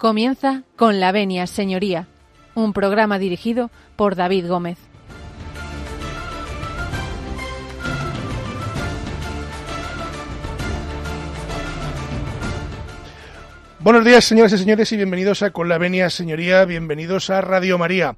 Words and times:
Comienza 0.00 0.62
con 0.76 0.98
la 0.98 1.12
venia, 1.12 1.46
señoría, 1.46 2.06
un 2.54 2.72
programa 2.72 3.18
dirigido 3.18 3.70
por 3.96 4.16
David 4.16 4.48
Gómez. 4.48 4.78
Buenos 13.80 14.02
días, 14.06 14.24
señoras 14.24 14.54
y 14.54 14.56
señores, 14.56 14.90
y 14.90 14.96
bienvenidos 14.96 15.42
a 15.42 15.50
Con 15.50 15.68
la 15.68 15.76
Venia, 15.76 16.08
señoría, 16.08 16.64
bienvenidos 16.64 17.28
a 17.28 17.42
Radio 17.42 17.76
María. 17.76 18.16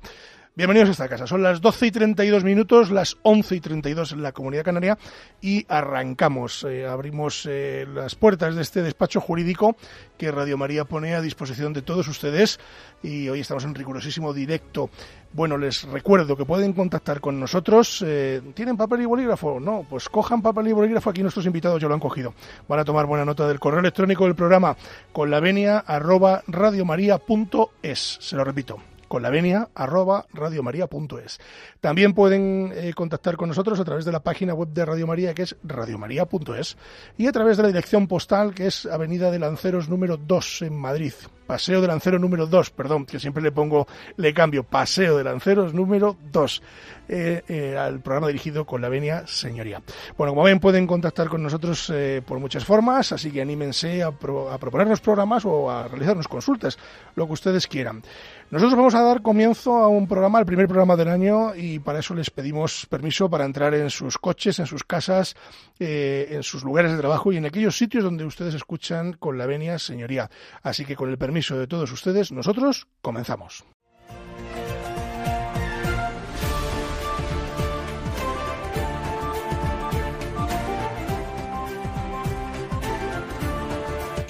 Bienvenidos 0.54 0.90
a 0.90 0.92
esta 0.92 1.08
casa. 1.08 1.26
Son 1.26 1.42
las 1.42 1.62
12 1.62 1.86
y 1.86 1.90
32 1.90 2.44
minutos, 2.44 2.90
las 2.90 3.16
11 3.22 3.56
y 3.56 3.60
32 3.60 4.12
en 4.12 4.22
la 4.22 4.32
Comunidad 4.32 4.64
Canaria 4.64 4.98
y 5.40 5.64
arrancamos. 5.66 6.66
Eh, 6.68 6.86
abrimos 6.86 7.48
eh, 7.48 7.86
las 7.90 8.16
puertas 8.16 8.54
de 8.54 8.60
este 8.60 8.82
despacho 8.82 9.22
jurídico 9.22 9.76
que 10.18 10.30
Radio 10.30 10.58
María 10.58 10.84
pone 10.84 11.14
a 11.14 11.22
disposición 11.22 11.72
de 11.72 11.80
todos 11.80 12.06
ustedes 12.06 12.60
y 13.02 13.30
hoy 13.30 13.40
estamos 13.40 13.64
en 13.64 13.74
rigurosísimo 13.74 14.34
directo. 14.34 14.90
Bueno, 15.32 15.56
les 15.56 15.84
recuerdo 15.84 16.36
que 16.36 16.44
pueden 16.44 16.74
contactar 16.74 17.22
con 17.22 17.40
nosotros. 17.40 18.04
Eh, 18.06 18.42
¿Tienen 18.52 18.76
papel 18.76 19.00
y 19.00 19.06
bolígrafo? 19.06 19.58
No, 19.58 19.86
pues 19.88 20.10
cojan 20.10 20.42
papel 20.42 20.68
y 20.68 20.72
bolígrafo. 20.72 21.08
Aquí 21.08 21.22
nuestros 21.22 21.46
invitados 21.46 21.80
ya 21.80 21.88
lo 21.88 21.94
han 21.94 22.00
cogido. 22.00 22.34
Van 22.68 22.78
a 22.78 22.84
tomar 22.84 23.06
buena 23.06 23.24
nota 23.24 23.48
del 23.48 23.58
correo 23.58 23.80
electrónico 23.80 24.24
del 24.26 24.34
programa 24.34 24.76
con 25.14 25.30
la 25.30 25.40
venia 25.40 25.78
arroba 25.78 26.42
radiomaria.es. 26.46 28.18
Se 28.20 28.36
lo 28.36 28.44
repito, 28.44 28.91
con 29.12 29.20
la 29.20 29.28
venia 29.28 29.68
arroba 29.74 30.24
radiomaria.es. 30.32 31.38
También 31.82 32.14
pueden 32.14 32.72
eh, 32.74 32.94
contactar 32.94 33.36
con 33.36 33.50
nosotros 33.50 33.78
a 33.78 33.84
través 33.84 34.06
de 34.06 34.12
la 34.12 34.22
página 34.22 34.54
web 34.54 34.70
de 34.70 34.86
Radio 34.86 35.06
María, 35.06 35.34
que 35.34 35.42
es 35.42 35.54
radiomaria.es, 35.64 36.78
y 37.18 37.26
a 37.26 37.32
través 37.32 37.58
de 37.58 37.64
la 37.64 37.68
dirección 37.68 38.08
postal, 38.08 38.54
que 38.54 38.68
es 38.68 38.86
Avenida 38.86 39.30
de 39.30 39.38
Lanceros 39.38 39.90
número 39.90 40.16
2 40.16 40.62
en 40.62 40.76
Madrid. 40.78 41.12
Paseo 41.46 41.82
de 41.82 41.88
Lanceros 41.88 42.22
número 42.22 42.46
2, 42.46 42.70
perdón, 42.70 43.04
que 43.04 43.20
siempre 43.20 43.42
le 43.42 43.52
pongo, 43.52 43.86
le 44.16 44.32
cambio, 44.32 44.64
Paseo 44.64 45.18
de 45.18 45.24
Lanceros 45.24 45.74
número 45.74 46.16
2, 46.32 46.62
eh, 47.08 47.42
eh, 47.48 47.76
al 47.76 48.00
programa 48.00 48.28
dirigido 48.28 48.64
con 48.64 48.80
la 48.80 48.88
venia 48.88 49.26
Señoría. 49.26 49.82
Bueno, 50.16 50.32
como 50.32 50.44
ven, 50.44 50.60
pueden 50.60 50.86
contactar 50.86 51.28
con 51.28 51.42
nosotros 51.42 51.90
eh, 51.92 52.22
por 52.26 52.38
muchas 52.38 52.64
formas, 52.64 53.12
así 53.12 53.30
que 53.30 53.42
anímense 53.42 54.02
a, 54.02 54.10
pro- 54.12 54.50
a 54.50 54.58
proponernos 54.58 55.00
programas 55.00 55.44
o 55.44 55.70
a 55.70 55.88
realizarnos 55.88 56.28
consultas, 56.28 56.78
lo 57.14 57.26
que 57.26 57.32
ustedes 57.32 57.66
quieran. 57.66 58.02
Nosotros 58.50 58.76
vamos 58.76 58.94
a 58.94 59.02
dar 59.02 59.22
comienzo 59.22 59.76
a 59.76 59.88
un 59.88 60.06
programa, 60.06 60.38
el 60.38 60.46
primer 60.46 60.66
programa 60.66 60.96
del 60.96 61.08
año, 61.08 61.54
y 61.54 61.78
para 61.78 62.00
eso 62.00 62.14
les 62.14 62.30
pedimos 62.30 62.86
permiso 62.86 63.30
para 63.30 63.44
entrar 63.44 63.74
en 63.74 63.88
sus 63.88 64.18
coches, 64.18 64.58
en 64.58 64.66
sus 64.66 64.84
casas, 64.84 65.34
en 65.78 66.42
sus 66.42 66.62
lugares 66.62 66.92
de 66.92 66.98
trabajo 66.98 67.32
y 67.32 67.38
en 67.38 67.46
aquellos 67.46 67.76
sitios 67.78 68.04
donde 68.04 68.24
ustedes 68.24 68.54
escuchan 68.54 69.14
con 69.14 69.38
la 69.38 69.46
venia 69.46 69.78
señoría. 69.78 70.30
Así 70.62 70.84
que 70.84 70.96
con 70.96 71.08
el 71.08 71.16
permiso 71.16 71.58
de 71.58 71.66
todos 71.66 71.90
ustedes, 71.92 72.30
nosotros 72.30 72.86
comenzamos. 73.00 73.64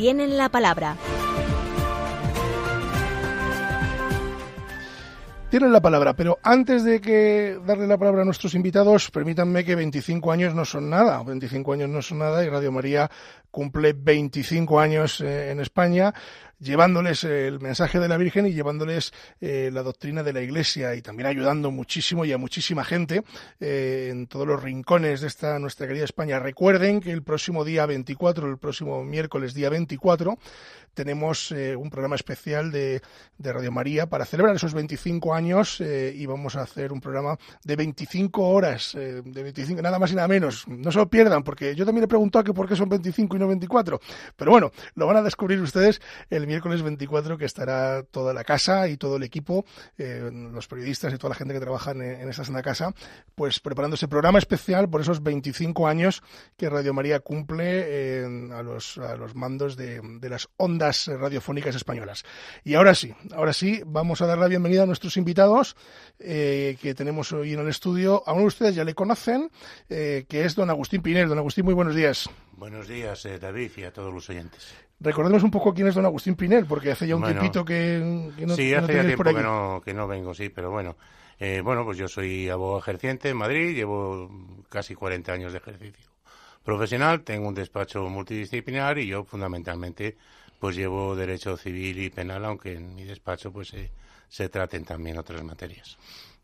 Tienen 0.03 0.37
la 0.37 0.49
palabra. 0.49 0.97
Tienen 5.49 5.73
la 5.73 5.81
palabra, 5.81 6.17
pero 6.17 6.41
antes 6.43 6.83
de 6.83 7.01
que 7.01 7.57
darle 7.65 7.87
la 7.87 7.97
palabra 7.97 8.23
a 8.23 8.25
nuestros 8.25 8.57
invitados, 8.57 9.13
permítanme 9.13 9.65
que 9.65 9.77
25 9.77 10.33
años 10.33 10.57
no 10.57 10.65
son 10.65 10.91
nada. 10.91 11.23
25 11.23 11.75
años 11.75 11.89
no 11.89 12.03
son 12.03 12.19
nada 12.19 12.45
y 12.45 12.49
Radio 12.49 12.73
María 12.73 13.09
cumple 13.53 13.93
25 13.93 14.81
años 14.81 15.21
eh, 15.21 15.53
en 15.53 15.61
España, 15.61 16.13
llevándoles 16.63 17.25
el 17.25 17.61
mensaje 17.61 17.99
de 17.99 18.09
la 18.09 18.17
Virgen 18.17 18.47
y 18.47 18.53
llevándoles 18.53 19.13
eh, 19.41 19.71
la 19.73 19.83
doctrina 19.83 20.23
de 20.23 20.33
la 20.33 20.41
Iglesia 20.41 20.95
y 20.95 21.03
también 21.03 21.27
ayudando 21.27 21.71
muchísimo 21.71 22.25
y 22.25 22.33
a 22.33 22.39
muchísima 22.39 22.85
gente 22.85 23.25
eh, 23.61 24.09
en 24.11 24.29
todos 24.29 24.47
los 24.47 24.63
rincones 24.63 25.21
de 25.21 25.27
esta 25.27 25.59
nuestra 25.59 25.89
querida 25.89 26.05
España. 26.05 26.39
Recuerden 26.39 27.01
que 27.01 27.11
el 27.11 27.23
próximo 27.23 27.65
día 27.65 27.85
24, 27.87 28.49
el 28.49 28.59
próximo 28.59 29.03
miércoles 29.03 29.55
día 29.55 29.71
24, 29.71 30.39
tenemos 30.95 31.51
eh, 31.53 31.75
un 31.75 31.91
programa 31.91 32.15
especial 32.15 32.71
de, 32.71 33.03
Radio 33.39 33.73
María 33.73 34.07
para 34.07 34.25
celebrar 34.25 34.55
esos 34.55 34.73
25 34.73 35.35
años 35.35 35.81
y 35.81 36.27
vamos 36.27 36.55
a 36.55 36.63
hacer 36.63 36.93
un 36.93 37.01
programa 37.01 37.37
de 37.65 37.75
25 37.75 38.41
horas, 38.41 38.93
de 38.93 39.43
25, 39.43 39.83
nada 39.83 39.99
más 39.99 40.13
y 40.13 40.15
nada 40.15 40.29
menos. 40.29 40.69
No 40.69 40.93
se 40.93 40.99
lo 40.99 41.11
pierdan, 41.11 41.43
porque 41.43 41.75
yo 41.75 41.85
también 41.85 42.05
he 42.05 42.07
preguntado 42.07 42.45
que 42.45 42.55
por 42.55 42.69
qué 42.69 42.77
son 42.77 42.89
25 42.89 43.35
y 43.35 43.39
no 43.41 43.49
24. 43.49 44.01
Pero 44.37 44.51
bueno, 44.53 44.71
lo 44.95 45.09
van 45.09 45.17
a 45.17 45.23
descubrir 45.23 45.61
ustedes 45.61 46.01
el 46.31 46.47
miércoles 46.53 46.83
24, 46.83 47.39
que 47.39 47.47
estará 47.47 48.03
toda 48.03 48.35
la 48.35 48.45
casa 48.45 48.87
y 48.89 48.99
todo 48.99 49.17
el 49.17 49.23
equipo, 49.23 49.65
eh, 49.97 50.31
los 50.53 50.69
periodistas 50.69 51.15
y 51.15 51.17
toda 51.17 51.31
la 51.31 51.35
gente 51.35 51.55
que 51.55 51.61
trabaja 51.61 51.93
en, 51.93 52.03
en 52.03 52.29
esta 52.29 52.45
santa 52.45 52.63
casa, 52.63 52.93
pues 53.35 53.59
preparando 53.59 53.95
ese 53.95 54.07
programa 54.07 54.39
especial 54.39 54.91
por 54.91 55.01
esos 55.01 55.23
25 55.23 55.89
años 55.89 56.23
que 56.59 56.69
Radio 56.69 56.93
María 56.93 57.21
cumple 57.21 58.23
a, 58.53 58.63
los, 58.63 58.99
a 58.99 59.17
los 59.17 59.35
mandos 59.35 59.77
de, 59.77 60.03
de 60.21 60.29
las 60.29 60.51
ondas 60.59 61.07
radiofónicas 61.07 61.75
españolas. 61.75 62.23
Y 62.65 62.75
ahora 62.75 62.95
sí, 62.95 63.15
ahora 63.33 63.55
sí, 63.55 63.81
vamos 63.87 64.21
a 64.21 64.27
dar 64.27 64.37
la 64.37 64.49
bienvenida 64.49 64.83
a 64.83 64.87
nuestros 64.87 65.17
invitados 65.17 65.75
eh, 66.19 66.77
que 66.83 66.95
tenemos 66.95 67.33
hoy 67.33 67.55
en 67.55 67.61
el 67.61 67.69
estudio. 67.69 68.23
A 68.27 68.33
uno 68.33 68.43
de 68.43 68.49
ustedes 68.49 68.75
ya 68.75 68.85
le 68.85 68.95
conocen, 68.95 69.51
eh, 69.89 70.27
que 70.29 70.45
es 70.45 70.55
don 70.55 70.69
Agustín 70.69 71.01
Pinel. 71.01 71.29
Don 71.29 71.39
Agustín, 71.39 71.65
muy 71.65 71.75
buenos 71.75 71.95
días. 71.95 72.29
Buenos 72.53 72.87
días, 72.87 73.25
eh, 73.25 73.39
David, 73.39 73.73
y 73.79 73.85
a 73.85 73.93
todos 73.93 74.13
los 74.13 74.29
oyentes. 74.31 74.75
Recordemos 75.03 75.43
un 75.43 75.51
poco 75.51 75.75
quién 75.75 75.89
es 75.89 75.95
don 75.95 76.05
Agustín 76.05 76.37
Pinel, 76.37 76.67
porque 76.67 76.93
hace 76.93 77.07
ya 77.07 77.17
un 77.17 77.23
Bueno, 77.23 77.41
tiempito 77.41 77.65
que, 77.65 78.31
que 78.37 78.47
no, 78.47 78.55
sí, 78.55 78.71
no 78.71 78.79
hace 78.79 78.95
ya 78.95 79.05
tiempo 79.05 79.25
que 79.25 79.43
no, 79.43 79.83
que 79.85 79.95
no 79.95 80.07
vengo, 80.07 80.33
sí, 80.35 80.49
pero 80.49 80.71
bueno. 80.71 80.97
Eh, 81.41 81.61
bueno, 81.63 81.85
pues 81.85 81.99
yo 81.99 82.07
soy 82.07 82.49
abogado 82.49 82.79
ejerciente 82.79 83.29
en 83.29 83.37
Madrid, 83.37 83.75
llevo 83.75 84.31
casi 84.69 84.95
40 84.95 85.33
años 85.33 85.53
de 85.53 85.59
ejercicio 85.59 86.13
profesional, 86.63 87.23
tengo 87.23 87.49
un 87.49 87.55
despacho 87.55 88.09
multidisciplinar 88.09 88.99
y 88.99 89.09
yo 89.09 89.25
fundamentalmente 89.25 90.17
pues 90.61 90.77
llevo 90.77 91.17
derecho 91.17 91.57
civil 91.57 91.99
y 92.01 92.11
penal, 92.11 92.45
aunque 92.45 92.75
en 92.75 92.95
mi 92.95 93.03
despacho 93.03 93.53
pues 93.53 93.69
se, 93.69 93.91
se 94.29 94.49
traten 94.49 94.85
también 94.85 95.19
otras 95.19 95.43
materias. 95.43 95.99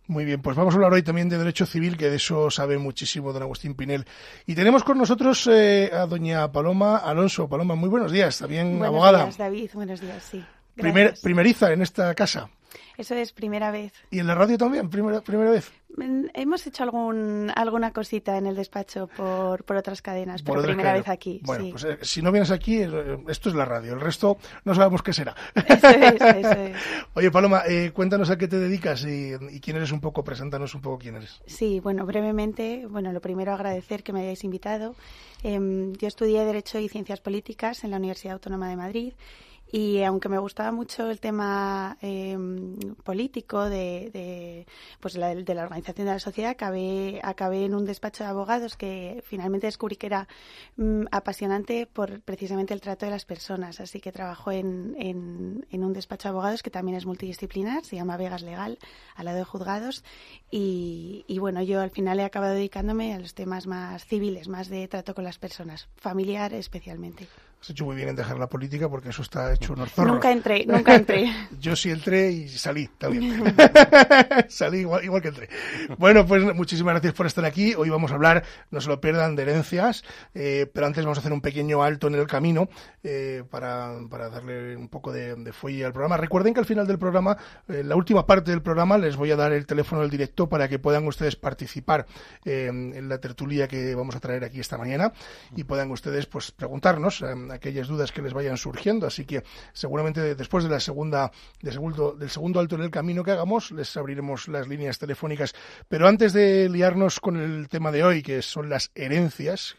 Muy 0.08 0.24
bien, 0.24 0.40
pues 0.40 0.56
vamos 0.56 0.72
a 0.72 0.76
hablar 0.78 0.94
hoy 0.94 1.02
también 1.02 1.28
de 1.28 1.36
Derecho 1.36 1.66
Civil, 1.66 1.98
que 1.98 2.08
de 2.08 2.16
eso 2.16 2.50
sabe 2.50 2.78
muchísimo 2.78 3.30
don 3.30 3.42
Agustín 3.42 3.74
Pinel. 3.74 4.06
Y 4.46 4.54
tenemos 4.54 4.82
con 4.82 4.96
nosotros 4.96 5.46
eh, 5.52 5.90
a 5.92 6.06
doña 6.06 6.50
Paloma 6.50 6.96
Alonso. 6.96 7.46
Paloma, 7.46 7.74
muy 7.74 7.90
buenos 7.90 8.10
días, 8.10 8.38
también 8.38 8.78
buenos 8.78 8.86
abogada. 8.86 9.24
Días, 9.24 9.36
David, 9.36 9.70
buenos 9.74 10.00
días, 10.00 10.22
sí. 10.22 10.42
Primer, 10.74 11.14
primeriza 11.22 11.72
en 11.72 11.82
esta 11.82 12.14
casa. 12.14 12.48
Eso 12.96 13.14
es 13.14 13.32
primera 13.32 13.70
vez. 13.70 13.92
¿Y 14.10 14.18
en 14.18 14.26
la 14.26 14.34
radio 14.34 14.58
también? 14.58 14.88
¿Primera, 14.90 15.20
primera 15.20 15.50
vez? 15.50 15.70
Mm, 15.96 16.26
Hemos 16.34 16.66
hecho 16.66 16.82
algún, 16.82 17.50
alguna 17.54 17.92
cosita 17.92 18.36
en 18.36 18.46
el 18.46 18.54
despacho 18.56 19.08
por, 19.16 19.64
por 19.64 19.76
otras 19.76 20.02
cadenas, 20.02 20.42
Por 20.42 20.56
pero 20.56 20.66
primera 20.68 20.92
vez 20.92 21.08
aquí. 21.08 21.40
Bueno, 21.44 21.64
sí. 21.64 21.70
pues 21.70 21.84
eh, 21.84 21.98
si 22.02 22.22
no 22.22 22.30
vienes 22.30 22.50
aquí, 22.50 22.82
eh, 22.82 23.18
esto 23.28 23.48
es 23.48 23.54
la 23.54 23.64
radio. 23.64 23.94
El 23.94 24.00
resto 24.00 24.36
no 24.64 24.74
sabemos 24.74 25.02
qué 25.02 25.12
será. 25.12 25.34
Eso 25.54 25.88
es, 25.88 26.20
eso 26.20 26.50
es. 26.60 26.76
Oye, 27.14 27.30
Paloma, 27.30 27.62
eh, 27.66 27.90
cuéntanos 27.94 28.30
a 28.30 28.36
qué 28.38 28.48
te 28.48 28.58
dedicas 28.58 29.04
y, 29.04 29.32
y 29.50 29.60
quién 29.60 29.76
eres 29.76 29.92
un 29.92 30.00
poco. 30.00 30.22
Preséntanos 30.24 30.74
un 30.74 30.82
poco 30.82 30.98
quién 30.98 31.16
eres. 31.16 31.40
Sí, 31.46 31.80
bueno, 31.80 32.04
brevemente, 32.06 32.86
bueno, 32.88 33.12
lo 33.12 33.20
primero 33.20 33.52
agradecer 33.52 34.02
que 34.02 34.12
me 34.12 34.20
hayáis 34.20 34.44
invitado. 34.44 34.94
Em, 35.42 35.92
yo 35.94 36.08
estudié 36.08 36.44
Derecho 36.44 36.78
y 36.78 36.88
Ciencias 36.88 37.20
Políticas 37.20 37.84
en 37.84 37.92
la 37.92 37.96
Universidad 37.98 38.34
Autónoma 38.34 38.68
de 38.68 38.76
Madrid 38.76 39.12
y 39.70 40.02
aunque 40.02 40.28
me 40.28 40.38
gustaba 40.38 40.72
mucho 40.72 41.10
el 41.10 41.20
tema 41.20 41.98
em, 42.00 42.78
político 43.04 43.64
de, 43.64 44.10
de, 44.12 44.66
pues 45.00 45.16
la, 45.16 45.34
de 45.34 45.54
la 45.54 45.64
organización 45.64 46.06
de 46.06 46.14
la 46.14 46.18
sociedad, 46.18 46.50
acabé, 46.50 47.20
acabé 47.22 47.66
en 47.66 47.74
un 47.74 47.84
despacho 47.84 48.24
de 48.24 48.30
abogados 48.30 48.76
que 48.76 49.22
finalmente 49.26 49.66
descubrí 49.66 49.96
que 49.96 50.06
era 50.06 50.26
mm, 50.76 51.04
apasionante 51.10 51.86
por 51.86 52.20
precisamente 52.22 52.72
el 52.72 52.80
trato 52.80 53.04
de 53.04 53.12
las 53.12 53.26
personas. 53.26 53.80
Así 53.80 54.00
que 54.00 54.10
trabajo 54.10 54.52
en, 54.52 54.96
en, 54.98 55.66
en 55.70 55.84
un 55.84 55.92
despacho 55.92 56.28
de 56.28 56.30
abogados 56.30 56.62
que 56.62 56.70
también 56.70 56.96
es 56.96 57.04
multidisciplinar, 57.04 57.84
se 57.84 57.96
llama 57.96 58.16
Vegas 58.16 58.42
Legal, 58.42 58.78
al 59.16 59.24
lado 59.26 59.38
de 59.38 59.44
juzgados. 59.44 60.02
Y, 60.50 61.24
y 61.28 61.38
bueno, 61.40 61.62
yo 61.62 61.80
al 61.82 61.90
final 61.90 62.20
he 62.20 62.24
acabado 62.24 62.54
dedicándome 62.54 63.12
a 63.12 63.18
los 63.18 63.34
temas 63.34 63.66
más 63.66 64.06
civiles, 64.06 64.48
más 64.48 64.68
de 64.68 64.88
trato 64.88 65.14
con 65.14 65.24
las 65.24 65.38
personas, 65.38 65.88
familiar 65.96 66.54
especialmente. 66.54 67.28
Has 67.60 67.70
hecho 67.70 67.84
muy 67.84 67.96
bien 67.96 68.08
en 68.08 68.16
dejar 68.16 68.38
la 68.38 68.48
política 68.48 68.88
porque 68.88 69.08
eso 69.08 69.22
está 69.22 69.52
hecho 69.52 69.72
un 69.72 69.84
zorro. 69.88 70.12
Nunca 70.12 70.30
entré, 70.30 70.64
nunca 70.64 70.94
entré. 70.94 71.32
Yo 71.60 71.74
sí 71.74 71.90
entré 71.90 72.30
y 72.30 72.48
salí 72.48 72.88
también. 72.98 73.54
salí 74.48 74.78
igual, 74.78 75.04
igual, 75.04 75.22
que 75.22 75.28
entré. 75.28 75.48
Bueno, 75.98 76.24
pues 76.24 76.42
muchísimas 76.54 76.94
gracias 76.94 77.14
por 77.14 77.26
estar 77.26 77.44
aquí. 77.44 77.74
Hoy 77.74 77.90
vamos 77.90 78.12
a 78.12 78.14
hablar, 78.14 78.44
no 78.70 78.80
se 78.80 78.88
lo 78.88 79.00
pierdan, 79.00 79.34
de 79.34 79.42
herencias, 79.42 80.04
eh, 80.34 80.70
pero 80.72 80.86
antes 80.86 81.04
vamos 81.04 81.18
a 81.18 81.20
hacer 81.20 81.32
un 81.32 81.40
pequeño 81.40 81.82
alto 81.82 82.06
en 82.06 82.14
el 82.14 82.28
camino 82.28 82.68
eh, 83.02 83.42
para, 83.50 83.92
para, 84.08 84.28
darle 84.28 84.76
un 84.76 84.88
poco 84.88 85.12
de, 85.12 85.34
de, 85.34 85.52
fuelle 85.52 85.84
al 85.84 85.92
programa. 85.92 86.16
Recuerden 86.16 86.54
que 86.54 86.60
al 86.60 86.66
final 86.66 86.86
del 86.86 86.98
programa, 86.98 87.36
en 87.66 87.74
eh, 87.74 87.84
la 87.84 87.96
última 87.96 88.24
parte 88.26 88.52
del 88.52 88.62
programa, 88.62 88.98
les 88.98 89.16
voy 89.16 89.30
a 89.30 89.36
dar 89.36 89.52
el 89.52 89.66
teléfono 89.66 90.02
del 90.02 90.10
directo 90.10 90.48
para 90.48 90.68
que 90.68 90.78
puedan 90.78 91.06
ustedes 91.06 91.34
participar 91.34 92.06
eh, 92.44 92.66
en 92.68 93.08
la 93.08 93.18
tertulia 93.18 93.66
que 93.66 93.94
vamos 93.94 94.14
a 94.14 94.20
traer 94.20 94.44
aquí 94.44 94.60
esta 94.60 94.78
mañana 94.78 95.12
y 95.56 95.64
puedan 95.64 95.90
ustedes 95.90 96.26
pues 96.26 96.52
preguntarnos 96.52 97.24
aquellas 97.50 97.88
dudas 97.88 98.12
que 98.12 98.22
les 98.22 98.32
vayan 98.32 98.56
surgiendo. 98.56 99.06
Así 99.06 99.24
que 99.24 99.42
seguramente 99.72 100.34
después 100.34 100.64
de 100.64 100.70
la 100.70 100.80
segunda, 100.80 101.30
segundo, 101.62 102.12
del 102.12 102.30
segundo 102.30 102.60
alto 102.60 102.76
en 102.76 102.82
el 102.82 102.90
camino 102.90 103.22
que 103.24 103.30
hagamos, 103.30 103.70
les 103.70 103.96
abriremos 103.96 104.48
las 104.48 104.68
líneas 104.68 104.98
telefónicas. 104.98 105.54
Pero 105.88 106.08
antes 106.08 106.32
de 106.32 106.68
liarnos 106.68 107.20
con 107.20 107.36
el 107.36 107.68
tema 107.68 107.92
de 107.92 108.04
hoy, 108.04 108.22
que 108.22 108.42
son 108.42 108.68
las 108.68 108.90
herencias, 108.94 109.76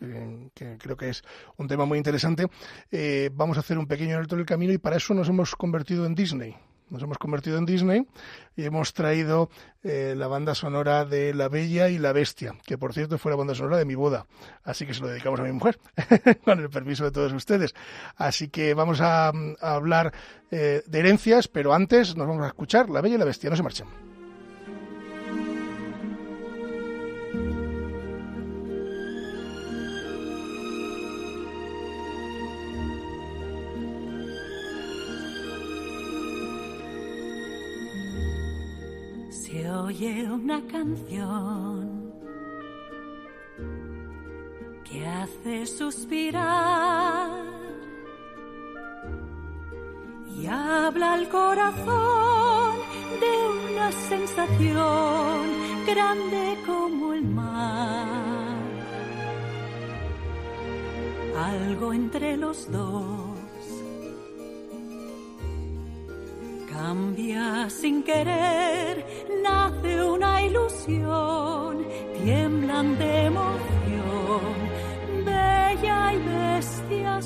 que, 0.54 0.78
creo 0.78 0.98
que 0.98 1.10
es 1.10 1.24
un 1.58 1.68
tema 1.68 1.86
muy 1.86 1.98
interesante, 1.98 2.48
eh, 2.92 3.30
vamos 3.34 3.58
a 3.58 3.62
hacer 3.62 3.78
un 3.78 3.88
pequeño 3.88 4.18
alto 4.18 4.36
en 4.36 4.42
el 4.42 4.46
camino 4.46 4.74
y 4.74 4.78
para 4.78 4.98
eso 4.98 5.14
nos 5.14 5.30
hemos 5.30 5.56
convertido 5.56 6.06
en 6.06 6.16
Disney 6.16 6.56
nos 6.90 7.04
hemos 7.04 7.18
convertido 7.18 7.58
en 7.58 7.66
Disney 7.66 8.08
y 8.56 8.66
hemos 8.66 8.94
traído 8.94 9.50
eh, 9.84 10.14
la 10.18 10.28
banda 10.28 10.56
sonora 10.56 11.06
de 11.06 11.34
La 11.34 11.50
Bella 11.50 11.90
y 11.90 11.98
la 11.98 12.12
Bestia, 12.12 12.56
que 12.66 12.78
por 12.78 12.94
cierto 12.94 13.18
fue 13.18 13.32
la 13.32 13.38
banda 13.38 13.56
sonora 13.56 13.78
de 13.78 13.86
mi 13.86 13.96
boda, 13.96 14.26
así 14.64 14.86
que 14.86 14.94
se 14.94 15.02
lo 15.02 15.08
dedicamos 15.08 15.40
a 15.40 15.44
mi 15.44 15.52
mujer, 15.52 15.80
con 16.44 16.60
el 16.60 16.70
permiso 16.70 17.06
de 17.06 17.12
todos 17.12 17.34
ustedes. 17.34 17.74
Así 18.16 18.50
que 18.50 18.74
vamos 18.74 19.02
a, 19.02 19.32
hablar 19.62 20.14
eh, 20.52 20.84
de 20.86 21.00
herencias, 21.00 21.48
pero 21.48 21.74
antes 21.74 22.16
nos 22.16 22.28
vamos 22.28 22.44
a 22.44 22.48
escuchar 22.48 22.90
La 22.90 23.02
Bella 23.02 23.16
y 23.16 23.20
la 23.20 23.26
Bestia, 23.26 23.50
no 23.50 23.56
se 23.56 23.64
marchen. 23.64 24.19
Oye 39.90 40.32
una 40.32 40.62
canción 40.68 42.14
que 44.88 45.08
hace 45.08 45.66
suspirar 45.66 47.44
y 50.38 50.46
habla 50.46 51.14
al 51.14 51.28
corazón 51.30 52.76
de 53.24 53.34
una 53.72 53.92
sensación 53.92 55.40
grande 55.88 56.44
como 56.68 57.14
el 57.14 57.26
mar. 57.26 58.58
Algo 61.36 61.94
entre 61.94 62.38
los 62.38 62.72
dos 62.72 63.29
Cambia 66.82 67.70
sin 67.70 68.04
querer, 68.04 69.06
nace 69.44 70.02
una 70.02 70.42
ilusión, 70.42 71.86
tiemblan 72.24 72.98
de 72.98 73.26
emoción, 73.26 74.54
bella 75.26 76.14
y 76.14 76.20
bestia 76.20 77.22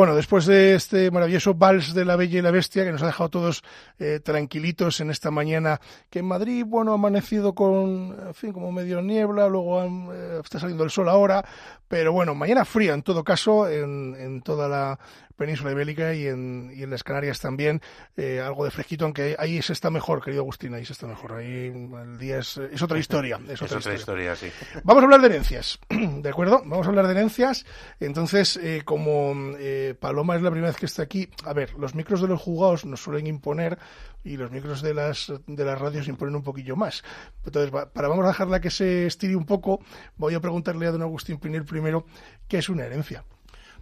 Bueno, 0.00 0.14
después 0.14 0.46
de 0.46 0.76
este 0.76 1.10
maravilloso 1.10 1.52
vals 1.52 1.92
de 1.92 2.06
la 2.06 2.16
Bella 2.16 2.38
y 2.38 2.40
la 2.40 2.50
Bestia 2.50 2.84
que 2.84 2.90
nos 2.90 3.02
ha 3.02 3.06
dejado 3.08 3.28
todos 3.28 3.62
eh, 3.98 4.18
tranquilitos 4.24 4.98
en 5.00 5.10
esta 5.10 5.30
mañana, 5.30 5.78
que 6.08 6.20
en 6.20 6.24
Madrid, 6.24 6.64
bueno, 6.66 6.92
ha 6.92 6.94
amanecido 6.94 7.54
con, 7.54 8.16
en 8.28 8.32
fin, 8.32 8.54
como 8.54 8.72
medio 8.72 9.02
niebla, 9.02 9.46
luego 9.46 9.82
eh, 9.84 10.40
está 10.42 10.58
saliendo 10.58 10.84
el 10.84 10.90
sol 10.90 11.10
ahora, 11.10 11.44
pero 11.86 12.14
bueno, 12.14 12.34
mañana 12.34 12.64
fría 12.64 12.94
en 12.94 13.02
todo 13.02 13.22
caso 13.24 13.68
en, 13.68 14.16
en 14.18 14.40
toda 14.40 14.68
la 14.70 14.98
península 15.40 15.72
ibérica 15.72 16.12
y 16.12 16.26
en, 16.26 16.70
y 16.76 16.82
en 16.82 16.90
las 16.90 17.02
Canarias 17.02 17.40
también, 17.40 17.80
eh, 18.14 18.42
algo 18.44 18.66
de 18.66 18.70
fresquito, 18.70 19.06
aunque 19.06 19.36
ahí 19.38 19.62
se 19.62 19.72
está 19.72 19.88
mejor, 19.88 20.22
querido 20.22 20.42
Agustín, 20.42 20.74
ahí 20.74 20.84
se 20.84 20.92
está 20.92 21.06
mejor. 21.06 21.32
Ahí 21.32 21.72
el 22.02 22.18
día 22.18 22.40
es, 22.40 22.58
es 22.58 22.82
otra 22.82 22.98
historia. 22.98 23.40
Es 23.48 23.62
otra, 23.62 23.94
historia. 23.94 24.36
sí. 24.36 24.52
Vamos 24.84 25.00
a 25.00 25.04
hablar 25.06 25.22
de 25.22 25.28
herencias, 25.28 25.80
¿de 25.88 26.28
acuerdo? 26.28 26.60
Vamos 26.66 26.86
a 26.86 26.90
hablar 26.90 27.06
de 27.06 27.12
herencias. 27.12 27.64
Entonces, 28.00 28.58
eh, 28.58 28.82
como 28.84 29.32
eh, 29.58 29.94
Paloma 29.98 30.36
es 30.36 30.42
la 30.42 30.50
primera 30.50 30.72
vez 30.72 30.76
que 30.78 30.84
está 30.84 31.04
aquí, 31.04 31.30
a 31.46 31.54
ver, 31.54 31.72
los 31.78 31.94
micros 31.94 32.20
de 32.20 32.28
los 32.28 32.38
juzgados 32.38 32.84
nos 32.84 33.00
suelen 33.00 33.26
imponer 33.26 33.78
y 34.22 34.36
los 34.36 34.50
micros 34.50 34.82
de 34.82 34.92
las, 34.92 35.32
de 35.46 35.64
las 35.64 35.78
radios 35.78 36.06
imponen 36.06 36.36
un 36.36 36.42
poquillo 36.42 36.76
más. 36.76 37.02
Entonces, 37.46 37.70
para 37.70 38.08
vamos 38.08 38.26
a 38.26 38.28
dejarla 38.28 38.60
que 38.60 38.68
se 38.68 39.06
estire 39.06 39.36
un 39.36 39.46
poco, 39.46 39.80
voy 40.18 40.34
a 40.34 40.40
preguntarle 40.40 40.86
a 40.86 40.90
don 40.90 41.00
Agustín 41.00 41.38
Pinel 41.38 41.64
primero 41.64 42.04
qué 42.46 42.58
es 42.58 42.68
una 42.68 42.84
herencia. 42.84 43.24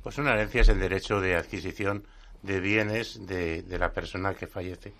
Pues 0.02 0.18
una 0.18 0.34
herencia 0.34 0.62
es 0.62 0.68
el 0.68 0.80
derecho 0.80 1.20
de 1.20 1.36
adquisición 1.36 2.06
de 2.42 2.60
bienes 2.60 3.26
de, 3.26 3.64
la 3.78 3.92
persona 3.92 4.34
que 4.34 4.46
fallece. 4.46 4.92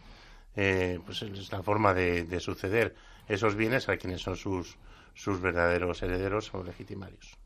Eh, 0.56 0.98
pues 1.04 1.22
es 1.22 1.52
la 1.52 1.62
forma 1.62 1.94
de, 1.94 2.40
suceder 2.40 2.96
esos 3.28 3.54
bienes 3.54 3.88
a 3.88 3.96
quienes 3.96 4.22
son 4.22 4.36
sus, 4.36 4.76
sus 5.14 5.40
verdaderos 5.40 6.02
herederos 6.02 6.52
o 6.54 6.62
legitimarios. 6.64 7.36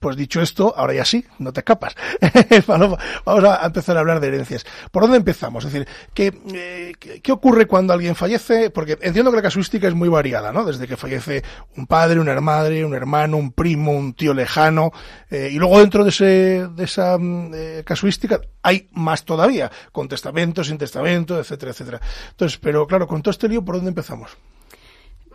Pues 0.00 0.16
dicho 0.16 0.42
esto, 0.42 0.74
ahora 0.76 0.92
ya 0.92 1.04
sí, 1.04 1.24
no 1.38 1.52
te 1.52 1.60
escapas. 1.60 1.94
Vamos 2.66 2.98
a 3.26 3.64
empezar 3.64 3.96
a 3.96 4.00
hablar 4.00 4.20
de 4.20 4.28
herencias. 4.28 4.66
¿Por 4.90 5.02
dónde 5.02 5.16
empezamos? 5.16 5.64
Es 5.64 5.72
decir, 5.72 5.88
eh, 6.16 6.92
¿qué, 6.98 7.20
¿qué, 7.22 7.32
ocurre 7.32 7.66
cuando 7.66 7.92
alguien 7.92 8.14
fallece? 8.14 8.68
Porque 8.70 8.98
entiendo 9.00 9.30
que 9.30 9.38
la 9.38 9.42
casuística 9.42 9.88
es 9.88 9.94
muy 9.94 10.08
variada, 10.08 10.52
¿no? 10.52 10.64
Desde 10.64 10.86
que 10.86 10.96
fallece 10.96 11.42
un 11.76 11.86
padre, 11.86 12.20
una 12.20 12.38
madre, 12.40 12.84
un 12.84 12.94
hermano, 12.94 13.36
un 13.38 13.52
primo, 13.52 13.92
un 13.92 14.12
tío 14.14 14.34
lejano, 14.34 14.92
eh, 15.30 15.48
y 15.52 15.56
luego 15.56 15.80
dentro 15.80 16.04
de, 16.04 16.10
ese, 16.10 16.68
de 16.68 16.84
esa 16.84 17.16
mm, 17.18 17.50
eh, 17.54 17.82
casuística 17.84 18.40
hay 18.62 18.88
más 18.92 19.24
todavía, 19.24 19.70
con 19.92 20.08
testamento, 20.08 20.64
sin 20.64 20.78
testamento, 20.78 21.38
etcétera, 21.38 21.72
etcétera. 21.72 22.00
Entonces, 22.30 22.58
pero 22.58 22.86
claro, 22.86 23.06
con 23.06 23.22
todo 23.22 23.30
este 23.30 23.48
lío, 23.48 23.64
¿por 23.64 23.76
dónde 23.76 23.90
empezamos? 23.90 24.36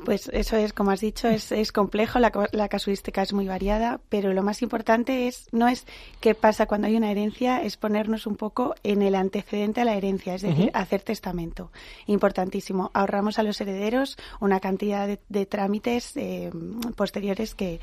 Pues 0.05 0.29
eso 0.33 0.55
es, 0.55 0.73
como 0.73 0.91
has 0.91 1.01
dicho, 1.01 1.27
es, 1.27 1.51
es 1.51 1.71
complejo, 1.71 2.19
la, 2.19 2.31
la, 2.51 2.69
casuística 2.69 3.21
es 3.21 3.33
muy 3.33 3.47
variada, 3.47 3.99
pero 4.09 4.33
lo 4.33 4.43
más 4.43 4.61
importante 4.61 5.27
es 5.27 5.47
no 5.51 5.67
es 5.67 5.85
qué 6.21 6.35
pasa 6.35 6.67
cuando 6.67 6.87
hay 6.87 6.95
una 6.95 7.11
herencia, 7.11 7.61
es 7.61 7.75
ponernos 7.75 8.25
un 8.25 8.35
poco 8.35 8.75
en 8.83 9.01
el 9.01 9.15
antecedente 9.15 9.81
a 9.81 9.85
la 9.85 9.95
herencia, 9.95 10.35
es 10.35 10.41
decir, 10.41 10.71
hacer 10.73 11.01
testamento. 11.01 11.71
Importantísimo. 12.05 12.91
Ahorramos 12.93 13.39
a 13.39 13.43
los 13.43 13.59
herederos 13.59 14.17
una 14.39 14.59
cantidad 14.59 15.19
de, 15.27 15.45
trámites 15.45 16.15
eh, 16.15 16.49
posteriores 16.95 17.53
que, 17.55 17.79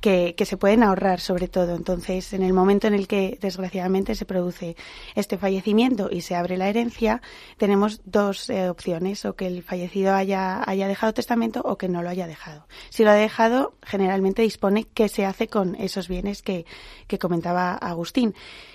que, 0.00 0.34
se 0.44 0.56
pueden 0.56 0.82
ahorrar 0.82 1.20
sobre 1.20 1.48
todo. 1.48 1.76
Entonces, 1.76 2.32
en 2.32 2.42
el 2.42 2.52
momento 2.52 2.86
en 2.86 2.94
el 2.94 3.06
que 3.06 3.38
desgraciadamente 3.40 4.14
se 4.14 4.24
produce 4.24 4.76
este 5.14 5.36
fallecimiento 5.38 6.08
y 6.10 6.22
se 6.22 6.34
abre 6.34 6.56
la 6.56 6.68
herencia, 6.68 7.20
tenemos 7.58 8.00
dos 8.04 8.48
eh, 8.50 8.68
opciones, 8.68 9.24
o 9.24 9.36
que 9.36 9.46
el 9.46 9.62
fallecido 9.62 10.14
haya, 10.14 10.62
haya 10.68 10.88
dejado 10.88 11.12
testamento 11.12 11.60
o 11.64 11.76
que 11.76 11.88
no 11.88 12.02
lo 12.02 12.08
haya 12.08 12.26
dejado. 12.26 12.66
Si 12.88 13.04
lo 13.04 13.10
ha 13.10 13.14
dejado, 13.14 13.74
generalmente 13.82 14.42
dispone 14.42 14.86
qué 14.94 15.08
se 15.08 15.26
hace 15.26 15.48
con 15.48 15.74
esos 15.74 16.08
bienes 16.08 16.42
que, 16.42 16.64
que 17.06 17.18
comentaba 17.18 17.74
Agustín. 17.74 18.34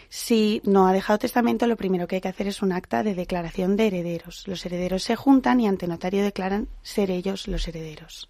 Si 0.10 0.62
no 0.63 0.88
ha 0.88 0.94
dejado 0.94 1.20
testamento, 1.20 1.65
lo 1.65 1.75
primero 1.75 2.08
que 2.08 2.15
hay 2.15 2.22
que 2.22 2.27
hacer 2.29 2.48
es 2.48 2.62
un 2.62 2.72
acta 2.72 3.03
de 3.03 3.15
declaración 3.15 3.75
de 3.75 3.88
herederos. 3.88 4.48
Los 4.48 4.65
herederos 4.65 5.03
se 5.03 5.15
juntan 5.15 5.60
y 5.60 5.67
ante 5.67 5.88
notario 5.88 6.24
declaran 6.24 6.67
ser 6.84 7.10
ellos 7.10 7.48
los 7.48 7.67
herederos 7.67 8.29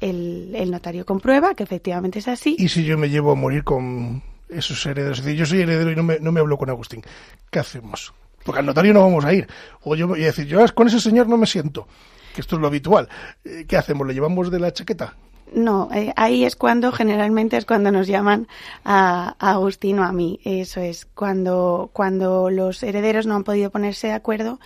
el, 0.00 0.70
notario 0.70 1.04
comprueba 1.04 1.54
que 1.54 1.62
efectivamente 1.62 2.18
es 2.18 2.28
así. 2.28 2.56
¿Y 2.58 2.68
si 2.68 2.84
yo 2.84 2.98
me 2.98 3.08
llevo 3.08 3.32
a 3.32 3.34
morir 3.34 3.64
con 3.64 4.22
esos 4.48 4.84
herederos? 4.86 5.18
Es 5.18 5.24
decir, 5.24 5.38
yo 5.38 5.46
soy 5.46 5.60
heredero 5.60 5.92
y 5.92 5.96
no 5.96 6.02
me, 6.02 6.18
no 6.18 6.32
me 6.32 6.40
hablo 6.40 6.58
con 6.58 6.70
Agustín. 6.70 7.02
¿Qué 7.50 7.58
hacemos? 7.58 8.12
Porque 8.44 8.60
al 8.60 8.66
notario 8.66 8.94
no 8.94 9.00
vamos 9.00 9.24
a 9.24 9.32
ir. 9.32 9.46
O 9.82 9.94
yo 9.94 10.08
voy 10.08 10.22
a 10.22 10.26
decir, 10.26 10.46
yo 10.46 10.64
con 10.74 10.88
ese 10.88 11.00
señor 11.00 11.28
no 11.28 11.36
me 11.36 11.46
siento, 11.46 11.86
que 12.34 12.40
esto 12.40 12.56
es 12.56 12.62
lo 12.62 12.68
habitual. 12.68 13.08
Eh, 13.44 13.66
¿Qué 13.68 13.76
hacemos? 13.76 14.06
¿Le 14.06 14.14
llevamos 14.14 14.50
de 14.50 14.58
la 14.58 14.72
chaqueta? 14.72 15.14
No, 15.52 15.88
eh, 15.92 16.12
ahí 16.16 16.44
es 16.44 16.54
cuando, 16.54 16.92
generalmente 16.92 17.56
es 17.56 17.66
cuando 17.66 17.90
nos 17.90 18.06
llaman 18.06 18.46
a, 18.84 19.34
a, 19.38 19.50
Agustín 19.52 19.98
o 19.98 20.04
a 20.04 20.12
mí. 20.12 20.40
Eso 20.44 20.80
es, 20.80 21.06
cuando, 21.06 21.90
cuando 21.92 22.50
los 22.50 22.82
herederos 22.82 23.26
no 23.26 23.34
han 23.34 23.44
podido 23.44 23.70
ponerse 23.70 24.06
de 24.06 24.12
acuerdo, 24.12 24.60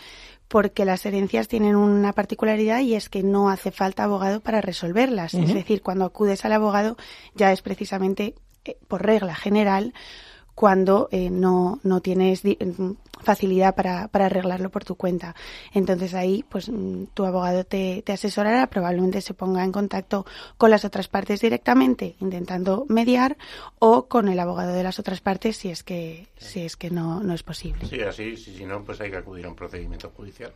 porque 0.54 0.84
las 0.84 1.04
herencias 1.04 1.48
tienen 1.48 1.74
una 1.74 2.12
particularidad 2.12 2.78
y 2.78 2.94
es 2.94 3.08
que 3.08 3.24
no 3.24 3.50
hace 3.50 3.72
falta 3.72 4.04
abogado 4.04 4.38
para 4.38 4.60
resolverlas. 4.60 5.34
Es 5.34 5.52
decir, 5.52 5.82
cuando 5.82 6.04
acudes 6.04 6.44
al 6.44 6.52
abogado 6.52 6.96
ya 7.34 7.50
es 7.50 7.60
precisamente 7.60 8.36
eh, 8.64 8.76
por 8.86 9.04
regla 9.04 9.34
general 9.34 9.94
cuando 10.54 11.08
eh, 11.10 11.28
no, 11.28 11.80
no 11.82 12.00
tienes 12.02 12.42
facilidad 13.24 13.74
para, 13.74 14.08
para, 14.08 14.26
arreglarlo 14.26 14.70
por 14.70 14.84
tu 14.84 14.94
cuenta. 14.96 15.34
Entonces 15.72 16.14
ahí, 16.14 16.44
pues 16.48 16.68
mm, 16.68 17.06
tu 17.14 17.24
abogado 17.24 17.64
te, 17.64 18.02
te, 18.02 18.12
asesorará, 18.12 18.68
probablemente 18.68 19.20
se 19.20 19.34
ponga 19.34 19.64
en 19.64 19.72
contacto 19.72 20.26
con 20.56 20.70
las 20.70 20.84
otras 20.84 21.08
partes 21.08 21.40
directamente, 21.40 22.16
intentando 22.20 22.86
mediar, 22.88 23.36
o 23.78 24.06
con 24.06 24.28
el 24.28 24.38
abogado 24.38 24.72
de 24.72 24.82
las 24.82 24.98
otras 24.98 25.20
partes 25.20 25.56
si 25.56 25.70
es 25.70 25.82
que, 25.82 26.28
si 26.36 26.60
es 26.64 26.76
que 26.76 26.90
no, 26.90 27.22
no 27.22 27.34
es 27.34 27.42
posible. 27.42 27.86
Sí, 27.86 28.00
así, 28.00 28.36
si 28.36 28.64
no, 28.64 28.82
pues 28.84 29.00
hay 29.00 29.10
que 29.10 29.16
acudir 29.16 29.46
a 29.46 29.48
un 29.48 29.56
procedimiento 29.56 30.10
judicial. 30.10 30.52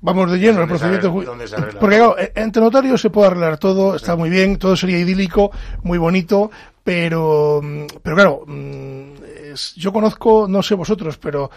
Vamos 0.00 0.30
de 0.30 0.38
lleno 0.38 0.60
al 0.60 0.68
procedimiento 0.68 1.10
judicial. 1.10 1.76
Porque 1.80 1.96
claro, 1.96 2.16
entre 2.34 2.62
notarios 2.62 3.00
se 3.00 3.10
puede 3.10 3.28
arreglar 3.28 3.58
todo, 3.58 3.96
está 3.96 4.14
muy 4.16 4.30
bien, 4.30 4.58
todo 4.58 4.76
sería 4.76 4.98
idílico, 4.98 5.50
muy 5.82 5.98
bonito, 5.98 6.50
pero, 6.84 7.60
pero 8.02 8.16
claro, 8.16 8.44
yo 9.76 9.92
conozco, 9.92 10.46
no 10.48 10.62
sé 10.62 10.74
vosotros, 10.74 11.18
pero 11.18 11.50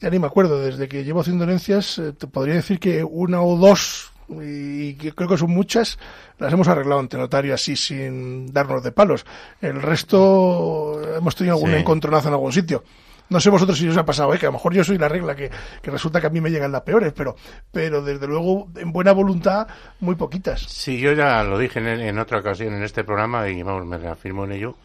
ya 0.00 0.10
ni 0.10 0.18
me 0.18 0.26
acuerdo, 0.26 0.60
desde 0.60 0.88
que 0.88 1.04
llevo 1.04 1.20
haciendo 1.20 1.44
herencias, 1.44 1.98
eh, 1.98 2.12
te 2.12 2.26
podría 2.26 2.54
decir 2.54 2.78
que 2.78 3.02
una 3.02 3.40
o 3.42 3.56
dos, 3.56 4.12
y 4.28 4.94
creo 4.94 5.28
que 5.28 5.38
son 5.38 5.50
muchas, 5.50 5.98
las 6.38 6.52
hemos 6.52 6.68
arreglado 6.68 7.00
ante 7.00 7.16
notario 7.16 7.54
así 7.54 7.76
sin 7.76 8.52
darnos 8.52 8.82
de 8.82 8.92
palos. 8.92 9.24
El 9.60 9.80
resto 9.80 11.00
hemos 11.16 11.34
tenido 11.36 11.56
algún 11.56 11.74
encontronazo 11.74 12.28
en 12.28 12.34
algún 12.34 12.52
sitio. 12.52 12.82
No 13.28 13.40
sé 13.40 13.50
vosotros 13.50 13.76
si 13.76 13.88
os 13.88 13.96
ha 13.96 14.04
pasado, 14.04 14.32
¿eh? 14.34 14.38
que 14.38 14.46
a 14.46 14.50
lo 14.50 14.52
mejor 14.52 14.72
yo 14.72 14.84
soy 14.84 14.98
la 14.98 15.08
regla, 15.08 15.34
que, 15.34 15.50
resulta 15.82 16.20
que 16.20 16.28
a 16.28 16.30
mí 16.30 16.40
me 16.40 16.50
llegan 16.50 16.70
las 16.70 16.82
peores, 16.82 17.12
pero, 17.12 17.34
pero 17.72 18.02
desde 18.02 18.26
luego, 18.26 18.68
en 18.76 18.92
buena 18.92 19.12
voluntad, 19.12 19.66
muy 19.98 20.14
poquitas. 20.14 20.62
Sí, 20.62 21.00
yo 21.00 21.12
ya 21.12 21.42
lo 21.42 21.58
dije 21.58 21.80
en, 21.80 22.18
otra 22.18 22.38
ocasión 22.38 22.74
en 22.74 22.84
este 22.84 23.02
programa 23.02 23.48
y 23.48 23.62
vamos, 23.62 23.84
me 23.84 23.98
reafirmo 23.98 24.44
en 24.44 24.52
ello, 24.52 24.76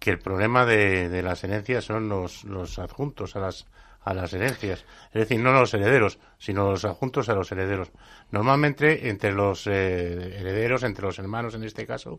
que 0.00 0.10
el 0.10 0.18
problema 0.18 0.66
de, 0.66 1.08
de 1.08 1.22
las 1.22 1.44
herencias 1.44 1.84
son 1.84 2.08
los, 2.08 2.42
los 2.44 2.78
adjuntos 2.78 3.36
a 3.36 3.40
las, 3.40 3.66
a 4.02 4.14
las 4.14 4.32
herencias. 4.32 4.84
Es 5.12 5.20
decir, 5.20 5.38
no 5.38 5.52
los 5.52 5.72
herederos, 5.74 6.18
sino 6.38 6.70
los 6.70 6.84
adjuntos 6.86 7.28
a 7.28 7.34
los 7.34 7.52
herederos. 7.52 7.92
Normalmente, 8.30 9.10
entre 9.10 9.32
los 9.32 9.66
eh, 9.66 10.38
herederos, 10.38 10.82
entre 10.84 11.04
los 11.04 11.18
hermanos 11.18 11.54
en 11.54 11.64
este 11.64 11.86
caso, 11.86 12.18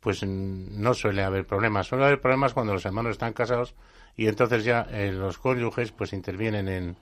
pues 0.00 0.24
no 0.24 0.94
suele 0.94 1.22
haber 1.22 1.46
problemas. 1.46 1.86
Suele 1.86 2.06
haber 2.06 2.20
problemas 2.20 2.54
cuando 2.54 2.72
los 2.72 2.86
hermanos 2.86 3.12
están 3.12 3.34
casados 3.34 3.74
y 4.16 4.26
entonces 4.26 4.64
ya 4.64 4.86
eh, 4.90 5.12
los 5.12 5.36
cónyuges 5.38 5.92
pues 5.92 6.14
intervienen 6.14 6.66
en, 6.66 6.96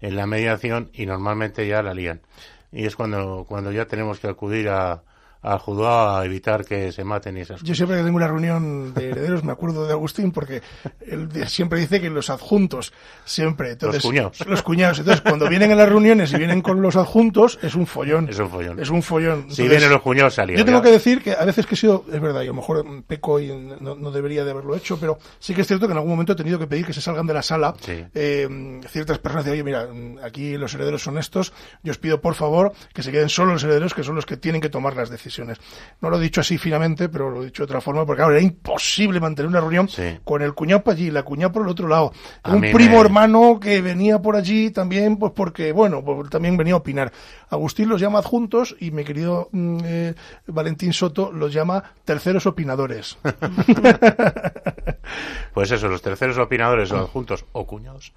en 0.00 0.16
la 0.16 0.26
mediación 0.26 0.90
y 0.94 1.06
normalmente 1.06 1.66
ya 1.66 1.82
la 1.82 1.92
lían. 1.92 2.22
Y 2.70 2.86
es 2.86 2.94
cuando, 2.94 3.46
cuando 3.48 3.72
ya 3.72 3.86
tenemos 3.86 4.20
que 4.20 4.28
acudir 4.28 4.68
a, 4.68 5.02
al 5.42 5.58
juzgado 5.58 6.16
a 6.16 6.24
evitar 6.24 6.64
que 6.64 6.92
se 6.92 7.02
maten 7.02 7.36
y 7.36 7.40
esas 7.40 7.56
cosas. 7.56 7.68
Yo 7.68 7.74
siempre 7.74 7.96
que 7.98 8.04
tengo 8.04 8.16
una 8.16 8.28
reunión 8.28 8.94
de 8.94 9.10
herederos 9.10 9.42
me 9.42 9.50
acuerdo 9.50 9.86
de 9.86 9.92
Agustín 9.92 10.30
porque 10.30 10.62
él 11.04 11.28
siempre 11.48 11.80
dice 11.80 12.00
que 12.00 12.08
los 12.10 12.30
adjuntos 12.30 12.92
siempre 13.24 13.76
los 13.80 14.00
cuñados. 14.00 14.46
los 14.46 14.62
cuñados. 14.62 15.00
Entonces 15.00 15.20
cuando 15.20 15.48
vienen 15.48 15.72
a 15.72 15.74
las 15.74 15.88
reuniones 15.88 16.32
y 16.32 16.36
vienen 16.36 16.62
con 16.62 16.80
los 16.80 16.94
adjuntos 16.94 17.58
es 17.60 17.74
un 17.74 17.86
follón. 17.86 18.28
Es 18.28 18.38
un 18.38 18.48
follón. 18.48 18.78
Es 18.78 18.90
un 18.90 19.02
follón. 19.02 19.50
Si 19.50 19.66
vienen 19.66 19.90
los 19.90 20.00
cuñados 20.00 20.34
salían 20.34 20.58
yo 20.58 20.64
tengo 20.64 20.80
que 20.80 20.90
decir 20.90 21.22
que 21.22 21.32
a 21.32 21.44
veces 21.44 21.66
que 21.66 21.74
he 21.74 21.78
sido 21.78 22.04
es 22.12 22.20
verdad 22.20 22.42
y 22.42 22.44
a 22.44 22.48
lo 22.48 22.54
mejor 22.54 22.86
peco 23.04 23.40
y 23.40 23.48
no, 23.52 24.10
debería 24.12 24.44
de 24.44 24.52
haberlo 24.52 24.76
hecho 24.76 24.98
pero 25.00 25.18
sí 25.40 25.54
que 25.54 25.62
es 25.62 25.66
cierto 25.66 25.86
que 25.86 25.92
en 25.92 25.98
algún 25.98 26.12
momento 26.12 26.34
he 26.34 26.36
tenido 26.36 26.58
que 26.58 26.68
pedir 26.68 26.86
que 26.86 26.92
se 26.92 27.00
salgan 27.00 27.26
de 27.26 27.34
la 27.34 27.42
sala 27.42 27.74
eh, 28.14 28.80
ciertas 28.88 29.18
personas 29.18 29.44
de 29.44 29.52
oye 29.52 29.64
mira 29.64 29.88
aquí 30.22 30.56
los 30.56 30.74
herederos 30.74 31.02
son 31.02 31.18
estos 31.18 31.52
yo 31.82 31.90
os 31.90 31.98
pido 31.98 32.20
por 32.20 32.34
favor 32.34 32.72
que 32.92 33.02
se 33.02 33.10
queden 33.10 33.28
solo 33.28 33.52
los 33.52 33.64
herederos 33.64 33.94
que 33.94 34.04
son 34.04 34.14
los 34.14 34.26
que 34.26 34.36
tienen 34.36 34.60
que 34.60 34.68
tomar 34.68 34.94
las 34.94 35.10
decisiones 35.10 35.31
no 35.38 36.10
lo 36.10 36.18
he 36.18 36.20
dicho 36.20 36.40
así 36.40 36.58
finamente, 36.58 37.08
pero 37.08 37.30
lo 37.30 37.42
he 37.42 37.46
dicho 37.46 37.62
de 37.62 37.64
otra 37.64 37.80
forma, 37.80 38.04
porque 38.04 38.22
ahora 38.22 38.36
era 38.36 38.44
imposible 38.44 39.20
mantener 39.20 39.48
una 39.48 39.60
reunión 39.60 39.88
con 40.24 40.42
el 40.42 40.54
cuñado 40.54 40.82
por 40.82 40.94
allí, 40.94 41.10
la 41.10 41.22
cuñada 41.22 41.52
por 41.52 41.62
el 41.62 41.68
otro 41.68 41.88
lado. 41.88 42.12
un 42.44 42.60
primo 42.60 43.00
hermano 43.00 43.58
que 43.60 43.80
venía 43.80 44.20
por 44.20 44.36
allí 44.36 44.70
también, 44.70 45.16
pues 45.16 45.32
porque, 45.34 45.72
bueno, 45.72 46.04
pues 46.04 46.30
también 46.30 46.56
venía 46.56 46.74
a 46.74 46.78
opinar. 46.78 47.12
Agustín 47.48 47.88
los 47.88 48.00
llama 48.00 48.20
adjuntos 48.20 48.76
y 48.80 48.90
mi 48.90 49.04
querido 49.04 49.48
mm, 49.52 49.78
eh, 49.84 50.14
Valentín 50.46 50.92
Soto 50.92 51.32
los 51.32 51.52
llama 51.52 51.82
terceros 52.04 52.46
opinadores. 52.46 53.18
pues 55.54 55.70
eso, 55.70 55.88
los 55.88 56.02
terceros 56.02 56.38
opinadores 56.38 56.90
o 56.92 56.98
adjuntos 56.98 57.44
o 57.52 57.66
cuñados 57.66 58.12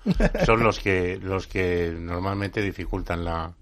son 0.46 0.64
los 0.64 0.80
que, 0.80 1.20
los 1.22 1.48
que 1.48 1.94
normalmente 2.00 2.62
dificultan 2.62 3.26
la, 3.26 3.54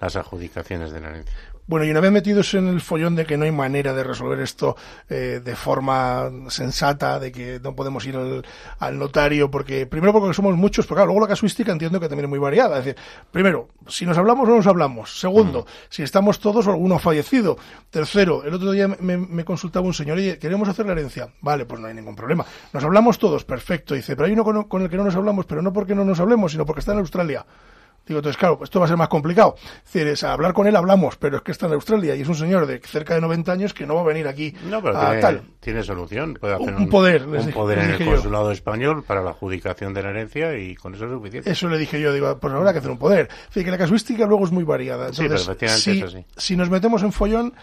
las 0.00 0.16
adjudicaciones 0.16 0.92
de 0.92 1.00
la 1.00 1.10
herencia. 1.10 1.34
Bueno, 1.64 1.86
y 1.86 1.90
una 1.90 2.00
vez 2.00 2.10
metidos 2.10 2.54
en 2.54 2.66
el 2.66 2.80
follón 2.80 3.14
de 3.14 3.24
que 3.24 3.36
no 3.36 3.44
hay 3.44 3.52
manera 3.52 3.94
de 3.94 4.02
resolver 4.02 4.40
esto 4.40 4.76
eh, 5.08 5.40
de 5.42 5.54
forma 5.54 6.28
sensata, 6.48 7.20
de 7.20 7.30
que 7.30 7.60
no 7.62 7.76
podemos 7.76 8.04
ir 8.04 8.16
al, 8.16 8.98
notario, 8.98 9.48
porque 9.48 9.86
primero 9.86 10.12
porque 10.12 10.34
somos 10.34 10.56
muchos, 10.56 10.86
pero 10.86 10.96
claro, 10.96 11.06
luego 11.06 11.20
la 11.20 11.28
casuística 11.28 11.70
entiendo 11.70 12.00
que 12.00 12.08
también 12.08 12.24
es 12.24 12.30
muy 12.30 12.40
variada. 12.40 12.78
Es 12.80 12.84
decir, 12.84 13.00
primero, 13.30 13.68
si 13.86 14.04
nos 14.04 14.18
hablamos 14.18 14.48
o 14.48 14.50
no 14.50 14.56
nos 14.56 14.66
hablamos. 14.66 15.20
Segundo, 15.20 15.60
mm. 15.60 15.64
si 15.88 16.02
estamos 16.02 16.40
todos 16.40 16.66
o 16.66 16.70
alguno 16.72 16.96
ha 16.96 16.98
fallecido. 16.98 17.56
Tercero, 17.90 18.42
el 18.42 18.54
otro 18.54 18.72
día 18.72 18.88
me, 18.88 19.44
consultaba 19.44 19.86
un 19.86 19.94
señor, 19.94 20.18
y 20.18 20.36
queremos 20.38 20.68
hacer 20.68 20.84
la 20.86 20.92
herencia. 20.92 21.28
Vale, 21.42 21.64
pues 21.64 21.80
no 21.80 21.86
hay 21.86 21.94
ningún 21.94 22.16
problema. 22.16 22.44
Nos 22.72 22.82
hablamos 22.82 23.20
todos, 23.20 23.44
perfecto. 23.44 23.94
Dice, 23.94 24.16
pero 24.16 24.26
hay 24.26 24.32
uno 24.32 24.42
con, 24.42 24.64
con 24.64 24.82
el 24.82 24.90
que 24.90 24.96
no 24.96 25.04
nos 25.04 25.14
hablamos, 25.14 25.46
pero 25.46 25.62
no 25.62 25.72
porque 25.72 25.94
no 25.94 26.04
nos 26.04 26.18
hablemos, 26.18 26.50
sino 26.50 26.66
porque 26.66 26.80
está 26.80 26.92
en 26.92 26.98
Australia. 26.98 27.46
Digo, 28.06 28.18
entonces, 28.18 28.36
claro, 28.36 28.58
esto 28.62 28.80
va 28.80 28.86
a 28.86 28.88
ser 28.88 28.96
más 28.96 29.08
complicado. 29.08 29.54
Es 29.56 29.92
decir, 29.92 30.08
es, 30.08 30.24
hablar 30.24 30.52
con 30.52 30.66
él 30.66 30.74
hablamos, 30.74 31.16
pero 31.16 31.36
es 31.36 31.42
que 31.42 31.52
está 31.52 31.66
en 31.66 31.74
Australia 31.74 32.16
y 32.16 32.22
es 32.22 32.28
un 32.28 32.34
señor 32.34 32.66
de 32.66 32.80
cerca 32.80 33.14
de 33.14 33.20
90 33.20 33.52
años 33.52 33.74
que 33.74 33.86
no 33.86 33.94
va 33.94 34.00
a 34.00 34.04
venir 34.04 34.26
aquí 34.26 34.54
no, 34.68 34.82
pero 34.82 34.98
a 34.98 35.06
tiene, 35.06 35.20
tal. 35.20 35.42
Tiene 35.60 35.82
solución. 35.82 36.34
Puede 36.40 36.54
hacer 36.54 36.74
un, 36.74 36.88
poder. 36.88 37.26
Un 37.26 37.52
poder 37.52 37.78
en 37.78 37.90
el 37.90 38.04
consulado 38.04 38.50
español 38.50 39.04
para 39.04 39.22
la 39.22 39.30
adjudicación 39.30 39.94
de 39.94 40.02
la 40.02 40.10
herencia 40.10 40.56
y 40.58 40.74
con 40.74 40.94
eso 40.94 41.04
es 41.04 41.12
suficiente. 41.12 41.50
Eso 41.50 41.68
le 41.68 41.78
dije 41.78 42.00
yo, 42.00 42.12
digo, 42.12 42.36
pues 42.38 42.52
habrá 42.52 42.72
que 42.72 42.78
hacer 42.78 42.90
un 42.90 42.98
poder. 42.98 43.28
Es 43.54 43.64
que 43.64 43.70
la 43.70 43.78
casuística 43.78 44.26
luego 44.26 44.44
es 44.44 44.52
muy 44.52 44.64
variada. 44.64 45.08
Entonces, 45.08 45.50
sí, 45.80 46.02
si, 46.02 46.24
si 46.36 46.56
nos 46.56 46.70
metemos 46.70 47.02
en 47.02 47.12
follón, 47.12 47.54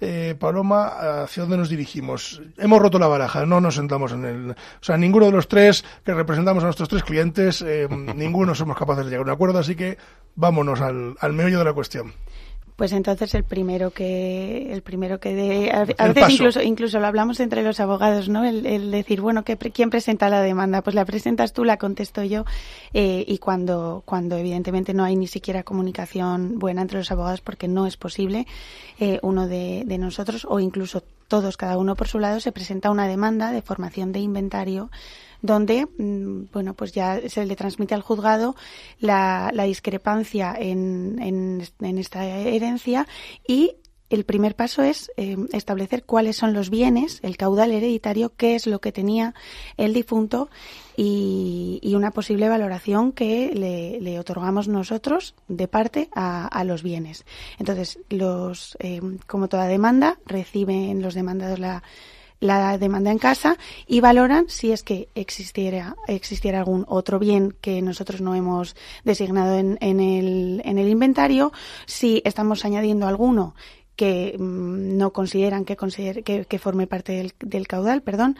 eh, 0.00 0.34
Paloma, 0.38 1.22
¿hacia 1.22 1.42
dónde 1.42 1.56
nos 1.56 1.68
dirigimos? 1.68 2.42
Hemos 2.58 2.80
roto 2.80 2.98
la 2.98 3.06
baraja, 3.06 3.46
no 3.46 3.60
nos 3.60 3.76
sentamos 3.76 4.12
en 4.12 4.24
el... 4.24 4.50
O 4.50 4.54
sea, 4.80 4.96
ninguno 4.96 5.26
de 5.26 5.32
los 5.32 5.48
tres 5.48 5.84
que 6.04 6.14
representamos 6.14 6.62
a 6.62 6.66
nuestros 6.66 6.88
tres 6.88 7.02
clientes, 7.02 7.62
eh, 7.62 7.88
ninguno 8.14 8.54
somos 8.54 8.76
capaces 8.76 9.04
de 9.04 9.10
llegar 9.10 9.26
a 9.26 9.30
un 9.30 9.34
acuerdo, 9.34 9.58
así 9.58 9.74
que 9.74 9.98
vámonos 10.34 10.80
al, 10.80 11.16
al 11.20 11.32
meollo 11.32 11.58
de 11.58 11.64
la 11.64 11.72
cuestión. 11.72 12.12
Pues 12.76 12.92
entonces 12.92 13.34
el 13.34 13.42
primero 13.42 13.90
que 13.90 14.70
el 14.72 14.82
primero 14.82 15.18
que 15.18 15.34
de, 15.34 15.70
a, 15.70 15.84
veces 15.84 15.96
paso. 15.96 16.30
incluso 16.30 16.62
incluso 16.62 17.00
lo 17.00 17.06
hablamos 17.06 17.40
entre 17.40 17.62
los 17.62 17.80
abogados 17.80 18.28
no 18.28 18.44
el, 18.44 18.66
el 18.66 18.90
decir 18.90 19.22
bueno 19.22 19.44
¿qué 19.44 19.56
pre- 19.56 19.70
quién 19.70 19.88
presenta 19.88 20.28
la 20.28 20.42
demanda 20.42 20.82
pues 20.82 20.94
la 20.94 21.06
presentas 21.06 21.54
tú 21.54 21.64
la 21.64 21.78
contesto 21.78 22.22
yo 22.22 22.44
eh, 22.92 23.24
y 23.26 23.38
cuando 23.38 24.02
cuando 24.04 24.36
evidentemente 24.36 24.92
no 24.92 25.04
hay 25.04 25.16
ni 25.16 25.26
siquiera 25.26 25.62
comunicación 25.62 26.58
buena 26.58 26.82
entre 26.82 26.98
los 26.98 27.10
abogados 27.10 27.40
porque 27.40 27.66
no 27.66 27.86
es 27.86 27.96
posible 27.96 28.46
eh, 29.00 29.18
uno 29.22 29.48
de, 29.48 29.84
de 29.86 29.98
nosotros 29.98 30.46
o 30.48 30.60
incluso 30.60 31.02
todos 31.28 31.56
cada 31.56 31.78
uno 31.78 31.96
por 31.96 32.08
su 32.08 32.18
lado 32.18 32.40
se 32.40 32.52
presenta 32.52 32.90
una 32.90 33.08
demanda 33.08 33.52
de 33.52 33.62
formación 33.62 34.12
de 34.12 34.20
inventario 34.20 34.90
donde 35.42 35.86
mm, 35.98 36.52
bueno 36.52 36.74
pues 36.74 36.92
ya 36.92 37.20
se 37.28 37.44
le 37.46 37.56
transmite 37.56 37.94
al 37.94 38.02
juzgado 38.02 38.56
la, 38.98 39.50
la 39.52 39.64
discrepancia 39.64 40.54
en, 40.58 41.18
en, 41.20 41.62
en 41.80 41.98
esta 41.98 42.24
herencia 42.26 43.06
y 43.46 43.76
el 44.08 44.24
primer 44.24 44.54
paso 44.54 44.82
es 44.82 45.10
eh, 45.16 45.36
establecer 45.52 46.04
cuáles 46.04 46.36
son 46.36 46.52
los 46.52 46.70
bienes, 46.70 47.18
el 47.22 47.36
caudal 47.36 47.72
hereditario, 47.72 48.32
qué 48.36 48.54
es 48.54 48.66
lo 48.66 48.80
que 48.80 48.92
tenía 48.92 49.34
el 49.76 49.92
difunto 49.94 50.48
y, 50.96 51.80
una 51.96 52.10
posible 52.10 52.50
valoración 52.50 53.10
que 53.12 53.52
le, 53.54 54.18
otorgamos 54.18 54.68
nosotros 54.68 55.34
de 55.48 55.66
parte 55.66 56.10
a, 56.14 56.46
a 56.46 56.62
los 56.62 56.82
bienes. 56.82 57.24
Entonces, 57.58 57.98
los, 58.10 58.76
eh, 58.80 59.00
como 59.26 59.48
toda 59.48 59.66
demanda, 59.66 60.18
reciben 60.26 61.00
los 61.00 61.14
demandados 61.14 61.58
la, 61.58 61.82
la 62.40 62.78
demanda 62.78 63.10
en 63.10 63.18
casa 63.18 63.56
y 63.86 64.00
valoran 64.00 64.46
si 64.48 64.72
es 64.72 64.82
que 64.82 65.08
existiera, 65.14 65.96
existiera 66.06 66.58
algún 66.58 66.84
otro 66.88 67.18
bien 67.18 67.54
que 67.60 67.82
nosotros 67.82 68.20
no 68.20 68.34
hemos 68.34 68.76
designado 69.04 69.56
en, 69.56 69.78
en, 69.80 70.00
el, 70.00 70.62
en 70.64 70.78
el 70.78 70.88
inventario, 70.88 71.52
si 71.86 72.22
estamos 72.24 72.64
añadiendo 72.64 73.06
alguno 73.06 73.54
que 73.96 74.36
mm, 74.38 74.96
no 74.96 75.12
consideran 75.12 75.64
que, 75.64 76.58
forme 76.58 76.86
parte 76.86 77.12
del, 77.12 77.32
del 77.40 77.66
caudal, 77.66 78.02
perdón, 78.02 78.36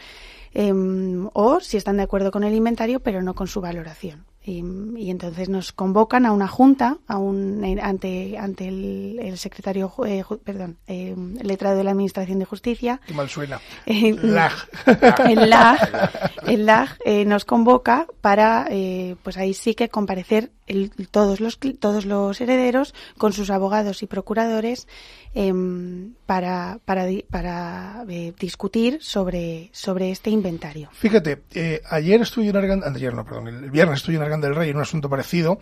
em, 0.52 1.28
o 1.32 1.60
si 1.60 1.76
están 1.76 1.96
de 1.96 2.04
acuerdo 2.04 2.30
con 2.30 2.44
el 2.44 2.54
inventario 2.54 3.00
pero 3.00 3.22
no 3.22 3.34
con 3.34 3.48
su 3.48 3.60
valoración. 3.60 4.26
Y, 4.48 4.62
y 4.96 5.10
entonces 5.10 5.48
nos 5.48 5.72
convocan 5.72 6.24
a 6.24 6.30
una 6.30 6.46
junta, 6.46 6.98
a 7.08 7.18
un, 7.18 7.64
ante, 7.82 8.38
ante 8.38 8.68
el, 8.68 9.18
el 9.20 9.38
secretario, 9.38 9.92
eh, 10.06 10.22
ju- 10.22 10.38
perdón, 10.38 10.76
eh, 10.86 11.16
letrado 11.42 11.76
de 11.76 11.82
la 11.82 11.90
Administración 11.90 12.38
de 12.38 12.44
Justicia, 12.44 13.00
Qué 13.08 13.12
mal 13.12 13.28
suena. 13.28 13.60
eh, 13.86 14.14
Lag. 14.22 14.52
el 15.28 15.50
LAG, 15.50 16.30
el 16.46 16.64
LAG 16.64 16.90
eh, 17.04 17.24
nos 17.24 17.44
convoca 17.44 18.06
para, 18.20 18.68
eh, 18.70 19.16
pues 19.24 19.36
ahí 19.36 19.52
sí 19.52 19.74
que 19.74 19.88
comparecer 19.88 20.52
el- 20.66 20.90
todos 21.10 21.40
los 21.40 21.58
todos 21.78 22.04
los 22.04 22.40
herederos 22.40 22.94
con 23.18 23.32
sus 23.32 23.50
abogados 23.50 24.02
y 24.02 24.06
procuradores 24.06 24.86
em, 25.34 26.14
para 26.26 26.78
para 26.84 27.04
di- 27.06 27.24
para 27.30 28.04
eh, 28.08 28.32
discutir 28.38 28.98
sobre 29.02 29.68
sobre 29.72 30.10
este 30.10 30.30
inventario. 30.30 30.88
Fíjate, 30.92 31.42
eh, 31.54 31.82
ayer 31.90 32.20
estuve 32.20 32.48
en 32.48 32.56
Arganda, 32.56 32.88
ayer 32.94 33.12
no, 33.14 33.24
perdón, 33.24 33.48
el 33.48 33.70
viernes 33.70 33.98
estuve 34.00 34.16
en 34.16 34.22
Arganda 34.22 34.48
del 34.48 34.56
Rey 34.56 34.70
en 34.70 34.76
un 34.76 34.82
asunto 34.82 35.08
parecido, 35.10 35.58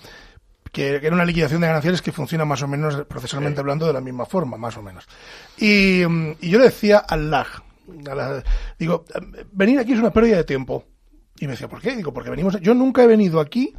que, 0.73 1.01
que 1.01 1.07
era 1.07 1.15
una 1.15 1.25
liquidación 1.25 1.61
de 1.61 1.67
gananciales 1.69 2.03
que 2.03 2.13
funciona 2.13 2.45
más 2.45 2.63
o 2.63 2.69
menos, 2.69 3.05
procesalmente 3.09 3.61
hablando, 3.61 3.87
de 3.87 3.93
la 3.93 4.01
misma 4.01 4.27
forma, 4.27 4.57
más 4.57 4.77
o 4.77 4.83
menos. 4.83 5.07
Y, 5.59 6.03
mm, 6.07 6.37
y 6.41 6.51
yo 6.51 6.59
le 6.59 6.65
decía 6.67 6.99
al 6.99 7.31
LAG, 7.31 7.63
a 8.11 8.15
la- 8.15 8.43
digo, 8.79 9.05
eh, 9.15 9.45
venir 9.53 9.79
aquí 9.79 9.93
es 9.93 9.99
una 9.99 10.13
pérdida 10.13 10.37
de 10.39 10.45
tiempo. 10.45 10.85
Y 11.39 11.47
me 11.47 11.53
decía, 11.53 11.69
¿por 11.69 11.81
qué? 11.81 11.95
Digo, 11.97 12.13
porque 12.13 12.31
venimos, 12.31 12.61
yo 12.61 12.75
nunca 12.75 13.03
he 13.03 13.07
venido 13.09 13.41
aquí 13.41 13.75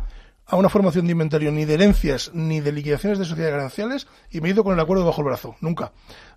a 0.47 0.55
una 0.55 0.69
formación 0.69 1.05
de 1.05 1.11
inventario 1.13 1.51
ni 1.51 1.65
de 1.65 1.73
herencias 1.73 2.31
ni 2.33 2.61
de 2.61 2.71
liquidaciones 2.71 3.17
de 3.17 3.25
sociedades 3.25 3.55
gananciales 3.55 4.07
y 4.29 4.41
me 4.41 4.49
he 4.49 4.51
ido 4.51 4.63
con 4.63 4.73
el 4.73 4.79
acuerdo 4.79 5.05
bajo 5.05 5.21
el 5.21 5.25
brazo, 5.25 5.55
nunca. 5.61 5.91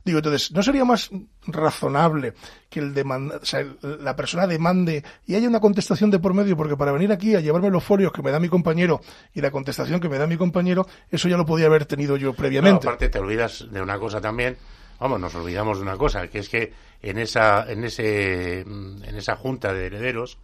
Digo, 0.05 0.19
entonces, 0.19 0.51
¿no 0.53 0.63
sería 0.63 0.85
más 0.85 1.11
razonable 1.47 2.33
que 2.71 2.81
el 2.81 2.95
demanda, 2.95 3.39
o 3.43 3.45
sea, 3.45 3.67
la 3.83 4.17
persona 4.17 4.47
demande 4.47 5.05
y 5.27 5.35
haya 5.35 5.49
una 5.49 5.61
contestación 5.61 6.11
de 6.11 6.19
por 6.19 6.33
medio? 6.33 6.57
Porque 6.57 6.77
para 6.77 6.93
venir 6.93 7.13
aquí 7.13 7.35
a 7.35 7.41
llevarme 7.41 7.69
los 7.71 7.85
folios 7.85 8.13
que 8.13 8.23
me 8.23 8.31
da 8.31 8.41
mi 8.41 8.49
compañero 8.49 9.01
y 9.35 9.43
la 9.43 9.51
contestación 9.51 10.01
que 10.01 10.09
me 10.09 10.17
da 10.17 10.27
mi 10.27 10.39
compañero, 10.39 10.87
eso 11.11 11.29
ya 11.29 11.37
lo 11.37 11.45
podía 11.45 11.67
haber 11.67 11.85
tenido 11.85 12.17
yo 12.17 12.33
previamente. 12.33 12.87
aparte 12.87 13.11
te 13.11 13.19
olvidas 13.19 13.67
de 13.71 13.83
una 13.83 13.99
cosa 13.99 14.21
también. 14.21 14.57
Vamos, 14.99 15.21
nos 15.21 15.35
olvidamos 15.35 15.79
de 15.79 15.83
una 15.83 15.97
cosa, 15.97 16.27
que 16.29 16.39
es 16.39 16.49
que 16.49 16.73
en 17.03 17.19
esa, 17.19 17.71
en 17.71 17.85
ese, 17.85 18.61
en 18.61 19.15
esa 19.15 19.37
junta 19.37 19.73
de 19.73 19.87
herederos 19.87 20.39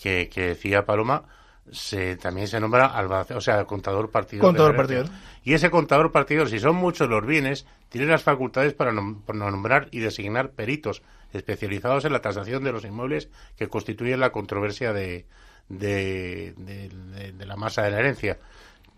que 0.00 0.30
decía 0.34 0.86
Paloma, 0.86 1.24
se, 1.72 2.16
también 2.16 2.48
se 2.48 2.60
nombra 2.60 2.86
albace- 2.86 3.34
o 3.34 3.40
sea, 3.40 3.64
contador 3.64 4.10
partidor. 4.10 4.42
Contador 4.44 4.76
partidor. 4.76 5.06
Y 5.44 5.54
ese 5.54 5.70
contador 5.70 6.12
partidor, 6.12 6.48
si 6.48 6.58
son 6.58 6.76
muchos 6.76 7.08
los 7.08 7.24
bienes, 7.26 7.66
tiene 7.88 8.06
las 8.06 8.22
facultades 8.22 8.74
para, 8.74 8.92
nom- 8.92 9.22
para 9.24 9.38
nombrar 9.50 9.88
y 9.90 10.00
designar 10.00 10.50
peritos 10.50 11.02
especializados 11.32 12.04
en 12.04 12.12
la 12.12 12.20
tasación 12.20 12.64
de 12.64 12.72
los 12.72 12.84
inmuebles 12.84 13.28
que 13.56 13.68
constituyen 13.68 14.20
la 14.20 14.30
controversia 14.30 14.92
de, 14.92 15.26
de, 15.68 16.54
de- 16.56 17.46
la 17.46 17.56
masa 17.56 17.82
de 17.82 17.90
la 17.90 17.98
herencia. 18.00 18.38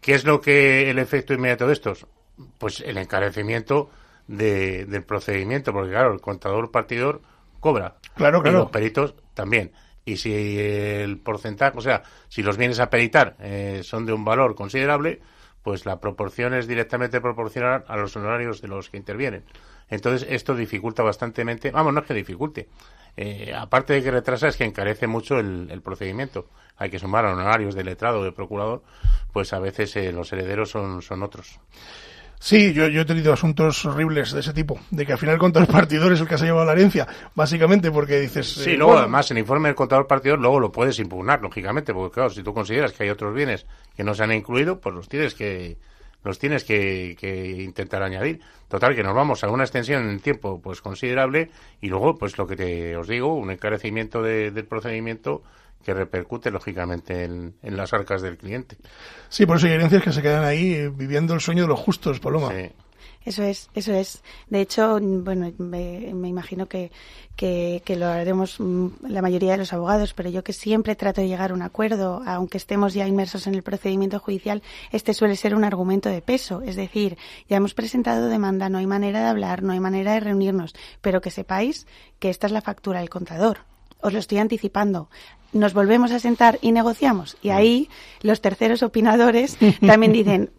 ¿Qué 0.01 0.15
es 0.15 0.25
lo 0.25 0.41
que 0.41 0.91
el 0.91 0.99
efecto 0.99 1.35
inmediato 1.35 1.67
de 1.67 1.73
estos? 1.75 2.07
Pues 2.59 2.81
el 2.81 2.97
encarecimiento 2.99 3.91
de- 4.27 4.87
del 4.87 5.03
procedimiento, 5.03 5.73
porque 5.73 5.91
claro, 5.91 6.13
el 6.15 6.21
contador 6.21 6.71
partidor 6.71 7.21
cobra. 7.61 7.97
Claro, 8.15 8.39
Y 8.39 8.43
claro. 8.43 8.59
los 8.61 8.71
peritos 8.71 9.15
también. 9.35 9.73
Y 10.05 10.17
si 10.17 10.59
el 10.59 11.19
porcentaje, 11.19 11.77
o 11.77 11.81
sea, 11.81 12.03
si 12.29 12.43
los 12.43 12.57
bienes 12.57 12.81
a 12.81 12.91
peritar 12.91 13.37
eh, 13.41 13.83
son 13.85 14.07
de 14.07 14.13
un 14.13 14.25
valor 14.25 14.55
considerable, 14.55 15.21
pues 15.63 15.85
la 15.85 16.01
proporción 16.01 16.55
es 16.55 16.67
directamente 16.67 17.21
proporcional 17.21 17.85
a 17.87 17.97
los 17.97 18.17
honorarios 18.17 18.63
de 18.63 18.69
los 18.69 18.89
que 18.89 18.97
intervienen. 18.97 19.45
Entonces, 19.89 20.27
esto 20.31 20.55
dificulta 20.55 21.03
bastantemente, 21.03 21.71
vamos, 21.71 21.93
no 21.93 22.01
es 22.01 22.07
que 22.07 22.15
dificulte, 22.15 22.69
eh, 23.17 23.53
aparte 23.55 23.93
de 23.93 24.03
que 24.03 24.11
retrasa, 24.11 24.49
es 24.49 24.57
que 24.57 24.65
encarece 24.65 25.07
mucho 25.07 25.39
el, 25.39 25.69
el 25.71 25.83
procedimiento. 25.83 26.49
Hay 26.77 26.91
que 26.91 26.99
sumar 26.99 27.27
honorarios 27.27 27.75
de 27.75 27.85
letrado, 27.85 28.25
de 28.25 28.33
procurador, 28.33 28.83
pues 29.33 29.53
a 29.53 29.59
veces 29.59 29.95
eh, 29.97 30.13
los 30.13 30.33
herederos 30.33 30.71
son, 30.71 31.03
son 31.03 31.23
otros. 31.23 31.61
Sí, 32.43 32.73
yo, 32.73 32.89
yo 32.89 33.03
he 33.03 33.05
tenido 33.05 33.35
asuntos 33.35 33.85
horribles 33.85 34.33
de 34.33 34.41
ese 34.41 34.55
tipo, 34.55 34.81
de 34.91 35.05
que 35.05 35.13
al 35.13 35.19
final 35.19 35.35
el 35.35 35.39
contador 35.39 35.69
partidor 35.73 36.13
es 36.15 36.21
el 36.21 36.27
que 36.27 36.39
se 36.39 36.45
ha 36.45 36.47
llevado 36.47 36.65
la 36.65 36.73
herencia, 36.73 37.07
básicamente 37.35 37.91
porque 37.91 38.19
dices... 38.19 38.49
Sí, 38.49 38.71
eh, 38.71 38.77
luego 38.77 38.93
bueno, 38.93 39.01
además 39.03 39.31
el 39.31 39.37
informe 39.39 39.69
del 39.69 39.77
contador 39.77 40.07
partidor 40.07 40.39
luego 40.41 40.59
lo 40.59 40.73
puedes 40.73 40.99
impugnar, 41.01 41.43
lógicamente, 41.43 41.93
porque 41.93 42.15
claro, 42.15 42.31
si 42.31 42.43
tú 42.43 42.55
consideras 42.55 42.93
que 42.93 43.03
hay 43.05 43.11
otros 43.11 43.35
bienes 43.35 43.67
que 43.95 44.05
no 44.05 44.15
se 44.15 44.23
han 44.25 44.33
incluido, 44.33 44.81
pues 44.81 44.95
los 44.95 45.07
tienes 45.09 45.35
que 45.35 45.77
los 46.23 46.39
tienes 46.39 46.65
que, 46.65 47.17
que 47.19 47.63
intentar 47.63 48.03
añadir. 48.03 48.41
Total, 48.69 48.95
que 48.95 49.03
nos 49.03 49.15
vamos 49.15 49.43
a 49.45 49.49
una 49.51 49.65
extensión 49.65 50.03
en 50.05 50.11
el 50.11 50.21
tiempo 50.23 50.61
pues 50.63 50.81
considerable 50.83 51.51
y 51.81 51.89
luego, 51.89 52.17
pues 52.19 52.37
lo 52.39 52.47
que 52.47 52.57
te, 52.57 52.97
os 52.97 53.07
digo, 53.09 53.35
un 53.35 53.51
encarecimiento 53.51 54.23
de- 54.23 54.51
del 54.51 54.65
procedimiento 54.67 55.43
que 55.85 55.95
repercute 55.95 56.51
lógicamente 56.51 57.25
en, 57.25 57.55
en 57.63 57.77
las 57.77 57.93
arcas 57.93 58.23
del 58.23 58.37
cliente. 58.37 58.77
Sí, 59.29 59.47
por 59.47 59.57
eso 59.57 59.67
hay 59.67 59.73
herencias 59.73 60.03
que 60.03 60.13
se 60.13 60.23
quedan 60.23 60.45
ahí 60.45 60.75
eh, 60.75 60.89
viviendo 60.89 61.35
el 61.35 61.41
sueño 61.41 61.63
de 61.63 61.69
los 61.69 61.79
justos, 61.79 62.21
Paloma. 62.21 62.51
Sí. 62.51 62.71
Eso 63.23 63.43
es, 63.43 63.69
eso 63.75 63.93
es. 63.93 64.23
De 64.49 64.63
hecho, 64.63 64.99
bueno, 64.99 65.53
me, 65.59 66.11
me 66.15 66.29
imagino 66.29 66.67
que, 66.67 66.91
que, 67.37 67.83
que 67.85 67.97
lo 67.97 68.07
haremos 68.07 68.59
mm, 68.59 68.89
la 69.09 69.21
mayoría 69.21 69.53
de 69.53 69.59
los 69.59 69.75
abogados, 69.75 70.15
pero 70.15 70.31
yo 70.31 70.43
que 70.43 70.55
siempre 70.55 70.97
trato 70.97 71.21
de 71.21 71.29
llegar 71.29 71.51
a 71.51 71.55
un 71.55 71.61
acuerdo, 71.61 72.23
aunque 72.25 72.57
estemos 72.57 72.95
ya 72.95 73.07
inmersos 73.07 73.47
en 73.47 73.55
el 73.55 73.63
procedimiento 73.63 74.19
judicial, 74.21 74.63
este 74.91 75.13
suele 75.13 75.37
ser 75.37 75.55
un 75.55 75.65
argumento 75.65 76.09
de 76.09 76.23
peso. 76.23 76.63
Es 76.63 76.77
decir, 76.77 77.19
ya 77.47 77.59
hemos 77.59 77.75
presentado 77.75 78.29
demanda, 78.29 78.71
no 78.71 78.79
hay 78.79 78.87
manera 78.87 79.21
de 79.21 79.29
hablar, 79.29 79.63
no 79.63 79.75
hay 79.75 79.81
manera 79.81 80.15
de 80.15 80.21
reunirnos, 80.21 80.75
pero 81.03 81.21
que 81.21 81.31
sepáis 81.31 81.87
que 82.19 82.31
esta 82.31 82.47
es 82.47 82.53
la 82.53 82.63
factura 82.63 83.01
del 83.01 83.11
contador. 83.11 83.70
Os 84.03 84.13
lo 84.13 84.19
estoy 84.19 84.39
anticipando. 84.39 85.09
Nos 85.53 85.75
volvemos 85.75 86.13
a 86.13 86.21
sentar 86.21 86.59
y 86.63 86.73
negociamos. 86.73 87.37
Y 87.43 87.51
ahí 87.51 87.89
los 88.23 88.41
terceros 88.41 88.83
opinadores 88.83 89.59
también 89.87 90.13
dicen, 90.13 90.51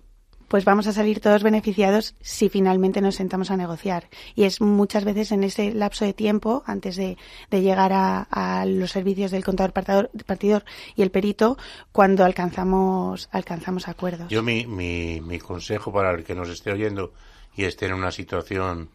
pues 0.51 0.65
vamos 0.65 0.85
a 0.85 0.91
salir 0.91 1.21
todos 1.21 1.43
beneficiados 1.43 2.13
si 2.19 2.49
finalmente 2.49 2.99
nos 2.99 3.15
sentamos 3.15 3.51
a 3.51 3.55
negociar. 3.55 4.09
Y 4.35 4.43
es 4.43 4.59
muchas 4.59 5.05
veces 5.05 5.31
en 5.31 5.45
ese 5.45 5.73
lapso 5.73 6.03
de 6.03 6.11
tiempo, 6.11 6.61
antes 6.65 6.97
de, 6.97 7.17
de 7.49 7.61
llegar 7.61 7.93
a, 7.93 8.27
a 8.29 8.65
los 8.65 8.91
servicios 8.91 9.31
del 9.31 9.45
contador 9.45 9.71
partidor, 9.71 10.11
partidor 10.25 10.65
y 10.97 11.03
el 11.03 11.09
perito, 11.09 11.57
cuando 11.93 12.25
alcanzamos, 12.25 13.29
alcanzamos 13.31 13.87
acuerdos. 13.87 14.27
Yo 14.27 14.43
mi, 14.43 14.67
mi, 14.67 15.21
mi 15.21 15.39
consejo 15.39 15.93
para 15.93 16.11
el 16.11 16.25
que 16.25 16.35
nos 16.35 16.49
esté 16.49 16.73
oyendo 16.73 17.13
y 17.55 17.63
esté 17.63 17.85
en 17.85 17.93
una 17.93 18.11
situación 18.11 18.89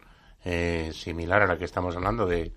eh, 0.45 0.91
similar 0.93 1.41
a 1.41 1.47
la 1.47 1.57
que 1.57 1.65
estamos 1.65 1.95
hablando 1.95 2.27
de, 2.27 2.53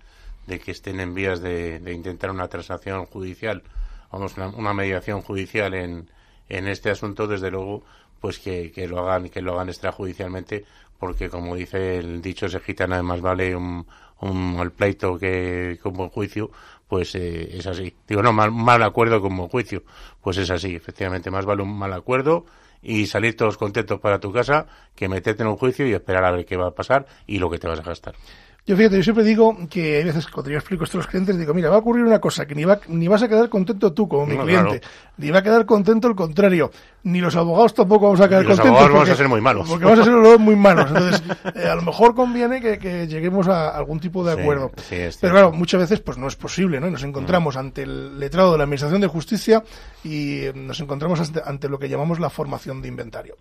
de 0.47 0.59
que 0.59 0.71
estén 0.71 0.99
en 0.99 1.13
vías 1.13 1.41
de, 1.41 1.79
de 1.79 1.93
intentar 1.93 2.31
una 2.31 2.47
transacción 2.47 3.05
judicial, 3.05 3.63
vamos, 4.11 4.35
una, 4.37 4.73
mediación 4.73 5.21
judicial 5.21 5.73
en, 5.73 6.09
en 6.49 6.67
este 6.67 6.89
asunto, 6.89 7.27
desde 7.27 7.51
luego, 7.51 7.83
pues 8.19 8.39
que, 8.39 8.71
que 8.71 8.87
lo 8.87 8.99
hagan, 8.99 9.29
que 9.29 9.41
lo 9.41 9.53
hagan 9.53 9.69
extrajudicialmente, 9.69 10.65
porque 10.99 11.29
como 11.29 11.55
dice 11.55 11.97
el 11.97 12.21
dicho 12.21 12.45
ese 12.45 12.59
gitano, 12.59 13.01
más 13.03 13.21
vale 13.21 13.55
un, 13.55 13.85
un 14.21 14.57
mal 14.57 14.71
pleito 14.71 15.17
que, 15.17 15.79
que 15.81 15.87
un 15.87 15.95
buen 15.95 16.09
juicio, 16.09 16.51
pues 16.87 17.15
eh, 17.15 17.57
es 17.57 17.65
así. 17.67 17.95
Digo, 18.07 18.21
no, 18.21 18.33
mal, 18.33 18.51
mal 18.51 18.83
acuerdo 18.83 19.21
como 19.21 19.47
juicio, 19.47 19.83
pues 20.21 20.37
es 20.37 20.49
así, 20.51 20.75
efectivamente, 20.75 21.31
más 21.31 21.45
vale 21.45 21.63
un 21.63 21.77
mal 21.77 21.93
acuerdo 21.93 22.45
y 22.81 23.05
salir 23.05 23.37
todos 23.37 23.57
contentos 23.57 23.99
para 23.99 24.19
tu 24.19 24.31
casa 24.33 24.67
que 24.95 25.07
meterte 25.07 25.43
en 25.43 25.49
un 25.49 25.57
juicio 25.57 25.87
y 25.87 25.93
esperar 25.93 26.25
a 26.25 26.31
ver 26.31 26.45
qué 26.45 26.57
va 26.57 26.67
a 26.67 26.71
pasar 26.71 27.05
y 27.27 27.37
lo 27.37 27.49
que 27.49 27.59
te 27.59 27.67
vas 27.67 27.79
a 27.79 27.83
gastar. 27.83 28.15
Yo 28.63 28.77
fíjate, 28.77 28.95
yo 28.97 29.03
siempre 29.03 29.23
digo 29.23 29.57
que 29.71 29.97
hay 29.97 30.03
veces 30.03 30.27
cuando 30.27 30.51
yo 30.51 30.57
explico 30.57 30.83
esto 30.83 30.97
a 30.97 30.99
los 30.99 31.07
clientes, 31.07 31.35
digo, 31.35 31.51
mira, 31.51 31.69
va 31.71 31.77
a 31.77 31.79
ocurrir 31.79 32.05
una 32.05 32.19
cosa, 32.19 32.45
que 32.45 32.53
ni, 32.53 32.63
va, 32.63 32.79
ni 32.89 33.07
vas 33.07 33.23
a 33.23 33.27
quedar 33.27 33.49
contento 33.49 33.91
tú 33.91 34.07
como 34.07 34.27
mi 34.27 34.37
No, 34.37 34.43
cliente, 34.43 34.79
claro. 34.81 34.93
ni 35.17 35.31
va 35.31 35.39
a 35.39 35.43
quedar 35.43 35.65
contento 35.65 36.07
el 36.07 36.15
contrario, 36.15 36.69
ni 37.03 37.21
los 37.21 37.35
abogados 37.35 37.73
tampoco 37.73 38.05
vamos 38.05 38.21
a 38.21 38.29
quedar 38.29 38.43
Y 38.43 38.47
los 38.47 38.57
contentos. 38.59 38.69
abogados 38.83 38.91
vamos 38.93 38.99
porque- 39.01 39.11
a 39.13 39.15
ser 39.17 39.27
muy 39.29 39.41
malos. 39.41 39.67
Porque 39.67 39.85
vamos 39.85 39.99
a 39.99 40.03
ser 40.03 40.13
los 40.13 40.39
muy 40.39 40.55
malos. 40.55 40.85
Entonces, 40.89 41.23
eh, 41.55 41.67
a 41.67 41.73
lo 41.73 41.81
mejor 41.81 42.13
conviene 42.13 42.61
que, 42.61 42.77
que 42.77 43.07
lleguemos 43.07 43.47
a 43.47 43.69
algún 43.75 43.99
tipo 43.99 44.23
de 44.23 44.39
acuerdo. 44.39 44.71
sí, 44.87 44.97
Pero 45.19 45.33
claro, 45.33 45.51
muchas 45.53 45.81
veces 45.81 45.99
pues 45.99 46.19
no 46.19 46.27
es 46.27 46.35
posible, 46.35 46.79
¿no? 46.79 46.87
Y 46.87 46.91
nos 46.91 47.03
encontramos 47.03 47.57
ante 47.57 47.81
el 47.81 48.19
letrado 48.19 48.51
de 48.51 48.59
la 48.59 48.65
Administración 48.65 49.01
de 49.01 49.07
Justicia 49.07 49.63
y 50.03 50.41
eh, 50.41 50.53
nos 50.53 50.79
encontramos 50.79 51.19
ante, 51.19 51.41
ante 51.43 51.67
lo 51.67 51.79
que 51.79 51.89
llamamos 51.89 52.19
la 52.19 52.29
formación 52.29 52.79
de 52.83 52.89
inventario. 52.89 53.37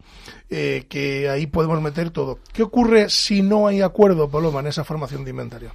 Eh, 0.49 0.87
que 0.89 1.29
ahí 1.29 1.47
podemos 1.47 1.81
meter 1.83 2.09
todo. 2.11 2.39
¿Qué 2.55 2.63
ocurre 2.63 3.11
si 3.11 3.43
no 3.43 3.67
hay 3.67 3.83
acuerdo, 3.83 4.29
Paloma, 4.31 4.61
en 4.61 4.69
esa 4.69 4.83
formación 4.83 5.10
de 5.11 5.31
inventario? 5.31 5.73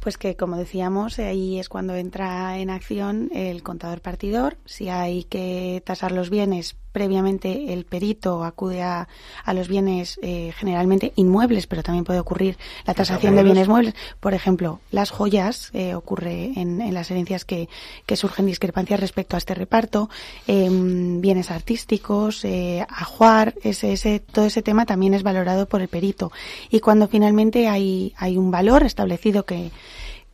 Pues 0.00 0.16
que, 0.16 0.34
como 0.34 0.56
decíamos, 0.56 1.18
eh, 1.18 1.26
ahí 1.26 1.58
es 1.58 1.68
cuando 1.68 1.94
entra 1.94 2.58
en 2.58 2.70
acción 2.70 3.30
el 3.34 3.62
contador 3.62 4.00
partidor. 4.00 4.56
Si 4.64 4.88
hay 4.88 5.24
que 5.24 5.82
tasar 5.84 6.12
los 6.12 6.30
bienes, 6.30 6.74
previamente 6.92 7.72
el 7.72 7.84
perito 7.84 8.44
acude 8.44 8.82
a, 8.82 9.08
a 9.44 9.54
los 9.54 9.68
bienes 9.68 10.18
eh, 10.22 10.52
generalmente 10.56 11.12
inmuebles, 11.16 11.66
pero 11.66 11.82
también 11.82 12.04
puede 12.04 12.20
ocurrir 12.20 12.58
la 12.86 12.94
tasación 12.94 13.36
de 13.36 13.42
bienes 13.42 13.68
muebles. 13.68 13.94
Por 14.18 14.34
ejemplo, 14.34 14.80
las 14.90 15.10
joyas, 15.10 15.70
eh, 15.72 15.94
ocurre 15.94 16.52
en, 16.56 16.80
en 16.80 16.94
las 16.94 17.10
herencias 17.10 17.44
que, 17.44 17.68
que 18.06 18.16
surgen 18.16 18.46
discrepancias 18.46 19.00
respecto 19.00 19.36
a 19.36 19.38
este 19.38 19.54
reparto, 19.54 20.10
em, 20.46 21.20
bienes 21.20 21.50
artísticos, 21.50 22.44
eh, 22.44 22.86
ajuar, 22.88 23.54
ese, 23.62 23.92
ese, 23.92 24.20
todo 24.20 24.46
ese 24.46 24.62
tema 24.62 24.86
también 24.86 25.14
es 25.14 25.22
valorado 25.22 25.66
por 25.66 25.80
el 25.82 25.88
perito. 25.88 26.32
Y 26.70 26.80
cuando 26.80 27.08
finalmente 27.08 27.68
hay, 27.68 28.14
hay 28.16 28.36
un 28.36 28.50
valor 28.50 28.82
establecido 28.84 29.44
que, 29.44 29.70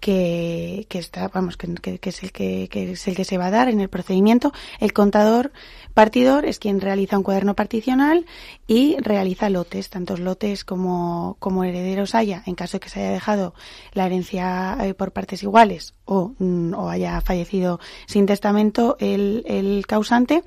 que, 0.00 0.86
está, 0.90 1.28
vamos, 1.28 1.56
que, 1.56 1.74
que- 1.98 1.98
es 2.10 2.22
el 2.22 2.32
que, 2.32 2.68
es 2.72 3.08
el 3.08 3.16
que 3.16 3.24
se 3.24 3.38
va 3.38 3.46
a 3.46 3.50
dar 3.50 3.68
en 3.68 3.80
el 3.80 3.88
procedimiento, 3.88 4.52
el 4.78 4.92
contador 4.92 5.52
partidor 5.94 6.44
es 6.44 6.58
quien 6.58 6.80
realiza 6.80 7.16
un 7.16 7.22
cuaderno 7.24 7.54
particional 7.54 8.26
y 8.66 8.96
realiza 8.98 9.48
lotes, 9.50 9.88
tantos 9.90 10.20
lotes 10.20 10.64
como, 10.64 11.36
como 11.38 11.64
herederos 11.64 12.14
haya, 12.14 12.42
en 12.46 12.54
caso 12.54 12.76
de 12.76 12.80
que 12.80 12.88
se 12.90 13.00
haya 13.00 13.10
dejado 13.12 13.54
la 13.94 14.06
herencia 14.06 14.76
eh, 14.82 14.94
por 14.94 15.12
partes 15.12 15.42
iguales 15.42 15.94
o, 16.04 16.32
mm, 16.38 16.74
o 16.74 16.90
haya 16.90 17.20
fallecido 17.22 17.80
sin 18.06 18.26
testamento 18.26 18.96
el, 19.00 19.42
el 19.46 19.86
causante, 19.86 20.44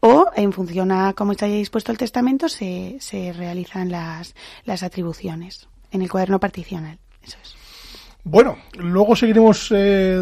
o 0.00 0.26
en 0.36 0.52
función 0.52 0.92
a 0.92 1.12
cómo 1.14 1.32
haya 1.32 1.46
dispuesto 1.48 1.90
el 1.92 1.98
testamento 1.98 2.48
se, 2.48 2.96
se 3.00 3.32
realizan 3.32 3.90
las, 3.90 4.34
las 4.64 4.82
atribuciones 4.82 5.68
en 5.90 6.02
el 6.02 6.10
cuaderno 6.10 6.38
particional. 6.40 6.98
Eso 7.22 7.36
es. 7.42 7.54
Bueno, 8.26 8.56
luego 8.78 9.14
seguiremos 9.14 9.68
eh, 9.70 10.16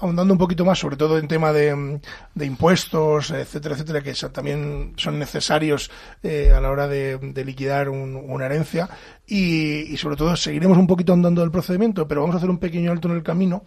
ahondando 0.00 0.32
un 0.32 0.38
poquito 0.38 0.64
más, 0.64 0.78
sobre 0.78 0.96
todo 0.96 1.18
en 1.18 1.28
tema 1.28 1.52
de, 1.52 2.00
de 2.34 2.46
impuestos, 2.46 3.30
etcétera, 3.32 3.74
etcétera, 3.74 4.02
que 4.02 4.14
también 4.32 4.94
son 4.96 5.18
necesarios 5.18 5.90
eh, 6.22 6.52
a 6.56 6.60
la 6.62 6.70
hora 6.70 6.88
de, 6.88 7.18
liquidar 7.44 7.90
un- 7.90 8.16
una 8.16 8.46
herencia. 8.46 8.88
Y, 9.26 9.92
y 9.92 9.96
sobre 9.98 10.16
todo 10.16 10.34
seguiremos 10.36 10.78
un 10.78 10.86
poquito 10.86 11.12
andando 11.12 11.42
del 11.42 11.50
procedimiento, 11.50 12.08
pero 12.08 12.22
vamos 12.22 12.34
a 12.34 12.38
hacer 12.38 12.48
un 12.48 12.58
pequeño 12.58 12.90
alto 12.90 13.08
en 13.08 13.14
el 13.16 13.22
camino. 13.22 13.64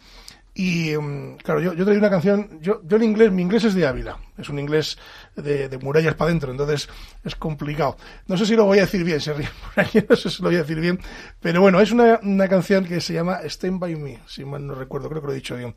Y 0.59 0.97
mm, 0.97 1.35
claro, 1.43 1.61
yo, 1.61 1.73
yo 1.73 1.85
traigo 1.85 1.99
una 1.99 2.09
canción, 2.09 2.59
yo, 2.61 2.81
yo 2.83 2.97
el 2.97 3.03
inglés, 3.03 3.31
mi 3.31 3.43
inglés 3.43 3.63
es 3.65 3.75
de 3.75 3.85
Ávila, 3.85 4.17
es 4.39 4.49
un 4.49 4.57
inglés 4.57 4.97
de, 5.35 5.69
de 5.69 5.77
murallas 5.77 6.15
para 6.15 6.29
adentro, 6.29 6.49
entonces 6.51 6.89
es 7.23 7.35
complicado. 7.35 7.95
No 8.25 8.37
sé 8.37 8.47
si 8.47 8.55
lo 8.55 8.65
voy 8.65 8.79
a 8.79 8.81
decir 8.81 9.03
bien, 9.03 9.21
se 9.21 9.33
ríen 9.33 9.51
por 9.61 9.85
aquí, 9.85 10.03
no 10.09 10.15
sé 10.15 10.31
si 10.31 10.41
lo 10.41 10.49
voy 10.49 10.55
a 10.55 10.63
decir 10.63 10.79
bien, 10.79 10.99
pero 11.39 11.61
bueno, 11.61 11.79
es 11.79 11.91
una, 11.91 12.19
una 12.23 12.47
canción 12.47 12.85
que 12.85 12.99
se 13.01 13.13
llama 13.13 13.41
Stand 13.43 13.79
By 13.79 13.95
Me, 13.97 14.19
si 14.25 14.45
mal 14.45 14.65
no 14.65 14.73
recuerdo, 14.73 15.09
creo 15.09 15.21
que 15.21 15.27
lo 15.27 15.33
he 15.33 15.35
dicho 15.35 15.55
bien. 15.55 15.75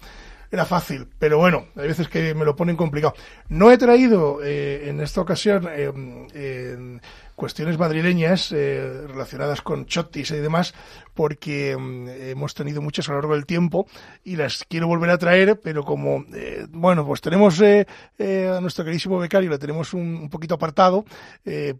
Era 0.50 0.64
fácil, 0.64 1.06
pero 1.18 1.36
bueno, 1.36 1.66
hay 1.76 1.86
veces 1.86 2.08
que 2.08 2.34
me 2.34 2.46
lo 2.46 2.56
ponen 2.56 2.74
complicado. 2.74 3.14
No 3.50 3.70
he 3.70 3.76
traído 3.76 4.40
eh, 4.42 4.88
en 4.88 5.00
esta 5.00 5.20
ocasión 5.20 5.68
eh, 5.70 5.92
en 6.34 7.00
cuestiones 7.40 7.79
madrileñas 7.79 8.53
eh, 8.53 9.07
relacionadas 9.09 9.62
con 9.62 9.87
chotis 9.87 10.31
y 10.31 10.37
demás, 10.37 10.74
porque 11.14 11.76
mm, 11.76 12.09
hemos 12.31 12.55
tenido 12.55 12.83
muchas 12.83 13.09
a 13.09 13.12
lo 13.12 13.18
largo 13.18 13.35
del 13.35 13.46
tiempo 13.46 13.87
y 14.24 14.37
las 14.37 14.64
quiero 14.68 14.87
volver 14.87 15.11
a 15.11 15.18
traer, 15.18 15.59
pero 15.59 15.85
como, 15.85 16.24
eh, 16.35 16.66
bueno, 16.70 17.07
pues 17.07 17.20
tenemos 17.20 17.61
eh, 17.61 17.87
eh, 18.18 18.53
a 18.55 18.61
nuestro 18.61 18.85
queridísimo 18.85 19.18
becario, 19.18 19.50
le 19.50 19.59
tenemos 19.59 19.94
un, 19.94 20.29
poquito 20.31 20.55
apartado, 20.55 21.05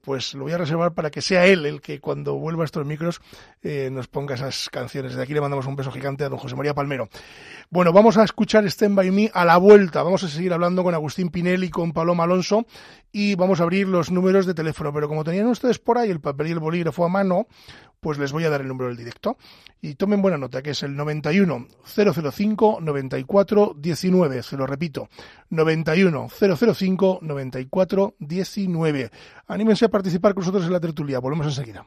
pues 0.03 0.35
lo 0.35 0.45
voy 0.45 0.53
a 0.53 0.59
reservar 0.59 0.93
para 0.93 1.11
que 1.11 1.21
sea 1.21 1.47
él 1.47 1.67
el 1.67 1.81
que 1.81 2.01
cuando 2.01 2.35
vuelva 2.35 2.65
a 2.65 2.67
estos 2.67 2.85
micros 2.85 3.21
nos 3.63 4.09
ponga 4.09 4.35
esas 4.35 4.69
canciones. 4.71 5.15
De 5.15 5.23
aquí 5.23 5.35
le 5.35 5.41
mandamos 5.41 5.67
un 5.67 5.77
beso 5.77 5.93
gigante 5.93 6.25
a 6.25 6.29
don 6.29 6.39
José 6.39 6.57
María 6.57 6.75
Palmero. 6.75 7.09
Bueno, 7.71 7.93
vamos 7.93 8.17
a 8.17 8.25
escuchar 8.25 8.65
Stand 8.67 8.97
By 8.97 9.11
Me 9.11 9.31
a 9.33 9.45
la 9.45 9.57
vuelta. 9.59 10.03
Vamos 10.03 10.25
a 10.25 10.29
seguir 10.29 10.53
hablando 10.53 10.83
con 10.83 10.95
Agustín 10.95 11.29
Pinel 11.29 11.63
y 11.63 11.71
con 11.71 11.93
Paloma 11.93 12.25
Alonso 12.25 12.67
y 13.13 13.35
vamos 13.35 13.61
a 13.61 13.65
abrir 13.65 13.87
los 13.87 14.11
números 14.11 14.47
de 14.47 14.55
teléfono. 14.55 14.93
Pero 14.93 15.09
como 15.09 15.23
tenían 15.23 15.47
ustedes 15.51 15.79
por 15.79 15.99
ahí 15.99 16.11
el 16.11 16.21
papel 16.21 16.49
y 16.49 16.51
el 16.53 16.59
bolígrafo 16.59 17.05
a 17.05 17.09
mano, 17.09 17.47
pues 18.01 18.19
les 18.19 18.33
voy 18.33 18.45
a 18.45 18.51
dar 18.51 18.61
el 18.61 18.69
número 18.69 18.89
del 18.89 18.97
directo. 18.97 19.37
Y 19.83 19.95
tomen 19.95 20.21
buena 20.21 20.37
nota, 20.37 20.63
que 20.63 20.71
es 20.71 20.83
el 20.83 20.97
91 20.97 21.67
005 21.85 22.79
94 22.81 23.75
19. 23.79 24.43
Se 24.43 24.57
lo 24.57 24.67
repito, 24.67 25.09
91 25.51 26.29
005 26.29 27.19
94 27.23 28.15
19. 28.19 29.11
Anímense 29.47 29.85
a 29.85 29.89
participar 29.89 30.35
con 30.35 30.43
nosotros 30.43 30.67
en 30.67 30.73
la 30.73 30.81
tertulia. 30.81 31.19
Volvemos 31.19 31.47
enseguida. 31.47 31.87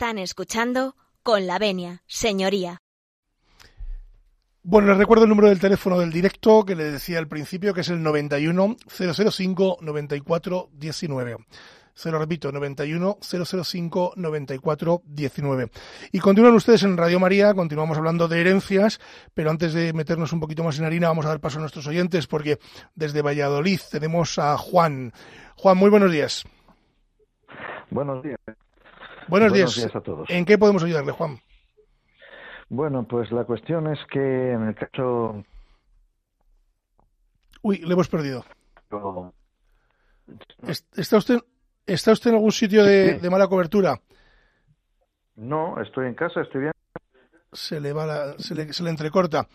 Están 0.00 0.18
escuchando 0.18 0.94
con 1.24 1.48
la 1.48 1.58
venia, 1.58 2.04
señoría. 2.06 2.78
Bueno, 4.62 4.86
les 4.86 4.96
recuerdo 4.96 5.24
el 5.24 5.28
número 5.28 5.48
del 5.48 5.58
teléfono 5.58 5.98
del 5.98 6.12
directo 6.12 6.64
que 6.64 6.76
le 6.76 6.84
decía 6.84 7.18
al 7.18 7.26
principio, 7.26 7.74
que 7.74 7.80
es 7.80 7.88
el 7.88 8.00
91 8.00 8.76
005 8.86 9.78
94 9.80 10.68
19. 10.72 11.36
Se 11.94 12.12
lo 12.12 12.20
repito, 12.20 12.52
91 12.52 13.18
005 13.20 14.12
94 14.14 15.02
19. 15.04 15.68
Y 16.12 16.20
continúan 16.20 16.54
ustedes 16.54 16.84
en 16.84 16.96
Radio 16.96 17.18
María, 17.18 17.52
continuamos 17.52 17.98
hablando 17.98 18.28
de 18.28 18.40
herencias, 18.40 19.00
pero 19.34 19.50
antes 19.50 19.74
de 19.74 19.92
meternos 19.94 20.32
un 20.32 20.38
poquito 20.38 20.62
más 20.62 20.78
en 20.78 20.84
harina, 20.84 21.08
vamos 21.08 21.26
a 21.26 21.30
dar 21.30 21.40
paso 21.40 21.58
a 21.58 21.60
nuestros 21.60 21.88
oyentes, 21.88 22.28
porque 22.28 22.60
desde 22.94 23.20
Valladolid 23.20 23.80
tenemos 23.90 24.38
a 24.38 24.56
Juan. 24.58 25.12
Juan, 25.56 25.76
muy 25.76 25.90
buenos 25.90 26.12
días. 26.12 26.44
Buenos 27.90 28.22
días. 28.22 28.38
Buenos, 29.28 29.50
Buenos 29.50 29.74
días. 29.74 29.76
días 29.76 29.96
a 29.96 30.00
todos. 30.00 30.28
¿En 30.30 30.44
qué 30.44 30.58
podemos 30.58 30.82
ayudarle, 30.82 31.12
Juan? 31.12 31.38
Bueno, 32.70 33.06
pues 33.08 33.30
la 33.32 33.44
cuestión 33.44 33.86
es 33.92 33.98
que 34.10 34.52
en 34.52 34.68
el 34.68 34.74
caso 34.74 35.42
Uy, 37.62 37.78
le 37.78 37.92
hemos 37.92 38.08
perdido. 38.08 38.44
¿Es- 40.66 40.86
¿Está 40.96 41.16
usted, 41.16 41.38
está 41.86 42.12
usted 42.12 42.30
en 42.30 42.36
algún 42.36 42.52
sitio 42.52 42.84
de, 42.84 43.18
mala 43.30 43.48
cobertura? 43.48 44.00
no, 45.36 45.80
estoy 45.80 46.08
en 46.08 46.14
casa, 46.14 46.40
estoy 46.40 46.62
bien. 46.62 46.72
Se 47.52 47.80
le 47.80 47.92
va 47.92 48.04
la- 48.06 48.34
se 48.38 48.54
le, 48.54 48.72
se 48.72 48.82
le 48.82 48.90
entrecorta. 48.90 49.46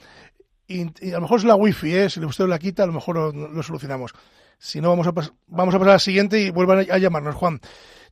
Y, 0.66 0.86
y 1.06 1.12
a 1.12 1.16
lo 1.16 1.22
mejor 1.22 1.40
es 1.40 1.44
la 1.46 1.56
wifi, 1.56 1.94
¿eh? 1.96 2.10
Si 2.10 2.24
usted 2.24 2.46
la 2.48 2.58
quita, 2.58 2.84
a 2.84 2.88
lo 2.88 2.94
mejor 2.94 3.16
lo, 3.16 3.32
lo 3.32 3.64
solucionamos. 3.64 4.14
Si 4.58 4.80
no, 4.82 4.90
vamos 4.90 5.08
a, 5.08 5.12
pas- 5.14 5.34
vamos 5.48 5.76
a 5.76 5.78
pasar 5.80 5.90
a 5.92 5.96
la 5.96 6.00
siguiente 6.00 6.40
y 6.40 6.52
vuelvan 6.52 6.80
a, 6.90 6.94
a 6.94 6.98
llamarnos, 6.98 7.36
Juan. 7.36 7.60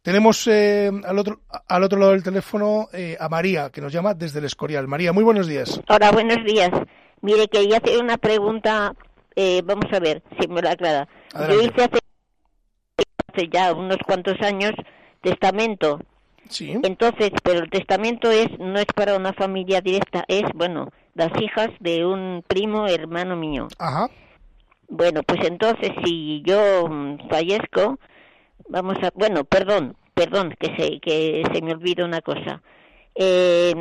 Tenemos 0.01 0.47
eh, 0.47 0.89
al, 1.05 1.19
otro, 1.19 1.41
al 1.67 1.83
otro 1.83 1.99
lado 1.99 2.13
del 2.13 2.23
teléfono 2.23 2.87
eh, 2.91 3.15
a 3.19 3.29
María, 3.29 3.69
que 3.69 3.81
nos 3.81 3.93
llama 3.93 4.15
desde 4.15 4.39
el 4.39 4.45
Escorial. 4.45 4.87
María, 4.87 5.13
muy 5.13 5.23
buenos 5.23 5.47
días. 5.47 5.79
Hola, 5.87 6.11
buenos 6.11 6.43
días. 6.43 6.71
Mire, 7.21 7.47
quería 7.47 7.77
hacer 7.77 8.01
una 8.01 8.17
pregunta, 8.17 8.95
eh, 9.35 9.61
vamos 9.63 9.85
a 9.93 9.99
ver 9.99 10.23
si 10.39 10.47
me 10.47 10.63
la 10.63 10.71
aclara. 10.71 11.07
Yo 11.47 11.61
hice 11.61 11.83
hace, 11.83 11.99
hace 13.31 13.47
ya 13.49 13.73
unos 13.73 13.97
cuantos 14.03 14.41
años 14.41 14.71
testamento. 15.21 15.99
Sí. 16.49 16.73
Entonces, 16.81 17.29
pero 17.43 17.59
el 17.59 17.69
testamento 17.69 18.31
es 18.31 18.47
no 18.57 18.79
es 18.79 18.87
para 18.95 19.15
una 19.15 19.33
familia 19.33 19.81
directa, 19.81 20.25
es, 20.27 20.45
bueno, 20.55 20.89
las 21.13 21.29
hijas 21.39 21.69
de 21.79 22.07
un 22.07 22.43
primo 22.47 22.87
hermano 22.87 23.35
mío. 23.35 23.67
Ajá. 23.77 24.09
Bueno, 24.89 25.21
pues 25.21 25.41
entonces 25.45 25.91
si 26.03 26.41
yo 26.43 26.87
mm, 26.89 27.29
fallezco, 27.29 27.99
vamos 28.69 28.97
a, 29.03 29.11
bueno, 29.15 29.43
perdón, 29.43 29.95
perdón, 30.13 30.53
que 30.59 30.75
se 30.75 30.99
que 30.99 31.43
se 31.53 31.61
me 31.61 31.73
olvida 31.73 32.05
una 32.05 32.21
cosa. 32.21 32.61
Eh, 33.15 33.73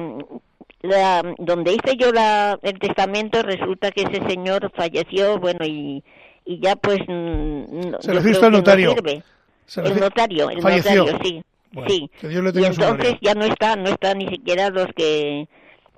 la, 0.83 1.23
donde 1.39 1.73
hice 1.75 1.97
yo 1.99 2.11
la, 2.13 2.59
el 2.63 2.79
testamento 2.79 3.43
resulta 3.43 3.91
que 3.91 4.03
ese 4.03 4.27
señor 4.29 4.71
falleció, 4.75 5.39
bueno 5.39 5.65
y 5.67 6.03
y 6.47 6.59
ya 6.61 6.75
pues 6.77 6.99
mm, 7.07 7.91
no- 7.91 8.01
Se 8.01 8.15
lo 8.15 8.21
hizo 8.29 8.47
el 8.47 8.53
no 8.53 8.59
notario. 8.59 8.93
sirve. 8.95 9.23
Se 9.67 9.83
El 9.83 10.01
notario, 10.01 10.51
el 10.51 10.63
falleció. 10.63 11.05
notario, 11.05 11.21
sí, 11.23 11.43
Bueno, 11.73 11.91
sí. 11.91 12.11
Que 12.21 12.29
Dios 12.29 12.43
le 12.43 12.51
Y 12.51 12.53
tenga 12.55 12.69
entonces 12.69 13.15
ya 13.21 13.35
no 13.35 13.45
está, 13.45 13.77
no 13.77 13.89
está 13.89 14.15
ni 14.15 14.27
siquiera 14.29 14.71
los 14.71 14.87
que, 14.97 15.47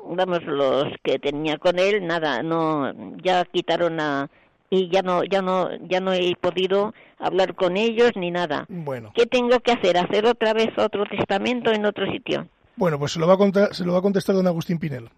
vamos, 0.04 0.42
los 0.44 0.88
que 1.02 1.18
tenía 1.18 1.56
con 1.56 1.78
él, 1.78 2.06
nada, 2.06 2.42
no, 2.42 2.92
ya 3.22 3.44
quitaron 3.46 3.98
a, 4.00 4.28
y 4.74 4.88
ya 4.88 5.02
no, 5.02 5.22
ya 5.22 5.42
no, 5.42 5.68
ya 5.86 6.00
no 6.00 6.14
he 6.14 6.34
podido 6.40 6.94
hablar 7.18 7.54
con 7.54 7.76
ellos 7.76 8.12
ni 8.16 8.30
nada. 8.30 8.64
Bueno, 8.70 9.12
¿Qué 9.14 9.26
tengo 9.26 9.60
que 9.60 9.72
hacer? 9.72 9.98
¿Hacer 9.98 10.24
otra 10.24 10.54
vez 10.54 10.70
otro 10.78 11.04
testamento 11.04 11.70
en 11.72 11.84
otro 11.84 12.10
sitio? 12.10 12.48
bueno, 12.76 12.98
pues 12.98 13.12
se 13.12 13.20
lo 13.20 13.26
va 13.26 13.34
a, 13.34 13.36
contar, 13.36 13.74
se 13.74 13.84
lo 13.84 13.92
va 13.92 13.98
a 13.98 14.02
contestar 14.02 14.34
don 14.34 14.46
Agustín 14.46 14.78
Pinel. 14.78 15.10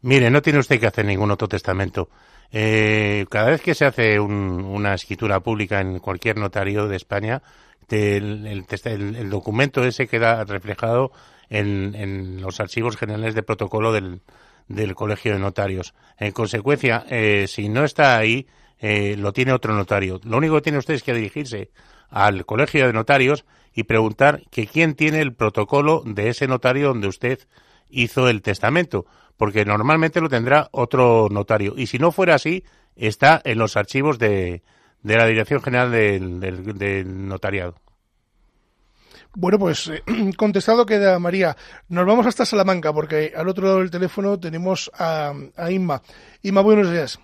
Mire, 0.00 0.30
no 0.30 0.42
tiene 0.42 0.58
usted 0.58 0.80
que 0.80 0.86
hacer 0.88 1.04
ningún 1.04 1.30
otro 1.30 1.46
testamento. 1.46 2.08
Eh, 2.50 3.24
cada 3.30 3.50
vez 3.50 3.62
que 3.62 3.74
se 3.74 3.84
hace 3.84 4.18
un- 4.18 4.64
una 4.64 4.94
escritura 4.94 5.38
pública 5.40 5.80
en 5.80 6.00
cualquier 6.00 6.36
notario 6.38 6.88
de 6.88 6.96
España, 6.96 7.40
te- 7.86 8.16
el, 8.16 8.46
el 8.48 8.66
testa- 8.66 8.90
el- 8.90 9.14
el 9.14 9.30
documento 9.30 9.84
ese 9.84 10.08
queda 10.08 10.42
reflejado 10.44 11.12
en, 11.50 11.94
en 11.94 12.42
los 12.42 12.58
archivos 12.58 12.96
generales 12.96 13.34
de 13.36 13.44
protocolo 13.44 13.92
del, 13.92 14.20
del 14.68 14.94
Colegio 14.94 15.32
de 15.32 15.38
Notarios. 15.38 15.94
En 16.18 16.32
consecuencia, 16.32 17.04
eh, 17.10 17.46
si 17.48 17.68
no 17.68 17.84
está 17.84 18.16
ahí, 18.18 18.46
eh, 18.78 19.16
lo 19.18 19.32
tiene 19.32 19.52
otro 19.52 19.74
notario. 19.74 20.20
Lo 20.24 20.36
único 20.38 20.54
que 20.56 20.62
tiene 20.62 20.78
usted 20.78 20.94
es 20.94 21.02
que 21.02 21.14
dirigirse 21.14 21.70
al 22.10 22.44
Colegio 22.46 22.86
de 22.86 22.92
Notarios 22.92 23.44
y 23.74 23.84
preguntar 23.84 24.42
que 24.50 24.66
quién 24.66 24.94
tiene 24.94 25.20
el 25.20 25.34
protocolo 25.34 26.02
de 26.04 26.28
ese 26.28 26.46
notario 26.46 26.88
donde 26.88 27.08
usted 27.08 27.38
hizo 27.88 28.28
el 28.28 28.42
testamento, 28.42 29.06
porque 29.36 29.64
normalmente 29.64 30.20
lo 30.20 30.28
tendrá 30.28 30.68
otro 30.72 31.28
notario. 31.30 31.74
Y 31.76 31.86
si 31.86 31.98
no 31.98 32.12
fuera 32.12 32.34
así, 32.34 32.64
está 32.96 33.40
en 33.44 33.58
los 33.58 33.76
archivos 33.76 34.18
de, 34.18 34.62
de 35.02 35.16
la 35.16 35.26
Dirección 35.26 35.62
General 35.62 35.90
del, 35.90 36.40
del- 36.40 36.76
del 36.78 37.28
Notariado. 37.28 37.76
Bueno, 39.34 39.58
pues 39.58 39.88
eh, 39.88 40.02
contestado 40.36 40.84
queda 40.84 41.18
María. 41.18 41.56
Nos 41.88 42.06
vamos 42.06 42.26
hasta 42.26 42.44
Salamanca 42.44 42.92
porque 42.92 43.32
al 43.34 43.48
otro 43.48 43.64
lado 43.64 43.78
del 43.78 43.90
teléfono 43.90 44.38
tenemos 44.38 44.90
a, 44.98 45.32
a 45.56 45.70
Inma. 45.70 46.02
Inma, 46.42 46.60
buenos 46.60 46.90
días. 46.90 47.18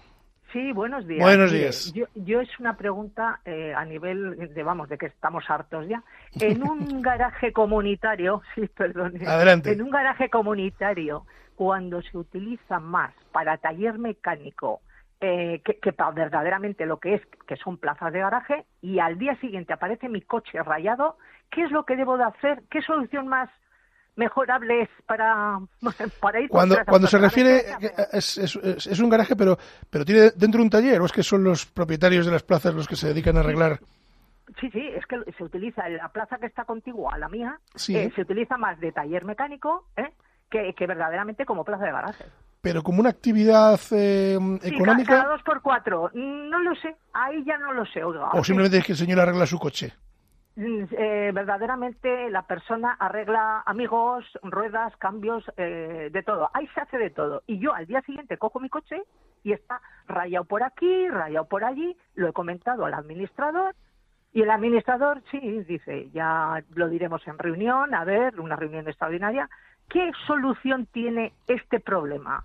Sí, 0.52 0.72
buenos 0.72 1.06
días. 1.06 1.20
Buenos 1.20 1.52
días. 1.52 1.92
Yo, 1.92 2.06
yo 2.14 2.40
es 2.40 2.48
una 2.58 2.74
pregunta 2.76 3.40
eh, 3.44 3.74
a 3.76 3.84
nivel 3.84 4.54
de, 4.54 4.62
vamos, 4.62 4.88
de 4.88 4.96
que 4.96 5.06
estamos 5.06 5.44
hartos 5.48 5.86
ya. 5.86 6.02
En 6.40 6.62
un 6.62 7.02
garaje 7.02 7.52
comunitario, 7.52 8.40
sí, 8.54 8.66
perdón. 8.68 9.14
Adelante. 9.26 9.72
En 9.72 9.82
un 9.82 9.90
garaje 9.90 10.30
comunitario, 10.30 11.26
cuando 11.54 12.00
se 12.00 12.16
utiliza 12.16 12.80
más 12.80 13.12
para 13.32 13.58
taller 13.58 13.98
mecánico 13.98 14.80
eh, 15.20 15.60
que, 15.64 15.78
que 15.78 15.92
para 15.92 16.12
verdaderamente 16.12 16.86
lo 16.86 16.98
que 16.98 17.14
es, 17.14 17.22
que 17.46 17.56
son 17.56 17.76
plazas 17.76 18.12
de 18.12 18.20
garaje, 18.20 18.64
y 18.80 19.00
al 19.00 19.18
día 19.18 19.38
siguiente 19.40 19.74
aparece 19.74 20.08
mi 20.08 20.22
coche 20.22 20.62
rayado, 20.62 21.18
¿qué 21.50 21.64
es 21.64 21.70
lo 21.70 21.84
que 21.84 21.96
debo 21.96 22.16
de 22.16 22.24
hacer? 22.24 22.62
¿Qué 22.70 22.80
solución 22.82 23.28
más 23.28 23.48
mejorable 24.16 24.82
es 24.82 24.88
para, 25.06 25.58
para 26.20 26.40
ir 26.40 26.48
Cuando, 26.48 26.76
cuando 26.86 27.06
se 27.06 27.18
refiere, 27.18 27.62
garaje? 27.62 27.86
eh, 27.86 28.06
es, 28.12 28.38
es- 28.38 29.00
un 29.00 29.10
garaje, 29.10 29.36
pero, 29.36 29.56
pero 29.90 30.04
tiene 30.04 30.30
dentro 30.36 30.60
un 30.62 30.70
taller, 30.70 31.00
o 31.00 31.06
es 31.06 31.12
que 31.12 31.22
son 31.22 31.44
los 31.44 31.66
propietarios 31.66 32.26
de 32.26 32.32
las 32.32 32.42
plazas 32.42 32.74
los 32.74 32.88
que 32.88 32.96
se 32.96 33.08
dedican 33.08 33.36
a 33.36 33.40
arreglar. 33.40 33.78
Sí, 34.60 34.70
sí, 34.70 34.80
es 34.80 35.04
que 35.06 35.18
se 35.36 35.44
utiliza 35.44 35.88
la 35.90 36.08
plaza 36.08 36.38
que 36.38 36.46
está 36.46 36.64
contigua 36.64 37.14
a 37.14 37.18
la 37.18 37.28
mía, 37.28 37.60
Sí. 37.74 37.94
eh, 37.96 38.10
se 38.14 38.22
utiliza 38.22 38.56
más 38.56 38.80
de 38.80 38.92
taller 38.92 39.24
mecánico 39.24 39.84
¿eh? 39.96 40.10
que, 40.50 40.74
que 40.74 40.86
verdaderamente 40.86 41.44
como 41.44 41.64
plaza 41.64 41.84
de 41.84 41.92
garaje. 41.92 42.24
Pero 42.62 42.82
como 42.82 42.98
una 43.00 43.10
actividad 43.10 43.78
eh, 43.92 44.36
Sí, 44.40 44.58
ca- 44.60 44.68
económica, 44.68 45.12
cada 45.18 45.28
dos 45.32 45.42
por 45.42 45.60
cuatro, 45.62 46.10
no 46.14 46.58
lo 46.60 46.74
sé, 46.76 46.96
ahí 47.12 47.44
ya 47.44 47.56
no 47.58 47.72
lo 47.72 47.84
sé, 47.86 48.02
oiga. 48.02 48.30
o 48.32 48.42
simplemente 48.42 48.78
es 48.78 48.84
que 48.86 48.92
el 48.92 48.98
señor 48.98 49.20
arregla 49.20 49.46
su 49.46 49.58
coche. 49.58 49.92
Mm, 50.58 50.86
eh, 50.90 51.30
verdaderamente 51.32 52.28
la 52.30 52.42
persona 52.42 52.96
arregla 52.98 53.62
amigos, 53.64 54.24
ruedas, 54.42 54.96
cambios, 54.96 55.44
eh, 55.56 56.10
de 56.12 56.22
todo. 56.24 56.50
Ahí 56.52 56.66
se 56.74 56.80
hace 56.80 56.98
de 56.98 57.10
todo. 57.10 57.44
Y 57.46 57.60
yo 57.60 57.72
al 57.72 57.86
día 57.86 58.02
siguiente 58.02 58.38
cojo 58.38 58.58
mi 58.58 58.68
coche 58.68 59.00
y 59.44 59.52
está 59.52 59.80
rayado 60.08 60.44
por 60.46 60.64
aquí, 60.64 61.08
rayado 61.10 61.46
por 61.46 61.62
allí. 61.62 61.96
Lo 62.16 62.26
he 62.26 62.32
comentado 62.32 62.86
al 62.86 62.94
administrador 62.94 63.76
y 64.32 64.42
el 64.42 64.50
administrador 64.50 65.22
sí 65.30 65.38
dice, 65.62 66.10
ya 66.10 66.60
lo 66.74 66.88
diremos 66.88 67.24
en 67.28 67.38
reunión, 67.38 67.94
a 67.94 68.02
ver, 68.02 68.40
una 68.40 68.56
reunión 68.56 68.88
extraordinaria. 68.88 69.48
¿Qué 69.88 70.10
solución 70.26 70.86
tiene 70.86 71.34
este 71.46 71.78
problema? 71.78 72.42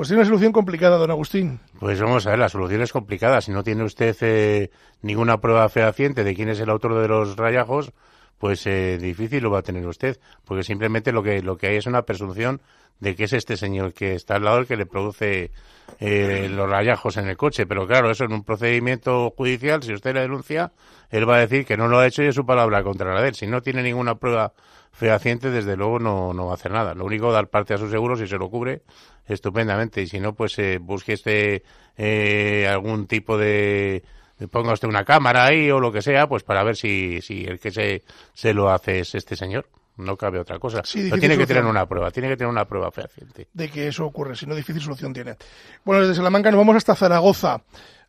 Pues 0.00 0.08
tiene 0.08 0.22
una 0.22 0.28
solución 0.28 0.52
complicada, 0.52 0.96
don 0.96 1.10
Agustín. 1.10 1.60
Pues 1.78 2.00
vamos 2.00 2.26
a 2.26 2.30
ver, 2.30 2.38
la 2.38 2.48
solución 2.48 2.80
es 2.80 2.90
complicada. 2.90 3.42
Si 3.42 3.52
no 3.52 3.62
tiene 3.62 3.84
usted 3.84 4.16
eh, 4.22 4.70
ninguna 5.02 5.42
prueba 5.42 5.68
fehaciente 5.68 6.24
de 6.24 6.34
quién 6.34 6.48
es 6.48 6.58
el 6.58 6.70
autor 6.70 6.98
de 7.02 7.06
los 7.06 7.36
rayajos, 7.36 7.92
pues 8.40 8.66
eh, 8.66 8.96
difícil 8.98 9.42
lo 9.42 9.50
va 9.50 9.58
a 9.58 9.62
tener 9.62 9.86
usted, 9.86 10.18
porque 10.46 10.62
simplemente 10.62 11.12
lo 11.12 11.22
que 11.22 11.42
lo 11.42 11.58
que 11.58 11.66
hay 11.66 11.76
es 11.76 11.84
una 11.84 12.02
presunción 12.02 12.62
de 12.98 13.14
que 13.14 13.24
es 13.24 13.34
este 13.34 13.58
señor 13.58 13.92
que 13.92 14.14
está 14.14 14.36
al 14.36 14.44
lado 14.44 14.58
el 14.58 14.66
que 14.66 14.76
le 14.76 14.86
produce 14.86 15.50
eh, 15.98 16.48
los 16.50 16.68
rayajos 16.68 17.18
en 17.18 17.28
el 17.28 17.36
coche. 17.36 17.66
Pero 17.66 17.86
claro, 17.86 18.10
eso 18.10 18.24
en 18.24 18.32
un 18.32 18.42
procedimiento 18.42 19.30
judicial, 19.36 19.82
si 19.82 19.92
usted 19.92 20.14
le 20.14 20.22
denuncia, 20.22 20.72
él 21.10 21.28
va 21.28 21.36
a 21.36 21.40
decir 21.40 21.66
que 21.66 21.76
no 21.76 21.86
lo 21.86 21.98
ha 21.98 22.06
hecho 22.06 22.22
y 22.22 22.28
es 22.28 22.34
su 22.34 22.46
palabra 22.46 22.82
contra 22.82 23.14
la 23.14 23.20
de 23.20 23.28
él. 23.28 23.34
Si 23.34 23.46
no 23.46 23.60
tiene 23.60 23.82
ninguna 23.82 24.14
prueba 24.14 24.54
fehaciente, 24.90 25.50
desde 25.50 25.76
luego 25.76 25.98
no, 25.98 26.32
no 26.32 26.46
va 26.46 26.52
a 26.52 26.54
hacer 26.54 26.72
nada. 26.72 26.94
Lo 26.94 27.04
único, 27.04 27.30
dar 27.32 27.48
parte 27.48 27.74
a 27.74 27.78
su 27.78 27.90
seguro 27.90 28.16
si 28.16 28.26
se 28.26 28.38
lo 28.38 28.48
cubre 28.48 28.82
estupendamente. 29.26 30.00
Y 30.00 30.06
si 30.06 30.18
no, 30.18 30.34
pues 30.34 30.58
eh, 30.58 30.78
busque 30.80 31.12
este 31.12 31.62
eh, 31.98 32.66
algún 32.66 33.06
tipo 33.06 33.36
de 33.36 34.02
ponga 34.48 34.72
usted 34.72 34.88
una 34.88 35.04
cámara 35.04 35.44
ahí 35.46 35.70
o 35.70 35.80
lo 35.80 35.90
que 35.92 36.02
sea, 36.02 36.26
pues 36.26 36.42
para 36.42 36.62
ver 36.64 36.76
si, 36.76 37.20
si 37.20 37.44
el 37.44 37.58
que 37.58 37.70
se, 37.70 38.02
se 38.32 38.52
lo 38.54 38.70
hace 38.70 39.00
es 39.00 39.14
este 39.14 39.36
señor. 39.36 39.66
no 39.96 40.16
cabe 40.16 40.38
otra 40.38 40.58
cosa. 40.58 40.80
Sí, 40.84 41.08
Pero 41.10 41.20
tiene 41.20 41.34
que 41.34 41.42
solución. 41.42 41.58
tener 41.58 41.70
una 41.70 41.86
prueba, 41.86 42.10
tiene 42.10 42.28
que 42.28 42.36
tener 42.36 42.50
una 42.50 42.64
prueba 42.64 42.90
fehaciente. 42.90 43.48
de 43.52 43.68
que 43.68 43.88
eso 43.88 44.06
ocurre, 44.06 44.34
si 44.36 44.46
no 44.46 44.54
difícil 44.54 44.80
solución 44.82 45.12
tiene. 45.12 45.36
Bueno, 45.84 46.02
desde 46.02 46.14
Salamanca 46.14 46.50
nos 46.50 46.58
vamos 46.58 46.76
hasta 46.76 46.94
Zaragoza, 46.94 47.60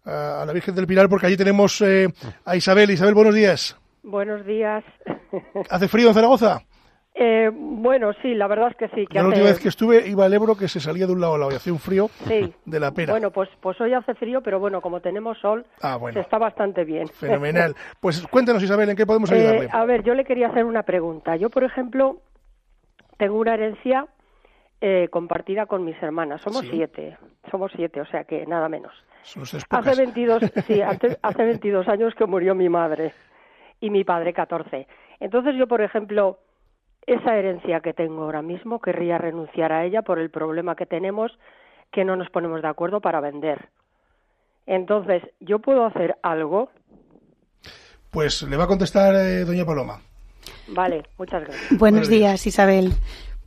a 0.06 0.44
la 0.48 0.54
Virgen 0.54 0.74
del 0.76 0.88
Pilar, 0.88 1.10
porque 1.10 1.26
allí 1.28 1.36
tenemos 1.38 1.82
eh, 1.82 2.08
a 2.46 2.56
Isabel. 2.56 2.90
Isabel, 2.92 3.14
buenos 3.14 3.36
días. 3.36 3.76
Buenos 4.04 4.46
días. 4.46 4.84
¿Hace 5.70 5.88
frío 5.88 6.08
en 6.08 6.14
Zaragoza? 6.14 6.64
Eh, 7.14 7.50
bueno, 7.54 8.14
sí, 8.22 8.34
la 8.34 8.48
verdad 8.48 8.70
es 8.72 8.78
que 8.78 8.88
sí. 8.96 9.06
Que 9.06 9.16
la 9.16 9.22
hace- 9.22 9.28
última 9.28 9.46
vez 9.48 9.60
que 9.60 9.68
estuve 9.68 10.08
iba 10.08 10.26
al 10.26 10.34
Ebro 10.34 10.56
que 10.56 10.68
se 10.70 10.80
salía 10.80 11.06
de 11.06 11.12
un 11.12 11.20
lado 11.20 11.36
a 11.36 11.38
lado 11.38 11.52
y 11.52 11.56
hacía 11.56 11.74
un 11.74 11.80
frío 11.80 12.08
Sí. 12.28 12.54
de 12.66 12.80
la 12.80 12.92
pera. 12.92 13.12
Bueno, 13.14 13.32
pues, 13.32 13.50
pues 13.60 13.80
hoy 13.82 13.94
hace 13.94 14.14
frío, 14.16 14.42
pero 14.42 14.60
bueno, 14.60 14.80
como 14.82 15.02
tenemos 15.02 15.38
sol, 15.40 15.66
Ah, 15.82 15.98
bueno. 15.98 16.14
se 16.14 16.22
está 16.22 16.38
bastante 16.38 16.86
bien. 16.86 17.08
Fenomenal. 17.20 17.76
Pues 18.00 18.26
cuéntanos, 18.28 18.64
Isabel, 18.64 18.90
¿en 18.90 18.96
qué 18.96 19.06
podemos 19.06 19.30
Eh, 19.32 19.36
ayudarle? 19.36 19.70
a 19.72 19.86
ver, 19.86 20.04
yo 20.04 20.14
le 20.14 20.24
quería 20.24 20.48
hacer 20.48 20.64
una 20.64 20.84
pregunta. 20.84 21.36
Yo, 21.36 21.50
por 21.50 21.64
ejemplo, 21.66 22.18
tengo 23.18 23.38
una 23.38 23.54
herencia 23.56 24.08
eh, 24.84 25.10
compartida 25.12 25.68
con 25.68 25.84
mis 25.86 26.02
hermanas. 26.02 26.42
Somos 26.42 26.62
Sí. 26.62 26.70
siete. 26.72 27.16
Somos 27.52 27.72
siete, 27.76 28.02
o 28.02 28.06
sea 28.08 28.24
que 28.24 28.48
nada 28.48 28.68
menos. 28.68 28.92
Hace 29.22 29.60
pocas. 29.70 29.96
22, 29.96 30.42
sí, 30.66 30.82
hace, 30.82 31.20
hace 31.22 31.44
22 31.44 31.88
años 31.88 32.16
que 32.16 32.26
murió 32.26 32.56
mi 32.56 32.68
madre 32.68 33.14
y 33.80 33.92
mi 33.92 34.04
padre 34.04 34.34
14. 34.34 34.88
Entonces 35.20 35.56
yo, 35.56 35.68
por 35.68 35.82
ejemplo, 35.82 36.40
esa 37.06 37.36
herencia 37.36 37.82
que 37.82 37.94
tengo 37.94 38.24
ahora 38.24 38.42
mismo, 38.42 38.80
querría 38.80 39.18
renunciar 39.18 39.72
a 39.72 39.86
ella 39.86 40.02
por 40.02 40.20
el 40.20 40.30
problema 40.30 40.76
que 40.76 40.86
tenemos, 40.86 41.32
que 41.92 42.06
no 42.06 42.16
nos 42.16 42.30
ponemos 42.30 42.62
de 42.62 42.68
acuerdo 42.68 43.02
para 43.02 43.20
vender. 43.20 43.70
Entonces, 44.66 45.24
¿yo 45.40 45.60
puedo 45.60 45.86
hacer 45.86 46.16
algo? 46.22 46.70
Pues 48.12 48.44
le 48.44 48.58
va 48.58 48.66
a 48.66 48.68
contestar 48.68 49.16
eh, 49.16 49.46
doña 49.46 49.66
Paloma. 49.66 50.02
Vale, 50.68 51.04
muchas 51.18 51.44
gracias. 51.44 51.70
Buenos 51.70 51.80
Buenos 51.80 52.10
días, 52.10 52.46
Isabel. 52.46 52.94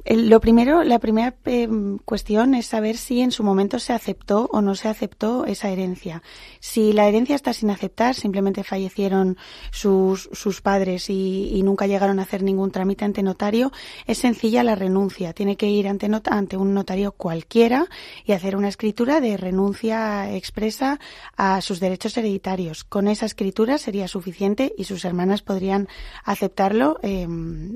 El- 0.04 0.28
Lo 0.28 0.38
primero, 0.40 0.84
la 0.84 0.98
primera 0.98 1.34
eh, 1.46 1.66
cuestión 2.04 2.54
es 2.54 2.66
saber 2.66 2.96
si 2.98 3.22
en 3.22 3.30
su 3.30 3.42
momento 3.42 3.78
se 3.78 3.92
aceptó 3.94 4.50
o 4.52 4.60
no 4.60 4.74
se 4.74 4.88
aceptó 4.88 5.46
esa 5.46 5.70
herencia. 5.70 6.22
Si 6.60 6.92
la 6.92 7.08
herencia 7.08 7.34
está 7.34 7.54
sin 7.54 7.70
aceptar, 7.70 8.14
simplemente 8.14 8.64
fallecieron 8.64 9.38
sus, 9.70 10.28
sus 10.32 10.60
padres 10.60 11.08
y, 11.08 11.50
y 11.54 11.62
nunca 11.62 11.86
llegaron 11.86 12.18
a 12.18 12.22
hacer 12.22 12.42
ningún 12.42 12.70
trámite 12.70 13.06
ante 13.06 13.22
notario, 13.22 13.72
es 14.06 14.18
sencilla 14.18 14.62
la 14.62 14.74
renuncia. 14.74 15.32
Tiene 15.32 15.56
que 15.56 15.68
ir 15.68 15.88
ante, 15.88 16.08
not- 16.08 16.28
ante 16.28 16.58
un 16.58 16.74
notario 16.74 17.12
cualquiera 17.12 17.86
y 18.26 18.32
hacer 18.32 18.56
una 18.56 18.68
escritura 18.68 19.20
de 19.22 19.38
renuncia 19.38 20.34
expresa 20.34 21.00
a 21.36 21.62
sus 21.62 21.80
derechos 21.80 22.16
hereditarios. 22.18 22.84
Con 22.84 23.08
esa 23.08 23.24
escritura 23.24 23.78
sería 23.78 24.06
suficiente 24.08 24.74
y 24.76 24.84
sus 24.84 25.04
hermanas 25.06 25.40
podrían 25.40 25.88
aceptarlo 26.24 26.98
eh, 27.02 27.26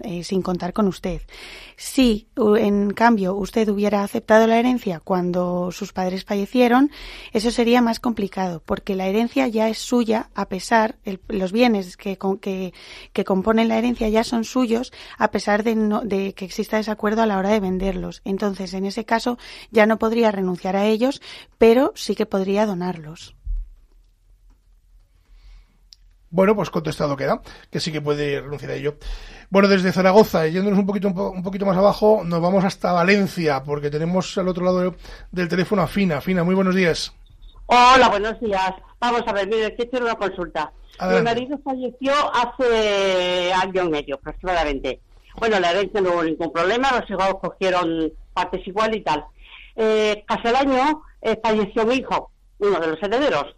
eh, 0.04 0.24
sin 0.24 0.42
contar 0.42 0.74
con 0.74 0.88
usted. 0.88 1.22
Si, 1.76 2.17
en 2.58 2.90
cambio, 2.90 3.34
usted 3.34 3.68
hubiera 3.68 4.02
aceptado 4.02 4.46
la 4.46 4.58
herencia 4.58 5.00
cuando 5.00 5.70
sus 5.72 5.92
padres 5.92 6.24
fallecieron, 6.24 6.90
eso 7.32 7.50
sería 7.50 7.80
más 7.82 8.00
complicado, 8.00 8.62
porque 8.64 8.94
la 8.94 9.06
herencia 9.06 9.46
ya 9.48 9.68
es 9.68 9.78
suya, 9.78 10.30
a 10.34 10.48
pesar, 10.48 10.96
el- 11.04 11.20
los 11.28 11.52
bienes 11.52 11.96
que, 11.96 12.18
que, 12.40 12.72
que 13.12 13.24
componen 13.24 13.68
la 13.68 13.78
herencia 13.78 14.08
ya 14.08 14.24
son 14.24 14.44
suyos, 14.44 14.92
a 15.18 15.30
pesar 15.30 15.62
de, 15.62 15.74
no- 15.76 16.02
de 16.02 16.34
que 16.34 16.44
exista 16.44 16.76
desacuerdo 16.76 17.22
a 17.22 17.26
la 17.26 17.38
hora 17.38 17.50
de 17.50 17.60
venderlos. 17.60 18.20
Entonces, 18.24 18.74
en 18.74 18.84
ese 18.86 19.04
caso, 19.04 19.38
ya 19.70 19.86
no 19.86 19.98
podría 19.98 20.30
renunciar 20.30 20.76
a 20.76 20.86
ellos, 20.86 21.20
pero 21.58 21.92
sí 21.94 22.14
que 22.14 22.26
podría 22.26 22.66
donarlos. 22.66 23.34
Bueno, 26.30 26.54
pues 26.54 26.68
contestado 26.70 27.16
queda, 27.16 27.40
que 27.70 27.80
sí 27.80 27.90
que 27.90 28.00
puede 28.02 28.40
renunciar 28.40 28.72
a 28.72 28.74
ello. 28.74 28.96
Bueno, 29.50 29.66
desde 29.68 29.92
Zaragoza, 29.92 30.46
yéndonos 30.46 30.78
un 30.78 30.86
poquito, 30.86 31.08
un, 31.08 31.14
po- 31.14 31.30
un 31.30 31.42
poquito 31.42 31.64
más 31.64 31.76
abajo, 31.76 32.22
nos 32.24 32.40
vamos 32.42 32.64
hasta 32.64 32.92
Valencia, 32.92 33.62
porque 33.64 33.88
tenemos 33.90 34.36
al 34.36 34.48
otro 34.48 34.64
lado 34.64 34.94
del 35.30 35.48
teléfono 35.48 35.80
a 35.82 35.86
Fina. 35.86 36.20
Fina, 36.20 36.44
muy 36.44 36.54
buenos 36.54 36.74
días. 36.74 37.14
Hola, 37.66 38.08
buenos 38.08 38.38
días. 38.40 38.72
Vamos 39.00 39.22
a 39.26 39.32
ver, 39.32 39.46
mire, 39.48 39.74
quiero 39.74 39.90
hacer 39.90 40.02
una 40.02 40.14
consulta. 40.16 40.72
Adelante. 40.98 41.22
Mi 41.40 41.40
marido 41.46 41.60
falleció 41.64 42.12
hace 42.34 43.52
año 43.52 43.84
y 43.84 43.88
medio 43.88 44.16
aproximadamente. 44.16 45.00
Bueno, 45.38 45.60
la 45.60 45.70
herencia 45.70 46.00
no 46.00 46.10
hubo 46.10 46.24
ningún 46.24 46.52
problema, 46.52 46.90
los 46.92 47.08
hijos 47.08 47.36
cogieron 47.40 48.12
partes 48.34 48.66
igual 48.66 48.94
y 48.96 49.02
tal. 49.02 49.24
Eh, 49.76 50.24
casi 50.26 50.48
al 50.48 50.56
año 50.56 51.02
eh, 51.22 51.38
falleció 51.42 51.86
mi 51.86 51.94
hijo, 51.96 52.32
uno 52.58 52.80
de 52.80 52.86
los 52.88 53.02
herederos. 53.02 53.54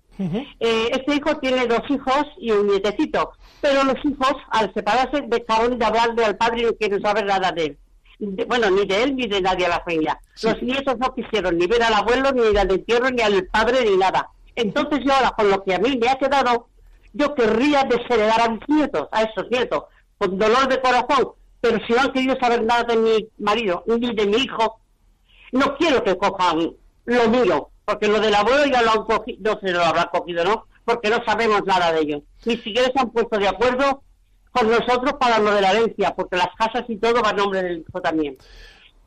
Eh, 0.61 0.91
este 0.93 1.15
hijo 1.17 1.37
tiene 1.39 1.67
dos 1.67 1.81
hijos 1.89 2.25
y 2.39 2.51
un 2.51 2.67
nietecito, 2.67 3.33
pero 3.61 3.85
los 3.85 3.97
hijos, 4.05 4.35
al 4.51 4.73
separarse, 4.75 5.23
dejaron 5.27 5.79
de 5.79 5.85
hablarle 5.85 6.25
al 6.25 6.37
padre 6.37 6.61
y 6.61 6.65
no 6.65 6.73
quieren 6.75 7.01
saber 7.03 7.25
nada 7.27 7.53
de 7.53 7.65
él. 7.65 7.79
De- 8.19 8.45
bueno, 8.45 8.69
ni 8.71 8.85
de 8.85 9.03
él 9.03 9.17
ni 9.17 9.27
de 9.27 9.41
nadie 9.41 9.65
a 9.67 9.71
la 9.71 9.81
familia. 9.81 10.21
Los 10.43 10.63
nietos 10.63 10.99
no 10.99 11.15
quisieron 11.15 11.57
ni 11.57 11.67
ver 11.67 11.83
al 11.83 11.95
abuelo, 11.95 12.33
ni 12.33 12.57
al 12.57 12.71
entierro, 12.71 13.11
ni 13.11 13.23
al 13.23 13.47
padre, 13.47 13.85
ni 13.85 13.97
nada. 13.97 14.29
Entonces 14.57 15.01
yo 15.05 15.13
ahora, 15.15 15.31
con 15.31 15.49
lo 15.49 15.63
que 15.65 15.75
a 15.75 15.79
mí 15.79 15.97
me 15.97 16.09
ha 16.09 16.17
quedado, 16.17 16.67
yo 17.15 17.35
querría 17.35 17.85
desheredar 17.85 18.43
a 18.43 18.49
mis 18.51 18.61
nietos, 18.69 19.09
a 19.13 19.23
esos 19.23 19.51
nietos, 19.51 19.85
con 20.19 20.39
dolor 20.39 20.69
de 20.69 20.81
corazón, 20.83 21.31
pero 21.63 21.79
si 21.87 21.93
no 21.95 22.01
han 22.03 22.13
querido 22.13 22.37
saber 22.39 22.63
nada 22.65 22.85
de 22.85 22.97
mi 22.97 23.29
marido, 23.39 23.85
ni 23.87 24.15
de 24.15 24.27
mi 24.27 24.37
hijo, 24.37 24.81
no 25.53 25.77
quiero 25.77 26.05
que 26.05 26.17
cojan 26.17 26.73
lo 27.07 27.29
mío, 27.31 27.71
porque 27.85 28.09
lo 28.09 28.21
del 28.21 28.35
abuelo 28.35 28.67
ya 28.67 28.83
lo 28.83 28.93
han 28.93 29.05
cogido, 29.05 29.39
no 29.55 29.61
se 29.61 29.73
lo 29.73 29.83
habrán 29.85 30.09
cogido, 30.13 30.45
¿no? 30.45 30.67
Porque 30.85 31.11
no 31.11 31.23
sabemos 31.25 31.65
nada 31.65 31.93
de 31.93 32.01
ello. 32.01 32.23
Ni 32.45 32.57
siquiera 32.57 32.91
se 32.93 32.99
han 33.01 33.11
puesto 33.11 33.39
de 33.39 33.49
acuerdo 33.49 34.03
con 34.53 34.69
nosotros 34.69 35.15
para 35.21 35.39
lo 35.39 35.53
de 35.55 35.61
la 35.61 35.73
herencia, 35.73 36.15
porque 36.15 36.37
las 36.37 36.49
casas 36.59 36.85
y 36.89 36.97
todo 36.97 37.23
va 37.23 37.31
a 37.31 37.33
nombre 37.33 37.63
del 37.63 37.85
hijo 37.87 38.01
también. 38.01 38.37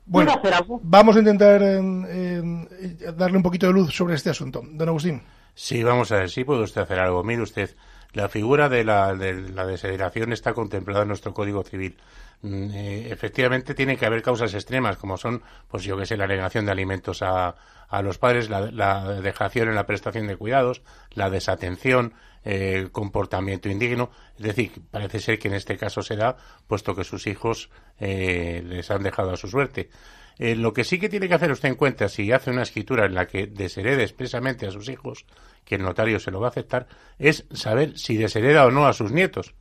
Bueno, 0.05 0.31
¿Puedo 0.31 0.39
hacer 0.39 0.53
algo? 0.53 0.79
vamos 0.83 1.15
a 1.15 1.19
intentar 1.19 1.62
eh, 1.62 1.79
eh, 2.09 3.12
darle 3.15 3.38
un 3.38 3.43
poquito 3.43 3.67
de 3.67 3.73
luz 3.73 3.93
sobre 3.95 4.15
este 4.15 4.29
asunto. 4.29 4.62
Don 4.65 4.89
Agustín. 4.89 5.21
Sí, 5.55 5.83
vamos 5.83 6.12
a 6.12 6.17
ver, 6.17 6.29
sí 6.29 6.43
puede 6.43 6.63
usted 6.63 6.81
hacer 6.81 6.99
algo. 6.99 7.23
Mire 7.23 7.41
usted, 7.43 7.69
la 8.13 8.30
figura 8.30 8.69
de 8.69 8.84
la, 8.84 9.15
de 9.15 9.49
la 9.49 9.65
desheredación 9.65 10.34
está 10.34 10.54
contemplada 10.54 11.02
en 11.02 11.10
nuestro 11.10 11.34
Código 11.34 11.63
Civil. 11.63 11.97
Mm, 12.43 12.71
eh, 12.73 13.12
efectivamente, 13.12 13.73
tiene 13.73 13.97
que 13.97 14.06
haber 14.06 14.21
causas 14.21 14.54
extremas, 14.54 14.97
como 14.97 15.17
son, 15.17 15.41
pues 15.69 15.84
yo 15.84 15.97
que 15.97 16.06
sé, 16.06 16.17
la 16.17 16.28
negación 16.28 16.65
de 16.65 16.71
alimentos 16.71 17.21
a, 17.21 17.56
los 18.02 18.17
padres, 18.17 18.49
la, 18.49 19.21
dejación 19.21 19.69
en 19.69 19.76
la 19.76 19.86
prestación 19.86 20.28
de 20.28 20.36
cuidados, 20.36 20.82
la 21.12 21.30
desatención, 21.30 22.13
eh, 22.43 22.89
comportamiento 22.91 23.69
indigno. 23.69 24.10
Es 24.38 24.43
decir, 24.43 24.71
parece 24.89 25.19
ser 25.19 25.39
que 25.39 25.47
en 25.47 25.54
este 25.54 25.78
caso 25.78 26.02
se 26.02 26.15
da, 26.15 26.36
puesto 26.67 26.95
que 26.95 27.04
sus 27.04 27.28
hijos 27.28 27.69
eh, 27.99 28.63
les 28.65 28.89
han 28.89 29.04
dejado 29.04 29.32
a 29.32 29.38
su 29.38 29.47
suerte. 29.47 29.89
Eh, 30.39 30.55
lo 30.55 30.73
que 30.73 30.83
sí 30.83 30.99
que 30.99 31.09
tiene 31.09 31.27
que 31.27 31.35
hacer 31.35 31.51
usted 31.51 31.69
en 31.69 31.75
cuenta, 31.75 32.09
si 32.09 32.31
hace 32.31 32.49
una 32.49 32.63
escritura 32.63 33.05
en 33.05 33.13
la 33.13 33.27
que 33.27 33.47
desherede 33.47 34.03
expresamente 34.03 34.67
a 34.67 34.71
sus 34.71 34.89
hijos, 34.89 35.25
que 35.63 35.75
el 35.75 35.83
notario 35.83 36.19
se 36.19 36.31
lo 36.31 36.39
va 36.39 36.47
a 36.47 36.49
aceptar, 36.49 36.87
es 37.19 37.45
saber 37.51 37.97
si 37.97 38.17
deshereda 38.17 38.65
o 38.65 38.71
no 38.71 38.87
a 38.87 38.93
sus 38.93 39.11
nietos. 39.11 39.53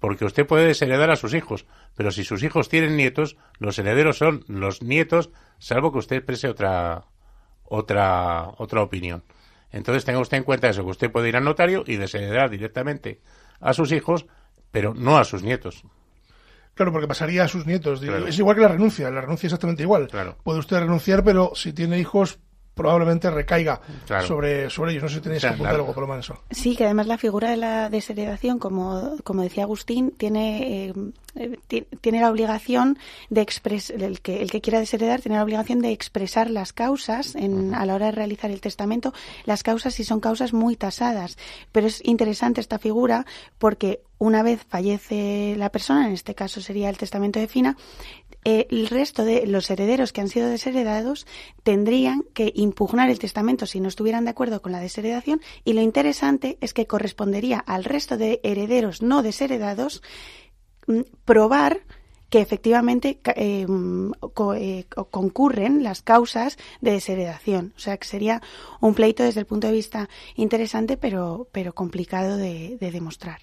Porque 0.00 0.24
usted 0.24 0.46
puede 0.46 0.66
desheredar 0.66 1.10
a 1.10 1.16
sus 1.16 1.34
hijos, 1.34 1.66
pero 1.94 2.10
si 2.10 2.24
sus 2.24 2.42
hijos 2.42 2.68
tienen 2.68 2.96
nietos, 2.96 3.36
los 3.58 3.78
herederos 3.78 4.18
son 4.18 4.44
los 4.48 4.82
nietos, 4.82 5.30
salvo 5.58 5.92
que 5.92 5.98
usted 5.98 6.16
exprese 6.16 6.48
otra, 6.48 7.04
otra, 7.64 8.50
otra 8.58 8.82
opinión. 8.82 9.24
Entonces 9.70 10.04
tenga 10.04 10.20
usted 10.20 10.36
en 10.36 10.44
cuenta 10.44 10.68
eso, 10.68 10.84
que 10.84 10.90
usted 10.90 11.10
puede 11.10 11.28
ir 11.28 11.36
al 11.36 11.44
notario 11.44 11.84
y 11.86 11.96
desheredar 11.96 12.50
directamente 12.50 13.20
a 13.60 13.72
sus 13.72 13.92
hijos, 13.92 14.26
pero 14.70 14.94
no 14.94 15.16
a 15.16 15.24
sus 15.24 15.42
nietos. 15.42 15.84
Claro, 16.74 16.92
porque 16.92 17.06
pasaría 17.06 17.44
a 17.44 17.48
sus 17.48 17.66
nietos. 17.66 18.00
Claro. 18.00 18.26
Es 18.26 18.38
igual 18.38 18.56
que 18.56 18.62
la 18.62 18.68
renuncia, 18.68 19.10
la 19.10 19.20
renuncia 19.20 19.46
es 19.46 19.52
exactamente 19.52 19.82
igual. 19.82 20.08
Claro. 20.08 20.36
Puede 20.42 20.58
usted 20.58 20.80
renunciar, 20.80 21.22
pero 21.24 21.52
si 21.54 21.72
tiene 21.72 21.98
hijos, 21.98 22.38
probablemente 22.74 23.30
recaiga 23.30 23.80
Claro. 24.06 24.26
sobre, 24.26 24.68
sobre 24.70 24.92
ellos. 24.92 25.04
No 25.04 25.08
sé 25.08 25.14
si 25.16 25.20
tenéis 25.20 25.42
que 25.42 25.48
apuntar 25.48 25.72
la- 25.74 25.78
algo, 25.80 25.92
por 25.94 26.02
lo 26.02 26.08
menos. 26.08 26.24
eso. 26.26 26.40
Sí, 26.50 26.76
que 26.76 26.84
además 26.84 27.06
la 27.06 27.18
figura 27.18 27.50
de 27.50 27.56
la 27.56 27.88
desheredación, 27.88 28.58
como, 28.58 29.16
como 29.24 29.42
decía 29.42 29.62
Agustín, 29.64 30.10
tiene, 30.16 30.88
eh, 30.88 30.94
eh, 31.36 31.58
ti- 31.68 31.86
tiene 32.00 32.20
la 32.20 32.30
obligación 32.30 32.98
de 33.30 33.40
expresar, 33.42 34.02
el 34.02 34.20
que, 34.20 34.42
el 34.42 34.50
que 34.50 34.60
quiera 34.60 34.80
desheredar 34.80 35.20
tiene 35.20 35.36
la 35.36 35.44
obligación 35.44 35.80
de 35.80 35.92
expresar 35.92 36.50
las 36.50 36.72
causas 36.72 37.34
en, 37.36 37.74
a 37.74 37.86
la 37.86 37.94
hora 37.94 38.06
de 38.06 38.12
realizar 38.12 38.50
el 38.50 38.60
testamento, 38.60 39.12
las 39.44 39.62
causas 39.62 39.94
si 39.94 40.04
son 40.04 40.20
causas 40.20 40.52
muy 40.52 40.76
tasadas. 40.76 41.38
Pero 41.72 41.86
es 41.86 42.00
interesante 42.04 42.60
esta 42.60 42.78
figura 42.78 43.24
porque 43.58 44.00
una 44.18 44.42
vez 44.42 44.64
fallece 44.66 45.54
la 45.58 45.70
persona, 45.70 46.06
en 46.06 46.12
este 46.14 46.34
caso 46.34 46.60
sería 46.60 46.88
el 46.88 46.96
testamento 46.96 47.40
de 47.40 47.48
Fina, 47.48 47.76
eh, 48.44 48.66
el 48.70 48.88
resto 48.88 49.24
de 49.24 49.46
los 49.46 49.70
herederos 49.70 50.12
que 50.12 50.20
han 50.20 50.28
sido 50.28 50.48
desheredados 50.48 51.26
tendrían 51.62 52.24
que 52.34 52.52
impugnar 52.54 53.10
el 53.10 53.18
testamento 53.18 53.66
si 53.66 53.80
no 53.80 53.88
estuvieran 53.88 54.24
de 54.24 54.30
acuerdo 54.30 54.60
con 54.62 54.72
la 54.72 54.80
desheredación 54.80 55.40
y 55.64 55.72
lo 55.72 55.80
interesante 55.80 56.58
es 56.60 56.74
que 56.74 56.86
correspondería 56.86 57.58
al 57.58 57.84
resto 57.84 58.16
de 58.16 58.40
herederos 58.42 59.02
no 59.02 59.22
desheredados 59.22 60.02
mm, 60.86 61.00
probar 61.24 61.80
que 62.30 62.40
efectivamente 62.40 63.20
mm, 63.68 64.10
co- 64.34 64.54
eh, 64.54 64.86
co- 64.92 65.04
concurren 65.04 65.84
las 65.84 66.02
causas 66.02 66.56
de 66.80 66.90
desheredación. 66.92 67.72
O 67.76 67.78
sea 67.78 67.96
que 67.96 68.08
sería 68.08 68.42
un 68.80 68.94
pleito 68.94 69.22
desde 69.22 69.40
el 69.40 69.46
punto 69.46 69.68
de 69.68 69.72
vista 69.72 70.08
interesante 70.34 70.96
pero, 70.96 71.48
pero 71.52 71.74
complicado 71.74 72.36
de, 72.36 72.76
de 72.80 72.90
demostrar. 72.90 73.40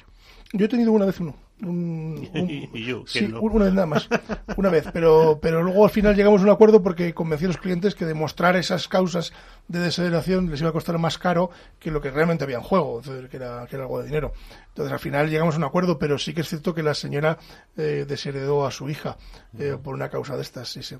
Yo 0.51 0.65
he 0.65 0.69
tenido 0.69 0.91
una 0.91 1.05
vez 1.05 1.19
uno. 1.21 1.35
Un- 1.61 2.29
un- 2.33 2.49
Y 2.73 2.85
yo, 2.85 3.03
sí, 3.05 3.19
una 3.55 3.65
vez 3.65 3.73
nada 3.73 3.85
más, 3.87 4.09
una 4.57 4.69
vez, 4.69 4.85
pero, 4.93 5.39
pero 5.41 5.61
luego 5.63 5.83
al 5.85 5.91
final 5.91 6.15
llegamos 6.15 6.41
a 6.41 6.45
un 6.45 6.49
acuerdo 6.49 6.81
porque 6.81 7.13
convencí 7.13 7.45
a 7.45 7.49
los 7.49 7.57
clientes 7.57 7.95
que 7.95 8.05
demostrar 8.05 8.55
esas 8.55 8.87
causas 8.87 9.31
de 9.67 9.79
desheredación 9.79 10.49
les 10.49 10.59
iba 10.61 10.69
a 10.69 10.73
costar 10.73 10.97
más 10.97 11.17
caro 11.17 11.49
que 11.79 11.91
lo 11.91 12.01
que 12.01 12.11
realmente 12.11 12.43
había 12.43 12.57
en 12.57 12.63
juego, 12.63 12.99
es 13.01 13.07
decir, 13.07 13.29
que 13.29 13.37
era, 13.37 13.65
que 13.67 13.75
era 13.75 13.85
algo 13.85 13.99
de 13.99 14.05
dinero. 14.05 14.33
Entonces 14.69 14.91
al 14.93 14.99
final 14.99 15.29
llegamos 15.29 15.55
a 15.55 15.57
un 15.57 15.63
acuerdo, 15.63 15.97
pero 15.99 16.17
sí 16.17 16.33
que 16.33 16.41
es 16.41 16.49
cierto 16.49 16.73
que 16.73 16.83
la 16.83 16.93
señora 16.93 17.37
eh, 17.77 18.05
desheredó 18.07 18.65
a 18.65 18.71
su 18.71 18.89
hija 18.89 19.17
eh, 19.57 19.77
por 19.81 19.93
una 19.93 20.09
causa 20.09 20.35
de 20.35 20.41
estas, 20.41 20.69
sí, 20.69 20.81
sí. 20.83 20.95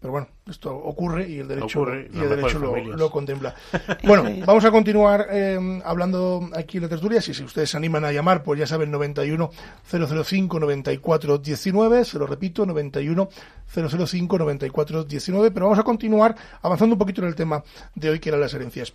Pero 0.00 0.12
bueno, 0.12 0.28
esto 0.48 0.74
ocurre 0.74 1.28
y 1.28 1.38
el 1.40 1.48
derecho, 1.48 1.80
Ocurre, 1.80 2.08
y 2.12 2.18
el 2.18 2.28
derecho 2.28 2.58
lo 2.58 3.10
contempla. 3.10 3.54
Bueno, 4.02 4.24
vamos 4.46 4.64
a 4.64 4.70
continuar 4.70 5.28
eh, 5.30 5.80
hablando 5.84 6.48
aquí 6.54 6.78
en 6.78 6.84
la 6.84 6.88
tertulia. 6.88 7.20
Si, 7.20 7.34
si 7.34 7.44
ustedes 7.44 7.70
se 7.70 7.76
animan 7.76 8.04
a 8.04 8.12
llamar, 8.12 8.42
pues 8.42 8.58
ya 8.58 8.66
saben, 8.66 8.90
91 8.90 9.50
005 9.84 10.60
94 10.60 11.38
19. 11.38 12.04
Se 12.04 12.18
lo 12.18 12.26
repito, 12.26 12.64
91 12.64 13.28
005 13.66 14.38
94 14.38 15.04
19. 15.04 15.50
Pero 15.50 15.66
vamos 15.66 15.78
a 15.78 15.82
continuar 15.82 16.34
avanzando 16.62 16.94
un 16.94 16.98
poquito 16.98 17.20
en 17.20 17.28
el 17.28 17.34
tema 17.34 17.62
de 17.94 18.10
hoy, 18.10 18.18
que 18.18 18.30
eran 18.30 18.40
las 18.40 18.54
herencias. 18.54 18.92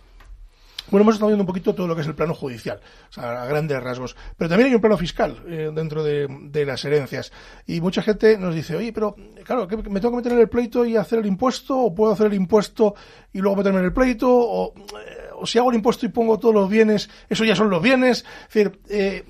Bueno, 0.90 1.02
hemos 1.02 1.14
estado 1.16 1.28
viendo 1.30 1.42
un 1.42 1.46
poquito 1.46 1.74
todo 1.74 1.86
lo 1.88 1.94
que 1.96 2.02
es 2.02 2.06
el 2.06 2.14
plano 2.14 2.32
judicial, 2.34 2.80
o 3.10 3.12
sea, 3.12 3.42
a 3.42 3.46
grandes 3.46 3.82
rasgos. 3.82 4.16
Pero 4.36 4.48
también 4.48 4.68
hay 4.68 4.74
un 4.76 4.80
plano 4.80 4.96
fiscal 4.96 5.42
eh, 5.48 5.70
dentro 5.74 6.04
de, 6.04 6.64
las 6.64 6.84
herencias. 6.84 7.32
Y 7.66 7.80
mucha 7.80 8.02
gente 8.02 8.38
nos 8.38 8.54
dice, 8.54 8.76
oye, 8.76 8.92
pero 8.92 9.16
claro, 9.44 9.66
¿qué- 9.66 9.76
¿me 9.76 10.00
tengo 10.00 10.10
que 10.12 10.16
meter 10.18 10.32
en 10.32 10.38
el 10.38 10.48
pleito 10.48 10.84
y 10.84 10.96
hacer 10.96 11.18
el 11.18 11.26
impuesto? 11.26 11.76
¿O 11.78 11.94
puedo 11.94 12.12
hacer 12.12 12.26
el 12.26 12.34
impuesto 12.34 12.94
y 13.32 13.40
luego 13.40 13.56
meterme 13.56 13.80
en 13.80 13.86
el 13.86 13.92
pleito? 13.92 14.28
¿O, 14.30 14.74
eh, 14.76 15.46
si 15.46 15.58
hago 15.58 15.70
el 15.70 15.76
impuesto 15.76 16.06
y 16.06 16.10
pongo 16.10 16.38
todos 16.38 16.54
los 16.54 16.68
bienes, 16.70 17.10
eso 17.28 17.44
ya 17.44 17.56
son 17.56 17.68
los 17.68 17.82
bienes? 17.82 18.24
Es 18.48 18.54
decir, 18.54 18.80
eh, 18.88 19.24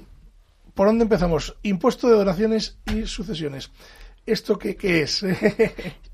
¿por 0.74 0.86
dónde 0.88 1.04
empezamos? 1.04 1.56
Impuesto 1.62 2.08
de 2.08 2.16
donaciones 2.16 2.78
y 2.94 3.06
sucesiones. 3.06 3.70
¿Esto 4.26 4.58
qué, 4.58 4.76
qué 4.76 5.02
es? 5.02 5.24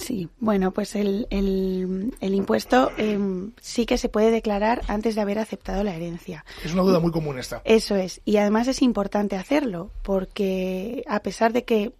Sí, 0.00 0.28
bueno, 0.38 0.70
pues 0.70 0.96
el, 0.96 1.26
el, 1.30 2.14
el 2.20 2.34
impuesto 2.34 2.90
em, 2.96 3.52
sí 3.60 3.84
que 3.84 3.98
se 3.98 4.08
puede 4.08 4.30
declarar 4.30 4.80
antes 4.88 5.14
de 5.14 5.20
haber 5.20 5.38
aceptado 5.38 5.84
la 5.84 5.94
herencia. 5.94 6.44
es 6.64 6.72
una 6.72 6.82
duda 6.82 7.00
muy 7.00 7.12
común 7.12 7.38
esta. 7.38 7.60
Eso 7.64 7.96
es. 7.96 8.22
Y 8.24 8.38
además 8.38 8.66
es 8.66 8.80
importante 8.80 9.36
hacerlo, 9.36 9.90
porque 10.02 11.04
a 11.06 11.20
pesar 11.20 11.52
de 11.52 11.64
que, 11.64 11.92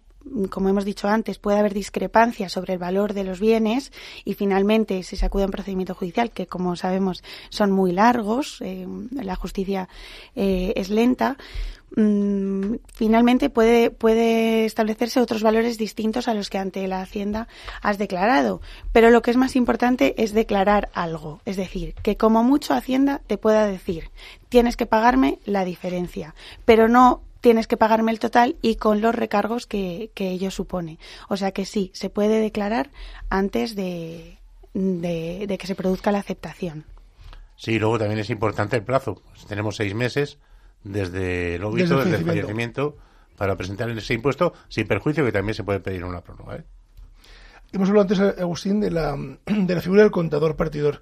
como 0.49 0.69
hemos 0.69 0.85
dicho 0.85 1.07
antes, 1.07 1.39
puede 1.39 1.59
haber 1.59 1.73
discrepancias 1.73 2.51
sobre 2.51 2.73
el 2.73 2.79
valor 2.79 3.13
de 3.13 3.23
los 3.23 3.39
bienes 3.39 3.91
y 4.25 4.33
finalmente 4.33 5.03
si 5.03 5.15
se 5.15 5.25
acude 5.25 5.43
a 5.43 5.47
un 5.47 5.51
procedimiento 5.51 5.95
judicial, 5.95 6.31
que 6.31 6.47
como 6.47 6.75
sabemos 6.75 7.23
son 7.49 7.71
muy 7.71 7.91
largos, 7.91 8.61
eh, 8.61 8.87
la 9.11 9.35
justicia 9.35 9.89
eh, 10.35 10.73
es 10.75 10.89
lenta, 10.89 11.37
mm, 11.95 12.75
finalmente 12.93 13.49
puede, 13.49 13.91
puede 13.91 14.65
establecerse 14.65 15.19
otros 15.19 15.43
valores 15.43 15.77
distintos 15.77 16.27
a 16.27 16.33
los 16.33 16.49
que 16.49 16.57
ante 16.57 16.87
la 16.87 17.01
Hacienda 17.01 17.47
has 17.81 17.97
declarado. 17.97 18.61
Pero 18.91 19.09
lo 19.09 19.21
que 19.21 19.31
es 19.31 19.37
más 19.37 19.55
importante 19.55 20.15
es 20.21 20.33
declarar 20.33 20.89
algo. 20.93 21.41
Es 21.45 21.57
decir, 21.57 21.95
que 22.03 22.15
como 22.15 22.43
mucho 22.43 22.73
Hacienda 22.73 23.21
te 23.27 23.37
pueda 23.37 23.65
decir, 23.65 24.09
tienes 24.49 24.77
que 24.77 24.85
pagarme 24.85 25.39
la 25.45 25.65
diferencia, 25.65 26.35
pero 26.65 26.87
no 26.87 27.21
tienes 27.41 27.67
que 27.67 27.77
pagarme 27.77 28.11
el 28.11 28.19
total 28.19 28.55
y 28.61 28.75
con 28.75 29.01
los 29.01 29.13
recargos 29.13 29.65
que, 29.67 30.11
que 30.13 30.29
ello 30.31 30.51
supone. 30.51 30.99
O 31.27 31.37
sea 31.37 31.51
que 31.51 31.65
sí, 31.65 31.91
se 31.93 32.09
puede 32.09 32.39
declarar 32.39 32.91
antes 33.29 33.75
de, 33.75 34.37
de, 34.73 35.45
de 35.47 35.57
que 35.57 35.67
se 35.67 35.75
produzca 35.75 36.11
la 36.11 36.19
aceptación. 36.19 36.85
Sí, 37.57 37.77
luego 37.77 37.99
también 37.99 38.19
es 38.19 38.29
importante 38.29 38.77
el 38.77 38.83
plazo. 38.83 39.21
Pues 39.33 39.45
tenemos 39.45 39.75
seis 39.75 39.93
meses 39.93 40.39
desde 40.83 41.55
el 41.55 41.63
óbito, 41.63 41.95
Desde 41.95 41.95
el 41.95 42.11
desde 42.11 42.17
el 42.17 42.25
fallecimiento. 42.25 42.91
fallecimiento, 42.91 42.97
para 43.37 43.55
presentar 43.55 43.89
ese 43.89 44.13
impuesto, 44.13 44.53
sin 44.67 44.87
perjuicio 44.87 45.23
que 45.25 45.31
también 45.31 45.53
se 45.55 45.63
puede 45.63 45.79
pedir 45.79 46.03
una 46.03 46.21
prórroga. 46.21 46.55
¿eh? 46.57 46.63
Hemos 47.71 47.89
hablado 47.89 48.01
antes, 48.09 48.19
Agustín, 48.39 48.79
de 48.79 48.91
la, 48.91 49.15
de 49.45 49.75
la 49.75 49.81
figura 49.81 50.01
del 50.01 50.11
contador 50.11 50.55
partidor. 50.55 51.01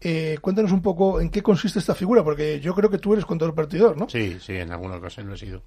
Eh, 0.00 0.38
cuéntanos 0.40 0.70
un 0.72 0.80
poco 0.82 1.20
en 1.20 1.28
qué 1.30 1.42
consiste 1.42 1.78
esta 1.80 1.94
figura, 1.94 2.22
porque 2.22 2.60
yo 2.60 2.74
creo 2.74 2.88
que 2.88 2.98
tú 2.98 3.12
eres 3.14 3.24
contador 3.24 3.54
partidor, 3.54 3.96
¿no? 3.96 4.08
Sí, 4.08 4.38
sí, 4.40 4.56
en 4.56 4.70
alguna 4.70 4.96
ocasión 4.96 5.26
lo 5.26 5.34
he 5.34 5.38
sido. 5.38 5.62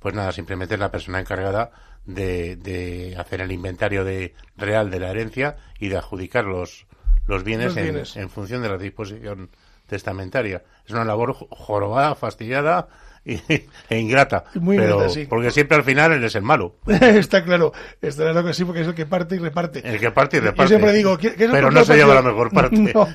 Pues 0.00 0.14
nada, 0.14 0.32
simplemente 0.32 0.74
es 0.74 0.80
la 0.80 0.90
persona 0.90 1.20
encargada 1.20 1.70
de, 2.04 2.56
de 2.56 3.16
hacer 3.16 3.40
el 3.40 3.52
inventario 3.52 4.04
de, 4.04 4.34
real 4.56 4.90
de 4.90 4.98
la 5.00 5.10
herencia 5.10 5.56
y 5.78 5.88
de 5.88 5.96
adjudicar 5.98 6.44
los, 6.44 6.86
los 7.26 7.44
bienes, 7.44 7.66
Los 7.68 7.76
en- 7.76 7.82
bienes. 7.84 8.16
En, 8.16 8.28
función 8.28 8.62
de 8.62 8.68
la 8.70 8.78
disposición 8.78 9.50
testamentaria. 9.86 10.64
Es 10.84 10.92
una 10.92 11.04
labor 11.04 11.32
jo- 11.34 11.48
jorobada, 11.50 12.14
fastidiada 12.16 12.88
e 13.88 13.98
ingrata. 13.98 14.44
Muy 14.54 14.76
pero, 14.76 14.94
ingrata, 14.94 15.12
sí. 15.12 15.26
Porque 15.26 15.50
siempre 15.50 15.76
al 15.76 15.82
final 15.82 16.12
él 16.12 16.22
es 16.24 16.34
el 16.36 16.42
malo. 16.42 16.76
está 16.86 17.42
claro, 17.44 17.72
está 18.00 18.22
claro 18.22 18.44
que 18.44 18.54
sí, 18.54 18.64
porque 18.64 18.82
es 18.82 18.86
el 18.86 18.94
que 18.94 19.04
parte 19.06 19.34
y 19.34 19.38
reparte. 19.38 19.80
El 19.84 19.98
que 19.98 20.10
parte 20.12 20.36
y 20.36 20.40
reparte. 20.40 20.62
Yo 20.62 20.68
siempre 20.68 20.92
digo, 20.92 21.18
¿qué, 21.18 21.34
qué 21.34 21.44
es 21.44 21.50
el 21.50 21.50
Pero 21.50 21.70
no 21.70 21.84
se 21.84 21.96
lleva 21.96 22.14
la 22.14 22.22
mejor 22.22 22.52
parte. 22.52 22.76
No, 22.96 23.08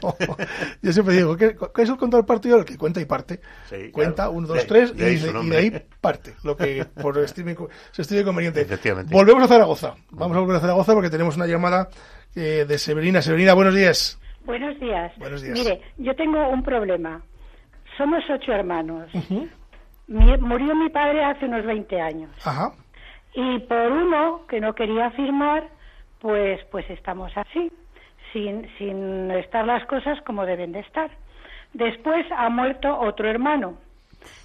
yo 0.81 0.93
siempre 0.93 1.15
digo, 1.15 1.37
¿qué, 1.37 1.55
qué 1.73 1.81
es 1.81 1.89
el 1.89 1.97
contador 1.97 2.25
partidor? 2.25 2.59
El 2.59 2.65
que 2.65 2.77
cuenta 2.77 2.99
y 2.99 3.05
parte. 3.05 3.39
Sí, 3.69 3.89
cuenta, 3.91 4.15
claro. 4.15 4.31
uno, 4.31 4.47
dos, 4.47 4.57
De- 4.57 4.65
tres, 4.65 4.95
de 4.95 5.13
y, 5.13 5.17
de, 5.17 5.39
y 5.43 5.49
de 5.49 5.57
ahí 5.57 5.85
parte, 6.01 6.33
lo 6.43 6.57
que 6.57 6.85
por 7.01 7.17
estime, 7.19 7.55
se 7.91 8.01
estime 8.01 8.23
conveniente. 8.23 8.61
Efectivamente. 8.61 9.13
Volvemos 9.13 9.43
a 9.43 9.47
Zaragoza. 9.47 9.95
Vamos 10.11 10.35
a 10.35 10.39
volver 10.41 10.57
a 10.57 10.59
Zaragoza 10.59 10.93
porque 10.93 11.09
tenemos 11.09 11.35
una 11.37 11.47
llamada 11.47 11.89
eh, 12.35 12.65
de 12.67 12.77
Severina. 12.77 13.21
Severina, 13.21 13.53
buenos 13.53 13.75
días. 13.75 14.19
Buenos 14.45 14.79
días. 14.79 15.11
Buenos 15.17 15.41
días. 15.41 15.57
Mire, 15.57 15.81
yo 15.97 16.15
tengo 16.15 16.49
un 16.49 16.63
problema. 16.63 17.21
Somos 17.97 18.23
ocho 18.29 18.51
hermanos. 18.51 19.09
Mi- 20.11 20.37
murió 20.37 20.75
mi 20.75 20.89
padre 20.89 21.23
hace 21.23 21.45
unos 21.45 21.65
20 21.65 22.01
años. 22.01 22.29
Ajá. 22.45 22.71
Y 23.33 23.59
por 23.59 23.91
uno 23.91 24.41
que 24.47 24.59
no 24.59 24.73
quería 24.75 25.09
firmar, 25.11 25.63
pues, 26.19 26.59
pues 26.69 26.89
estamos 26.89 27.31
así, 27.37 27.71
sin, 28.33 28.67
sin 28.77 29.31
estar 29.31 29.65
las 29.65 29.85
cosas 29.85 30.19
como 30.21 30.45
deben 30.45 30.73
de 30.73 30.79
estar. 30.79 31.09
Después 31.73 32.25
ha 32.37 32.49
muerto 32.49 32.99
otro 32.99 33.29
hermano. 33.29 33.75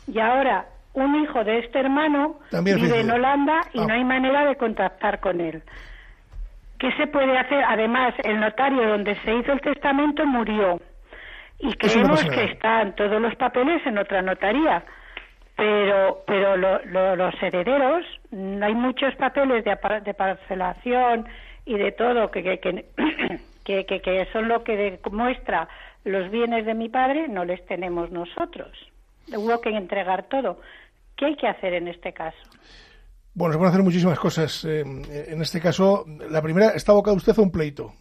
Y 0.06 0.18
ahora 0.20 0.66
un 0.94 1.16
hijo 1.16 1.42
de 1.44 1.58
este 1.58 1.80
hermano 1.80 2.38
También 2.50 2.76
vive 2.80 3.00
en. 3.00 3.10
Holanda 3.10 3.60
y 3.74 3.80
Ah. 3.80 3.86
no 3.86 3.94
hay 3.94 4.04
manera 4.04 4.46
de 4.46 4.56
contactar 4.56 5.18
con 5.20 5.40
él. 5.40 5.62
¿Qué 6.78 6.92
se 6.92 7.06
puede 7.08 7.36
hacer? 7.38 7.64
Además, 7.64 8.14
el 8.24 8.38
notario 8.38 8.88
donde 8.88 9.14
se 9.22 9.34
hizo 9.34 9.52
el 9.52 9.60
testamento 9.60 10.24
murió. 10.26 10.80
Y 11.58 11.66
no 11.68 11.72
creemos 11.78 12.22
que 12.24 12.44
están 12.44 12.94
todos 12.94 13.20
los 13.20 13.34
papeles 13.34 13.84
en 13.86 13.98
otra 13.98 14.22
notaría. 14.22 14.84
Pero, 15.57 16.22
pero 16.26 16.57
lo- 16.57 16.84
lo- 16.84 17.16
los 17.16 17.34
herederos, 17.42 18.04
mm, 18.30 18.62
hay 18.62 18.74
muchos 18.74 19.14
papeles 19.16 19.64
de, 19.64 19.76
de 20.04 20.14
parcelación 20.14 21.26
y 21.64 21.78
de 21.78 21.92
todo 21.92 22.30
que, 22.30 22.42
que, 22.42 22.59
que, 23.64 23.84
que- 24.02 24.28
son 24.32 24.48
lo 24.48 24.62
que 24.62 24.98
muestra 25.11 25.68
los 26.04 26.30
bienes 26.30 26.66
de 26.66 26.74
mi 26.74 26.88
padre, 26.88 27.26
no 27.28 27.44
les 27.44 27.64
tenemos 27.66 28.11
nosotros. 28.11 28.70
Hubo 29.34 29.61
que 29.61 29.70
entregar 29.70 30.24
todo. 30.28 30.61
¿Qué 31.16 31.26
hay 31.26 31.36
que 31.36 31.48
hacer 31.48 31.72
en 31.74 31.88
este 31.88 32.12
caso? 32.12 32.36
Bueno, 33.34 33.52
se 33.52 33.59
pueden 33.59 33.72
hacer 33.72 33.82
muchísimas 33.84 34.18
cosas. 34.18 34.64
Eh, 34.64 34.80
en 34.80 35.40
este 35.42 35.61
caso, 35.61 36.04
la 36.30 36.40
primera, 36.42 36.68
está 36.70 36.92
abocado 36.92 37.16
usted 37.16 37.32
a 37.36 37.42
un 37.42 37.50
pleito. 37.50 37.92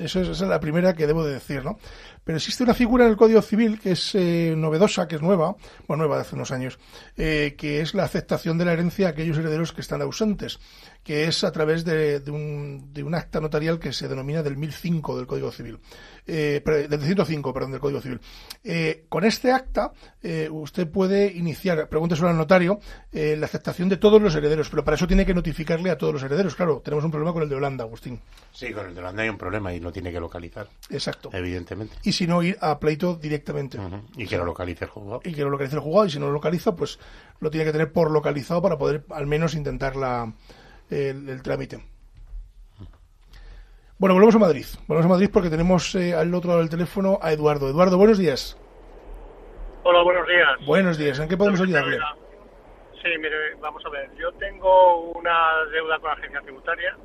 Es, 0.00 0.16
esa 0.16 0.32
es 0.32 0.40
la 0.40 0.60
primera 0.60 0.94
que 0.94 1.06
debo 1.06 1.24
de 1.24 1.34
decir, 1.34 1.62
¿no? 1.62 1.78
Pero 2.24 2.38
existe 2.38 2.62
una 2.62 2.74
figura 2.74 3.04
en 3.04 3.10
el 3.10 3.16
Código 3.16 3.42
Civil 3.42 3.78
que 3.78 3.92
es 3.92 4.14
eh, 4.14 4.54
novedosa, 4.56 5.06
que 5.06 5.16
es 5.16 5.22
nueva, 5.22 5.56
bueno, 5.86 6.04
nueva 6.04 6.16
de 6.16 6.22
hace 6.22 6.36
unos 6.36 6.50
años, 6.52 6.78
eh, 7.16 7.54
que 7.58 7.80
es 7.80 7.94
la 7.94 8.04
aceptación 8.04 8.56
de 8.56 8.64
la 8.64 8.72
herencia 8.72 9.08
a 9.08 9.10
aquellos 9.10 9.36
herederos 9.36 9.72
que 9.72 9.82
están 9.82 10.00
ausentes, 10.00 10.58
que 11.02 11.24
es 11.24 11.44
a 11.44 11.52
través 11.52 11.84
de, 11.84 12.20
de 12.20 12.30
un, 12.30 12.92
de 12.92 13.02
un 13.02 13.14
acta 13.14 13.40
notarial 13.40 13.78
que 13.78 13.92
se 13.92 14.08
denomina 14.08 14.42
del 14.42 14.56
1005 14.56 15.16
del 15.16 15.26
Código 15.26 15.50
Civil, 15.50 15.78
eh, 16.26 16.62
del 16.64 17.00
105, 17.00 17.52
perdón, 17.52 17.72
del 17.72 17.80
Código 17.80 18.00
Civil. 18.00 18.20
Eh, 18.62 19.06
con 19.08 19.24
este 19.24 19.50
acta, 19.50 19.92
eh, 20.22 20.48
usted 20.50 20.88
puede 20.88 21.32
iniciar, 21.32 21.88
pregúnteselo 21.88 22.28
al 22.28 22.36
notario, 22.36 22.80
eh, 23.12 23.36
la 23.38 23.46
aceptación 23.46 23.88
de 23.88 23.96
todos 23.96 24.20
los 24.20 24.34
herederos, 24.34 24.68
pero 24.68 24.84
para 24.84 24.96
eso 24.96 25.06
tiene 25.06 25.24
que 25.24 25.32
notificarle 25.32 25.90
a 25.90 25.96
todos 25.96 26.12
los 26.12 26.22
herederos. 26.22 26.54
Claro, 26.54 26.82
tenemos 26.84 27.04
un 27.04 27.10
problema 27.10 27.32
con 27.32 27.42
el 27.42 27.48
de 27.48 27.54
Holanda, 27.54 27.84
Agustín. 27.84 28.20
Sí, 28.52 28.72
con 28.72 28.86
el 28.86 28.94
de 28.94 29.00
Holanda 29.00 29.22
hay 29.22 29.28
un 29.30 29.38
problema 29.38 29.72
y 29.72 29.80
lo 29.80 29.92
tiene 29.92 30.12
que 30.12 30.20
localizar. 30.20 30.68
Exacto. 30.90 31.30
Evidentemente. 31.32 31.96
Y 32.02 32.12
si 32.12 32.26
no, 32.26 32.42
ir 32.42 32.58
a 32.60 32.78
pleito 32.78 33.14
directamente. 33.14 33.78
Y 34.16 34.26
que 34.26 34.36
lo 34.36 34.44
localice 34.44 34.84
el 34.84 34.90
juzgado. 34.90 35.20
Y 35.24 35.32
que 35.32 35.42
lo 35.42 35.50
localice 35.50 35.76
el 35.76 35.82
juzgado, 35.82 36.06
y 36.06 36.10
si 36.10 36.18
no 36.18 36.26
lo 36.26 36.32
localiza, 36.32 36.76
pues 36.76 36.98
lo 37.40 37.50
tiene 37.50 37.64
que 37.64 37.72
tener 37.72 37.90
por 37.90 38.10
localizado 38.10 38.60
para 38.60 38.76
poder 38.76 39.04
al 39.10 39.26
menos 39.26 39.54
intentar 39.54 39.96
la, 39.96 40.32
el, 40.90 41.28
el 41.28 41.42
trámite. 41.42 41.78
Bueno, 43.98 44.14
volvemos 44.14 44.34
a 44.34 44.38
Madrid. 44.38 44.64
Volvemos 44.86 45.06
a 45.06 45.08
Madrid 45.10 45.30
porque 45.30 45.50
tenemos 45.50 45.94
eh, 45.94 46.14
al 46.14 46.34
otro 46.34 46.48
lado 46.48 46.60
del 46.60 46.70
teléfono 46.70 47.18
a 47.20 47.32
Eduardo. 47.32 47.68
Eduardo, 47.68 47.98
buenos 47.98 48.18
días. 48.18 48.56
Hola, 49.82 50.02
buenos 50.02 50.26
días. 50.26 50.66
Buenos 50.66 50.98
días. 50.98 51.18
¿En 51.18 51.28
qué 51.28 51.36
podemos 51.36 51.60
ayudarle? 51.60 51.98
Sí, 53.02 53.08
mire, 53.18 53.54
vamos 53.60 53.84
a 53.84 53.90
ver. 53.90 54.10
Yo 54.16 54.32
tengo 54.32 55.10
una 55.12 55.64
deuda 55.72 55.98
con 55.98 56.08
la 56.08 56.16
agencia 56.16 56.40
tributaria. 56.40 56.96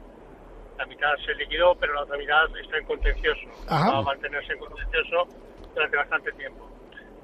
La 0.78 0.86
mitad 0.86 1.16
se 1.26 1.34
liquidó, 1.36 1.76
pero 1.76 1.94
la 1.94 2.04
otra 2.04 2.18
mitad 2.18 2.46
está 2.58 2.78
en 2.78 2.86
contencioso. 2.86 3.48
Ajá. 3.68 3.92
Va 3.92 4.00
a 4.00 4.02
mantenerse 4.02 4.54
en 4.54 4.60
contencioso 4.60 5.28
durante 5.74 5.98
bastante 5.98 6.32
tiempo. 6.34 6.70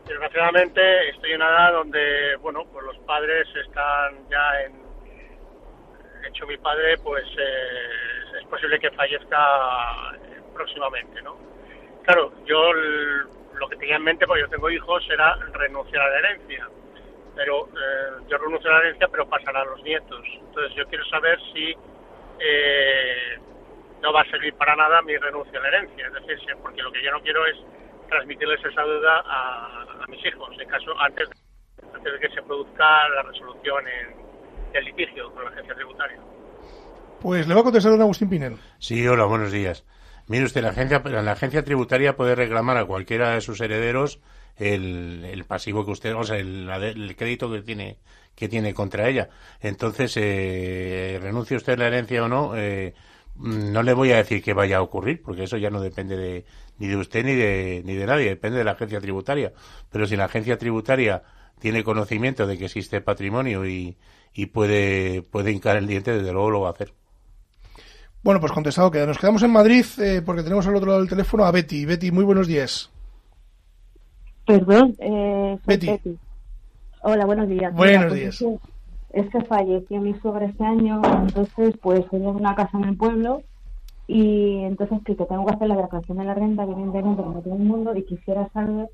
Desgraciadamente 0.08 1.10
estoy 1.10 1.32
en 1.32 1.36
una 1.38 1.50
edad 1.50 1.74
donde, 1.74 2.36
bueno, 2.42 2.66
pues 2.72 2.86
los 2.86 2.98
padres 3.00 3.48
están 3.66 4.28
ya 4.30 4.62
en... 4.66 4.81
hecho 6.26 6.48
mi 6.48 6.58
padre, 6.58 6.98
pues 7.00 7.26
eh, 7.38 8.40
es 8.40 8.48
posible 8.48 8.80
que 8.80 8.92
fallezca 8.92 10.18
próximamente, 10.54 11.22
¿no? 11.22 11.38
Claro, 12.04 12.32
yo 12.46 12.74
lo 12.74 13.70
que 13.70 13.76
tenía 13.78 13.98
en 13.98 14.04
mente, 14.04 14.26
porque 14.26 14.42
yo 14.42 14.50
tengo 14.50 14.70
hijos, 14.70 15.08
era 15.10 15.36
renunciar 15.54 16.02
a 16.02 16.10
la 16.10 16.20
herencia. 16.20 16.68
Pero 17.36 17.68
eh, 17.68 18.24
yo 18.28 18.38
renuncio 18.38 18.70
a 18.70 18.74
la 18.74 18.80
herencia, 18.82 19.08
pero 19.08 19.30
pasará 19.30 19.62
a 19.62 19.66
los 19.66 19.82
nietos. 19.84 20.26
Entonces 20.40 20.76
yo 20.76 20.86
quiero 20.88 21.06
saber 21.06 21.40
si 21.54 21.76
eh, 22.40 23.38
no 24.02 24.12
va 24.12 24.22
a 24.22 24.32
servir 24.32 24.54
para 24.56 24.76
nada 24.76 25.02
mi 25.04 25.16
renuncia 25.16 25.60
a 25.60 25.62
la 25.62 25.68
herencia. 25.70 26.08
Es 26.08 26.14
decir, 26.14 26.56
porque 26.62 26.82
lo 26.82 26.92
que 26.92 27.04
yo 27.04 27.12
no 27.12 27.22
quiero 27.22 27.46
es 27.46 27.58
transmitirles 28.10 28.64
esa 28.66 28.84
deuda 28.84 29.24
a, 29.26 29.86
a 30.04 30.08
mis 30.08 30.26
hijos, 30.26 30.50
en 30.60 30.68
caso 30.68 31.00
antes, 31.00 31.30
antes 31.94 32.14
de 32.14 32.20
que 32.20 32.30
se 32.34 32.42
produzca 32.42 33.08
la 33.10 33.22
resolución 33.24 33.88
en 33.88 34.31
el 34.74 34.86
litigio 34.86 35.32
con 35.34 35.44
la 35.44 35.52
agencia 35.52 35.76
tributaria. 35.76 36.20
Pues 37.22 37.48
le 37.48 37.54
va 37.54 37.62
a 37.62 37.64
contestar 37.64 37.92
don 37.92 38.02
Agustín 38.02 38.30
Pinel. 38.30 38.58
Sí, 38.80 39.08
hola, 39.08 39.26
buenos 39.26 39.52
días. 39.52 39.86
Mire 40.28 40.46
usted, 40.46 40.62
la 40.62 40.70
agencia, 40.70 41.00
la 41.00 41.32
agencia 41.32 41.64
tributaria 41.64 42.16
puede 42.16 42.36
reclamar 42.36 42.78
a 42.78 42.86
cualquiera 42.86 43.34
de 43.34 43.42
sus 43.42 43.60
herederos 43.62 44.20
el, 44.58 45.26
el 45.26 45.44
pasivo 45.46 45.86
que 45.86 45.92
usted, 45.92 46.16
o 46.16 46.24
sea, 46.24 46.38
el, 46.38 47.16
crédito 47.18 47.52
que 47.52 47.62
tiene 47.62 47.98
que 48.36 48.48
tiene 48.48 48.74
contra 48.74 49.10
ella. 49.10 49.30
Entonces, 49.60 50.16
eh, 50.16 51.20
renuncie 51.22 51.58
usted 51.58 51.74
a 51.74 51.78
la 51.78 51.88
herencia 51.88 52.24
o 52.24 52.30
no, 52.30 52.56
eh, 52.56 52.94
no 53.36 53.84
le 53.84 53.94
voy 53.94 54.14
a 54.14 54.18
decir 54.18 54.42
que 54.42 54.54
vaya 54.54 54.78
a 54.78 54.82
ocurrir, 54.82 55.22
porque 55.22 55.44
eso 55.44 55.58
ya 55.58 55.70
no 55.70 55.82
depende 55.82 56.16
de, 56.16 56.46
ni 56.78 56.88
de 56.88 56.96
usted 56.96 57.26
ni 57.26 57.36
de, 57.36 57.82
ni 57.86 57.96
de 57.96 58.06
nadie, 58.06 58.30
depende 58.30 58.60
de 58.60 58.64
la 58.64 58.72
agencia 58.72 59.02
tributaria. 59.02 59.52
Pero 59.92 60.08
si 60.08 60.16
la 60.16 60.26
agencia 60.26 60.58
tributaria 60.58 61.24
tiene 61.60 61.84
conocimiento 61.84 62.48
de 62.48 62.58
que 62.58 62.66
existe 62.66 63.02
patrimonio 63.02 63.66
y, 63.66 63.98
y 64.34 64.48
puede, 64.48 65.22
puede 65.24 65.52
hincar 65.52 65.78
el 65.78 65.88
diente, 65.88 66.12
desde 66.12 66.32
luego 66.32 66.50
lo 66.50 66.62
va 66.62 66.70
a 66.70 66.72
hacer. 66.72 66.94
Bueno, 68.24 68.40
pues 68.40 68.52
contestado 68.52 68.92
queda. 68.92 69.06
Nos 69.06 69.18
quedamos 69.18 69.42
en 69.44 69.52
Madrid 69.52 69.86
eh, 70.00 70.22
porque 70.24 70.44
tenemos 70.44 70.68
al 70.68 70.76
otro 70.76 70.88
lado 70.88 71.00
del 71.00 71.10
teléfono 71.10 71.44
a 71.44 71.52
Betty. 71.52 71.86
Betty, 71.86 72.12
muy 72.12 72.24
buenos 72.24 72.48
días. 72.48 72.92
Perdón, 74.46 74.96
eh, 75.00 75.58
soy 75.58 75.66
Betty. 75.66 75.88
Betty. 75.88 76.18
Hola, 77.04 77.26
buenos 77.26 77.48
días. 77.48 77.74
Buenos 77.74 78.08
pues 78.10 78.20
días. 78.20 78.42
Es 78.42 78.48
que, 78.48 79.20
es 79.20 79.30
que 79.30 79.42
falleció 79.46 80.02
mi 80.02 80.14
suegra 80.20 80.46
este 80.46 80.64
año, 80.64 81.02
entonces 81.04 81.76
pues 81.82 82.08
tenía 82.10 82.30
una 82.30 82.54
casa 82.54 82.78
en 82.78 82.84
el 82.84 82.98
pueblo 82.98 83.42
y 84.08 84.58
entonces 84.66 85.00
que 85.06 85.16
tengo 85.16 85.46
que 85.46 85.54
hacer 85.54 85.68
la 85.68 85.78
declaración 85.78 86.18
de 86.20 86.26
la 86.26 86.34
renta, 86.34 86.64
evidentemente 86.64 87.24
como 87.24 87.42
todo 87.42 87.56
el 87.56 87.64
mundo, 87.64 87.96
y 87.96 88.04
quisiera 88.04 88.50
saber 88.50 88.90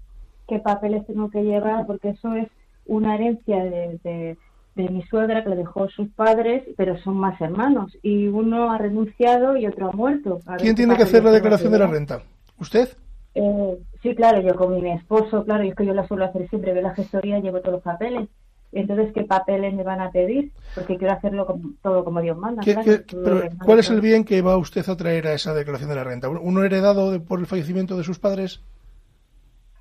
qué 0.47 0.59
papeles 0.59 1.05
tengo 1.05 1.29
que 1.29 1.43
llevar 1.43 1.85
porque 1.85 2.09
eso 2.09 2.33
es 2.35 2.47
una 2.85 3.15
herencia 3.15 3.63
de, 3.63 3.99
de, 4.03 4.38
de 4.78 4.89
mi 4.89 5.01
suegra 5.03 5.43
que 5.43 5.49
le 5.49 5.55
dejó 5.57 5.89
sus 5.89 6.07
padres, 6.09 6.63
pero 6.78 6.97
son 6.99 7.15
más 7.17 7.39
hermanos 7.41 7.97
y 8.03 8.28
uno 8.28 8.71
ha 8.71 8.78
renunciado 8.78 9.57
y 9.57 9.65
otro 9.67 9.89
ha 9.89 9.91
muerto. 9.91 10.39
A 10.45 10.55
¿Quién 10.57 10.75
tiene 10.75 10.95
que 10.95 11.03
hacer 11.03 11.23
la 11.23 11.32
tengo 11.32 11.36
declaración 11.36 11.71
de 11.73 11.80
la 11.80 11.88
renta? 11.88 12.21
¿Usted? 12.59 12.89
Eh, 13.36 13.78
sí, 14.01 14.15
claro, 14.15 14.41
yo 14.41 14.55
con 14.55 14.82
mi 14.82 14.91
esposo, 14.91 15.43
claro, 15.43 15.63
y 15.63 15.69
es 15.69 15.75
que 15.75 15.86
yo 15.86 15.93
la 15.93 16.07
suelo 16.07 16.25
hacer 16.25 16.47
siempre, 16.49 16.73
veo 16.73 16.82
la 16.84 16.93
gestoría, 16.95 17.39
llevo 17.39 17.59
todos 17.59 17.73
los 17.73 17.84
papeles. 17.84 18.30
Entonces, 18.71 19.13
¿qué 19.13 19.23
papeles 19.23 19.73
me 19.73 19.84
van 19.84 20.01
a 20.01 20.11
pedir? 20.11 20.51
Porque 20.75 20.97
quiero 20.97 21.13
hacerlo 21.13 21.45
como- 21.45 21.71
todo 21.82 22.03
como 22.03 22.21
Dios 22.21 22.38
manda. 22.38 22.61
¿Qué- 22.63 22.73
claro, 22.73 22.86
qué- 22.86 22.97
todo 22.99 23.23
pero, 23.23 23.49
¿Cuál 23.65 23.80
es 23.80 23.89
el 23.89 24.01
bien 24.01 24.23
que 24.25 24.41
va 24.41 24.57
usted 24.57 24.88
a 24.89 24.97
traer 24.97 25.28
a 25.28 25.34
esa 25.34 25.53
declaración 25.53 25.89
de 25.89 25.95
la 25.95 26.03
renta? 26.03 26.28
¿Uno 26.30 26.63
heredado 26.63 27.11
de- 27.11 27.19
por 27.19 27.39
el 27.39 27.45
fallecimiento 27.47 27.97
de 27.97 28.03
sus 28.03 28.19
padres? 28.19 28.61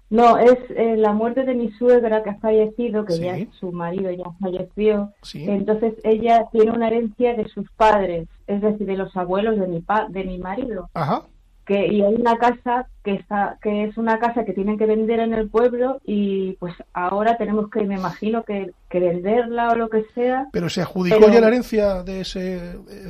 No, 0.09 0.39
es 0.39 0.57
eh, 0.71 0.97
la 0.97 1.13
muerte 1.13 1.43
de 1.45 1.55
mi 1.55 1.71
suegra 1.73 2.23
que 2.23 2.31
ha 2.31 2.37
fallecido, 2.37 3.05
que 3.05 3.15
Sí. 3.15 3.23
ya 3.25 3.37
su 3.59 3.73
marido 3.73 4.11
ya 4.13 4.25
falleció. 4.41 5.13
Sí. 5.23 5.45
Entonces, 5.49 5.95
ella 6.05 6.47
tiene 6.53 6.71
una 6.71 6.87
herencia 6.87 7.35
de 7.35 7.49
sus 7.49 7.69
padres, 7.73 8.29
es 8.47 8.61
decir, 8.63 8.87
de 8.87 8.97
los 8.97 9.17
abuelos 9.17 9.59
de 9.59 9.67
mi, 9.67 9.81
pa 9.81 10.07
de 10.09 10.23
mi 10.25 10.39
marido. 10.39 10.89
Ajá. 10.95 11.23
que 11.67 11.85
y 11.89 12.01
hay 12.01 12.15
una 12.15 12.37
casa 12.39 12.87
que 13.03 13.15
está 13.15 13.59
que 13.61 13.83
es 13.83 13.97
una 13.99 14.21
casa 14.21 14.45
que 14.45 14.53
tienen 14.53 14.79
que 14.79 14.87
vender 14.87 15.19
en 15.19 15.35
el 15.35 15.51
pueblo 15.51 16.01
y 16.05 16.53
pues 16.61 16.73
ahora 16.93 17.37
tenemos 17.39 17.69
que 17.71 17.83
me 17.85 17.97
imagino 17.97 18.45
que, 18.45 18.71
que 18.89 19.01
venderla 19.01 19.71
o 19.73 19.75
lo 19.75 19.89
que 19.91 20.05
sea 20.15 20.47
¿Pero 20.53 20.69
se 20.69 20.83
adjudicó 20.83 21.19
Pero- 21.19 21.33
ya 21.33 21.41
la 21.41 21.49
herencia 21.49 22.05
de 22.05 22.21
ese 22.21 22.41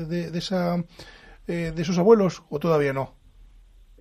de, 0.09 0.31
de 0.31 0.39
esa 0.39 0.83
eh, 1.47 1.71
de 1.77 1.85
sus 1.85 1.99
abuelos 1.99 2.45
o 2.49 2.59
todavía 2.59 2.95
no? 2.95 3.11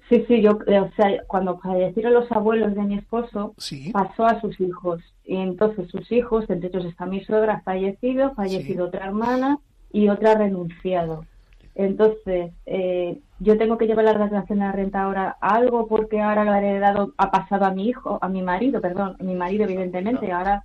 Sí 0.09 0.23
sí 0.27 0.41
yo 0.41 0.59
eh, 0.67 0.79
o 0.79 0.91
sea 0.95 1.23
cuando 1.27 1.57
fallecieron 1.59 2.13
los 2.13 2.31
abuelos 2.31 2.75
de 2.75 2.81
mi 2.83 2.95
esposo 2.97 3.53
Sí. 3.57 3.91
pasó 3.91 4.25
a 4.25 4.39
sus 4.41 4.59
hijos 4.61 5.01
y 5.23 5.37
entonces 5.37 5.89
sus 5.89 6.11
hijos 6.11 6.45
entre 6.49 6.69
ellos 6.69 6.85
está 6.85 7.05
mi 7.05 7.23
suegra 7.23 7.61
fallecido 7.65 8.33
fallecido 8.35 8.85
otra 8.85 9.05
hermana 9.05 9.57
y 9.91 10.09
otra 10.09 10.35
renunciado 10.35 11.25
entonces 11.73 12.51
eh, 12.65 13.19
yo 13.39 13.57
tengo 13.57 13.77
que 13.77 13.85
llevar 13.87 14.05
la 14.05 14.13
declaración 14.13 14.59
de 14.59 14.65
la 14.65 14.71
renta 14.71 15.03
ahora 15.03 15.37
a 15.41 15.55
algo 15.55 15.87
porque 15.87 16.21
ahora 16.21 16.45
la 16.45 16.59
heredado 16.59 17.13
ha 17.17 17.31
pasado 17.31 17.65
a 17.65 17.71
mi 17.71 17.87
hijo 17.89 18.19
a 18.21 18.29
mi 18.29 18.41
marido 18.41 18.79
perdón 18.81 19.15
a 19.19 19.23
mi 19.23 19.35
marido 19.35 19.63
evidentemente 19.65 20.31
ahora 20.31 20.63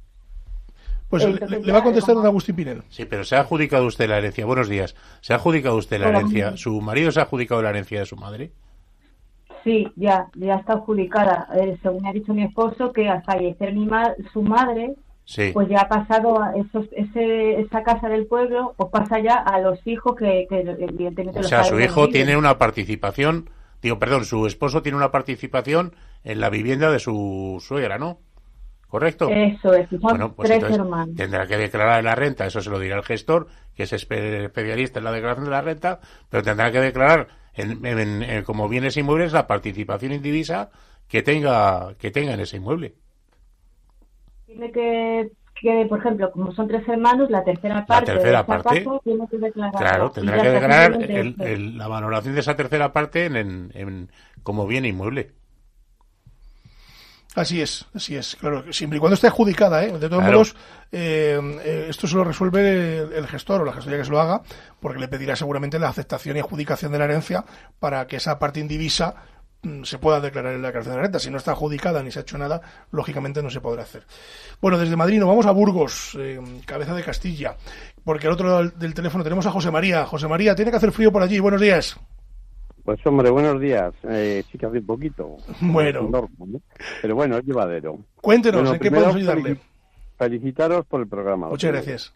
Pues 1.09 1.25
le- 1.25 1.31
Entonces 1.33 1.59
le, 1.61 1.67
le 1.67 1.73
va 1.73 1.79
a 1.79 1.83
contestar 1.83 2.15
don 2.15 2.25
Agustín 2.27 2.55
Pinel. 2.55 2.83
Sí, 2.89 3.05
pero 3.05 3.25
¿se 3.25 3.35
ha 3.35 3.41
adjudicado 3.41 3.85
usted 3.87 4.09
la 4.09 4.19
herencia? 4.19 4.47
Buenos 4.47 4.69
días. 4.69 4.95
¿Se 5.23 5.33
ha 5.33 5.37
adjudicado 5.37 5.77
usted 5.77 5.99
la 5.99 6.11
herencia? 6.11 6.57
¿Su 6.57 6.81
marido 6.81 7.11
se 7.11 7.19
ha 7.19 7.25
adjudicado 7.25 7.61
la 7.63 7.71
herencia 7.71 7.99
de 7.99 8.07
su 8.07 8.15
madre? 8.17 8.53
Sí, 9.65 9.87
ya, 9.97 10.29
ya 10.35 10.57
está 10.57 10.75
adjudicada. 10.75 11.49
Eh, 11.55 11.77
según 11.83 12.07
ha 12.07 12.13
dicho 12.13 12.33
mi 12.35 12.45
esposo, 12.45 12.93
que 12.93 13.09
al 13.09 13.23
fallecer 13.25 13.73
mi 13.75 13.87
ma- 13.87 14.15
su 14.33 14.43
madre, 14.43 14.95
Sí. 15.25 15.51
pues 15.53 15.69
ya 15.69 15.83
ha 15.83 15.89
pasado 15.89 16.43
a 16.43 16.53
esos, 16.57 16.87
ese, 16.93 17.61
esa 17.61 17.83
casa 17.83 18.09
del 18.09 18.27
pueblo, 18.27 18.75
pues 18.77 18.91
pasa 18.91 19.21
ya 19.21 19.35
a 19.35 19.61
los 19.61 19.79
hijos 19.87 20.17
que, 20.17 20.47
que 20.49 20.61
evidentemente 20.61 21.41
O 21.41 21.43
sea, 21.45 21.63
su 21.65 21.79
hijo 21.79 22.07
viven. 22.07 22.13
tiene 22.13 22.37
una 22.37 22.59
participación, 22.59 23.49
digo, 23.83 23.99
perdón, 23.99 24.25
su 24.25 24.47
esposo 24.47 24.83
tiene 24.83 24.97
una 24.99 25.11
participación 25.13 25.95
en 26.25 26.41
la 26.41 26.51
vivienda 26.51 26.91
de 26.91 26.99
su 26.99 27.63
suegra, 27.65 27.99
¿no? 27.99 28.19
¿Correcto? 28.89 29.29
Eso 29.31 29.73
es, 29.73 29.89
son 29.89 30.01
Bueno, 30.01 30.33
pues 30.35 30.49
tres 30.51 30.65
hermanos. 30.65 31.15
tendrá 31.15 31.47
que 31.47 31.57
declarar 31.57 32.03
la 32.03 32.17
renta, 32.17 32.47
eso 32.47 32.61
se 32.61 32.71
lo 32.71 32.81
dirá 32.81 32.97
el 32.97 33.05
gestor, 33.05 33.47
que 33.77 33.85
es 33.85 33.93
espe- 33.93 34.45
especialista 34.47 34.99
en 34.99 35.05
la 35.05 35.13
declaración 35.13 35.45
de 35.45 35.51
la 35.53 35.61
renta, 35.61 36.01
pero 36.29 36.43
tendrá 36.43 36.73
que 36.73 36.81
declarar 36.81 37.29
en, 37.55 37.85
en- 37.87 38.23
en- 38.23 38.45
como 38.45 38.69
bienes 38.69 38.97
inmuebles 38.97 39.33
la 39.33 39.47
participación 39.47 40.13
indivisa 40.13 40.71
que 41.09 41.23
tenga 41.23 41.95
que 41.99 42.11
tenga 42.11 42.35
en 42.35 42.41
ese 42.41 42.57
inmueble. 42.59 42.95
Tiene 44.47 44.73
que, 44.73 45.31
que, 45.61 45.87
por 45.89 45.99
ejemplo, 46.01 46.31
como 46.33 46.53
son 46.53 46.69
tres 46.69 46.87
hermanos, 46.89 47.31
la 47.31 47.45
tercera 47.45 47.87
parte 47.87 48.13
tercera 48.13 48.31
de 48.31 48.35
esa 48.35 48.47
parte, 48.47 48.85
casa 48.85 49.01
tiene 49.05 49.27
que 49.31 49.39
declarar. 49.39 49.73
Claro, 49.77 50.11
tendrá 50.11 50.41
que 50.43 50.49
declarar 50.51 50.93
el- 51.41 51.79
la 51.79 51.89
valoración 51.89 52.35
de 52.35 52.41
esa 52.41 52.57
tercera 52.57 52.93
parte 52.93 53.27
en- 53.27 54.11
como 54.43 54.67
bien 54.67 54.85
inmueble. 54.85 55.33
Así 57.37 57.61
es, 57.63 57.87
así 57.95 58.17
es, 58.17 58.35
claro, 58.35 58.65
siempre 58.73 58.97
y 58.97 59.01
cuando 59.01 59.15
esté 59.15 59.29
adjudicada, 59.29 59.85
¿eh? 59.85 59.93
De 59.93 60.09
todos 60.09 60.21
Claro. 60.23 60.33
modos, 60.33 60.57
eh, 60.91 61.39
eh, 61.65 61.87
esto 61.89 62.09
se 62.09 62.17
lo 62.17 62.25
resuelve 62.25 62.99
el, 63.17 63.27
gestor 63.29 63.61
o 63.61 63.65
la 63.65 63.73
gestoría 63.73 63.99
que 63.99 64.05
se 64.05 64.11
lo 64.11 64.21
haga, 64.21 64.43
porque 64.81 64.99
le 64.99 65.07
pedirá 65.07 65.37
seguramente 65.37 65.79
la 65.79 65.89
aceptación 65.89 66.37
y 66.37 66.41
adjudicación 66.41 66.91
de 66.91 66.99
la 66.99 67.05
herencia 67.05 67.45
para 67.79 68.05
que 68.09 68.17
esa 68.17 68.41
parte 68.41 68.59
indivisa 68.59 69.15
mm, 69.63 69.85
se 69.85 69.99
pueda 69.99 70.19
declarar 70.21 70.55
en 70.55 70.63
la 70.63 70.69
declaración 70.69 70.95
de 70.95 70.97
la 70.97 71.03
renta. 71.05 71.21
Si 71.21 71.31
no 71.31 71.39
está 71.39 71.53
adjudicada 71.53 72.03
ni 72.03 72.11
se 72.11 72.19
ha 72.19 72.23
hecho 72.23 72.37
nada, 72.37 72.63
lógicamente 72.91 73.45
no 73.45 73.51
se 73.51 73.61
podrá 73.61 73.85
hacer. 73.85 74.05
Bueno, 74.61 74.77
desde 74.77 74.97
Madrid 74.97 75.21
nos 75.21 75.29
vamos 75.29 75.47
a 75.47 75.53
Burgos, 75.53 76.17
eh, 76.19 76.41
cabeza 76.67 76.95
de 76.95 77.05
Castilla, 77.05 77.55
porque 78.05 78.27
al 78.27 78.33
otro 78.33 78.49
lado 78.49 78.71
del 78.71 78.93
teléfono 78.93 79.23
tenemos 79.23 79.47
a 79.47 79.53
José 79.53 79.71
María. 79.71 80.05
José 80.05 80.27
María, 80.27 80.57
tiene 80.57 80.73
que 80.73 80.79
hacer 80.79 80.91
frío 80.91 81.13
por 81.13 81.23
allí. 81.23 81.39
Buenos 81.39 81.61
días. 81.61 81.97
Pues 82.91 83.07
hombre, 83.07 83.31
buenos 83.31 83.61
días. 83.61 83.95
Eh, 84.03 84.43
sí 84.51 84.59
que 84.59 84.67
hace 84.67 84.79
un 84.79 84.87
poquito. 84.87 85.37
Bueno. 85.61 86.11
Pero 87.01 87.15
bueno, 87.15 87.39
es 87.39 87.45
llevadero. 87.45 88.01
Cuéntenos, 88.21 88.63
Bueno, 88.63 88.75
¿en 88.75 88.81
qué 88.81 88.91
podemos 88.91 89.15
ayudarle? 89.15 89.43
felici- 89.55 89.61
Felicitaros 90.19 90.87
por 90.87 91.01
el 91.01 91.07
programa. 91.07 91.49
Muchas 91.51 91.71
gracias. 91.71 92.13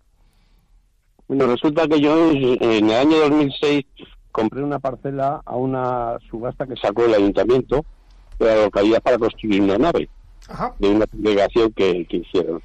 Bueno, 1.29 1.47
resulta 1.47 1.87
que 1.87 2.01
yo 2.01 2.29
en 2.33 2.91
el 2.91 2.93
año 2.93 3.19
2006 3.21 3.85
compré 4.33 4.65
una 4.65 4.81
parcela 4.81 5.43
a 5.45 5.55
una 5.55 6.19
subasta 6.29 6.67
que 6.67 6.75
sacó 6.75 7.05
el 7.05 7.15
ayuntamiento 7.15 7.85
de 8.41 8.47
la 8.47 8.65
localidad 8.65 9.01
para 9.01 9.17
construir 9.17 9.63
una 9.63 9.79
nave 9.79 10.09
Ajá. 10.49 10.75
de 10.81 10.89
una 10.89 11.05
delegación 11.13 11.71
que, 11.73 12.05
que 12.07 12.17
hicieron. 12.17 12.61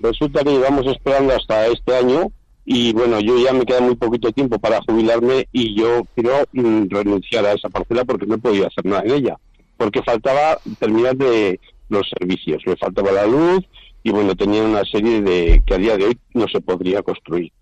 Resulta 0.00 0.42
que 0.42 0.50
llevamos 0.50 0.84
esperando 0.88 1.32
hasta 1.32 1.68
este 1.68 1.94
año 1.96 2.26
y 2.64 2.92
bueno, 2.92 3.18
yo 3.20 3.38
ya 3.38 3.52
me 3.52 3.64
queda 3.64 3.80
muy 3.80 3.96
poquito 3.96 4.30
tiempo 4.30 4.58
para 4.58 4.80
jubilarme 4.82 5.48
y 5.52 5.74
yo 5.74 6.02
quiero 6.14 6.44
mm, 6.52 6.84
renunciar 6.90 7.44
a 7.46 7.52
esa 7.52 7.68
parcela 7.68 8.04
porque 8.04 8.26
no 8.26 8.38
podía 8.38 8.68
hacer 8.68 8.84
nada 8.84 9.02
en 9.04 9.12
ella, 9.12 9.36
porque 9.76 10.02
faltaba 10.02 10.58
terminar 10.78 11.16
de 11.16 11.58
los 11.88 12.08
servicios, 12.18 12.62
me 12.66 12.76
faltaba 12.76 13.10
la 13.10 13.26
luz 13.26 13.64
y 14.04 14.10
bueno, 14.10 14.34
tenía 14.34 14.62
una 14.62 14.84
serie 14.84 15.20
de 15.22 15.62
que 15.66 15.74
a 15.74 15.78
día 15.78 15.96
de 15.96 16.06
hoy 16.06 16.18
no 16.34 16.46
se 16.48 16.60
podría 16.60 17.02
construir. 17.02 17.52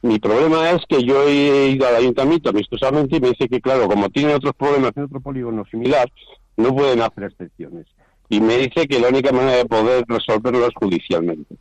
Mi 0.00 0.18
problema 0.18 0.70
es 0.70 0.82
que 0.88 1.02
yo 1.02 1.26
he 1.26 1.70
ido 1.70 1.86
al 1.86 1.96
ayuntamiento 1.96 2.50
amistosamente 2.50 3.16
y 3.16 3.20
me 3.20 3.30
dice 3.30 3.48
que, 3.48 3.60
claro, 3.60 3.88
como 3.88 4.08
tienen 4.10 4.36
otros 4.36 4.54
problemas 4.54 4.92
en 4.96 5.04
otro 5.04 5.20
polígono 5.20 5.64
similar, 5.70 6.08
no 6.56 6.74
pueden 6.74 7.02
hacer 7.02 7.24
excepciones. 7.24 7.86
y 8.30 8.40
me 8.40 8.58
dice 8.58 8.86
que 8.86 9.00
la 9.00 9.08
única 9.08 9.32
manera 9.32 9.56
de 9.56 9.64
poder 9.64 10.04
resolverlo 10.06 10.66
es 10.66 10.74
judicialmente. 10.74 11.56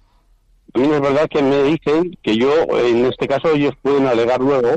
No 0.78 0.94
es 0.94 1.02
verdad 1.02 1.28
que 1.28 1.42
me 1.42 1.64
dicen 1.64 2.16
que 2.22 2.38
yo, 2.38 2.52
en 2.78 3.06
este 3.06 3.28
caso, 3.28 3.52
ellos 3.52 3.74
pueden 3.82 4.06
alegar 4.06 4.40
luego 4.40 4.76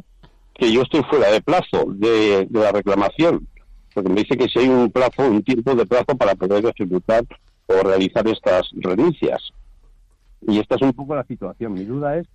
que 0.54 0.72
yo 0.72 0.82
estoy 0.82 1.02
fuera 1.04 1.30
de 1.30 1.42
plazo 1.42 1.84
de, 1.88 2.46
de 2.48 2.60
la 2.60 2.72
reclamación, 2.72 3.46
porque 3.92 4.08
me 4.08 4.22
dice 4.22 4.36
que 4.38 4.48
si 4.48 4.60
hay 4.60 4.68
un 4.68 4.90
plazo, 4.90 5.28
un 5.28 5.42
tiempo 5.42 5.74
de 5.74 5.84
plazo 5.84 6.16
para 6.16 6.34
poder 6.34 6.64
ejecutar 6.64 7.24
o 7.66 7.82
realizar 7.82 8.26
estas 8.28 8.70
renuncias. 8.72 9.52
Y 10.48 10.58
esta 10.58 10.76
es 10.76 10.82
un 10.82 10.94
poco 10.94 11.14
la 11.14 11.24
situación. 11.24 11.74
Mi 11.74 11.84
duda 11.84 12.16
es 12.16 12.26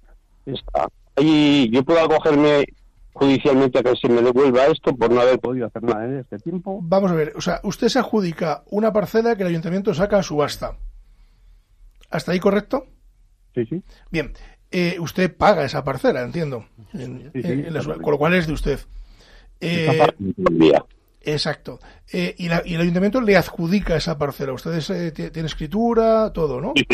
esta. 0.45 0.88
¿Y 1.18 1.70
yo 1.72 1.84
puedo 1.84 2.01
acogerme 2.01 2.66
judicialmente 3.13 3.80
a 3.80 3.84
que 3.84 3.95
se 3.95 4.09
me 4.09 4.22
devuelva 4.22 4.68
esto 4.68 4.95
por 4.95 5.11
no 5.11 5.22
haber 5.22 5.39
podido 5.39 5.66
hacer 5.66 5.82
nada 5.82 6.05
en 6.05 6.20
este 6.20 6.38
tiempo? 6.38 6.80
Vamos 6.84 7.11
a 7.11 7.16
ver, 7.16 7.34
o 7.36 7.41
sea, 7.41 7.61
usted 7.63 7.88
se 7.88 7.97
adjudica 7.97 8.63
una 8.70 8.93
parcela 8.93 9.36
que 9.36 9.41
el 9.41 9.49
ayuntamiento 9.49 9.93
saca 9.95 10.20
a 10.20 10.24
subasta. 10.24 10.78
¿Hasta 12.11 12.32
ahí 12.32 12.39
correcto? 12.39 12.86
Sí, 13.56 13.66
sí. 13.66 13.82
Bien, 14.12 14.34
eh, 14.70 14.97
usted 14.99 15.36
paga 15.36 15.64
esa 15.66 15.84
parcela, 15.84 16.22
entiendo, 16.22 16.66
en- 16.93 17.32
Sí, 17.34 17.41
sí, 17.41 17.47
en- 17.51 17.66
en 17.68 17.74
la 17.74 17.82
con 17.84 18.12
lo 18.12 18.18
cual 18.18 18.34
es 18.36 18.45
de 18.45 18.53
usted. 18.53 18.80
Eh, 19.62 19.97
exacto. 21.22 21.80
Eh, 22.12 22.36
y, 22.38 22.49
la- 22.49 22.62
y 22.66 22.76
el 22.76 22.82
ayuntamiento 22.82 23.22
le 23.22 23.38
adjudica 23.38 23.95
esa 23.95 24.18
parcela. 24.18 24.53
Ustedes 24.53 24.89
eh, 24.89 25.12
ti- 25.12 25.30
tienen 25.32 25.45
escritura, 25.45 26.32
todo, 26.34 26.62
¿no? 26.62 26.74
Sí, 26.76 26.86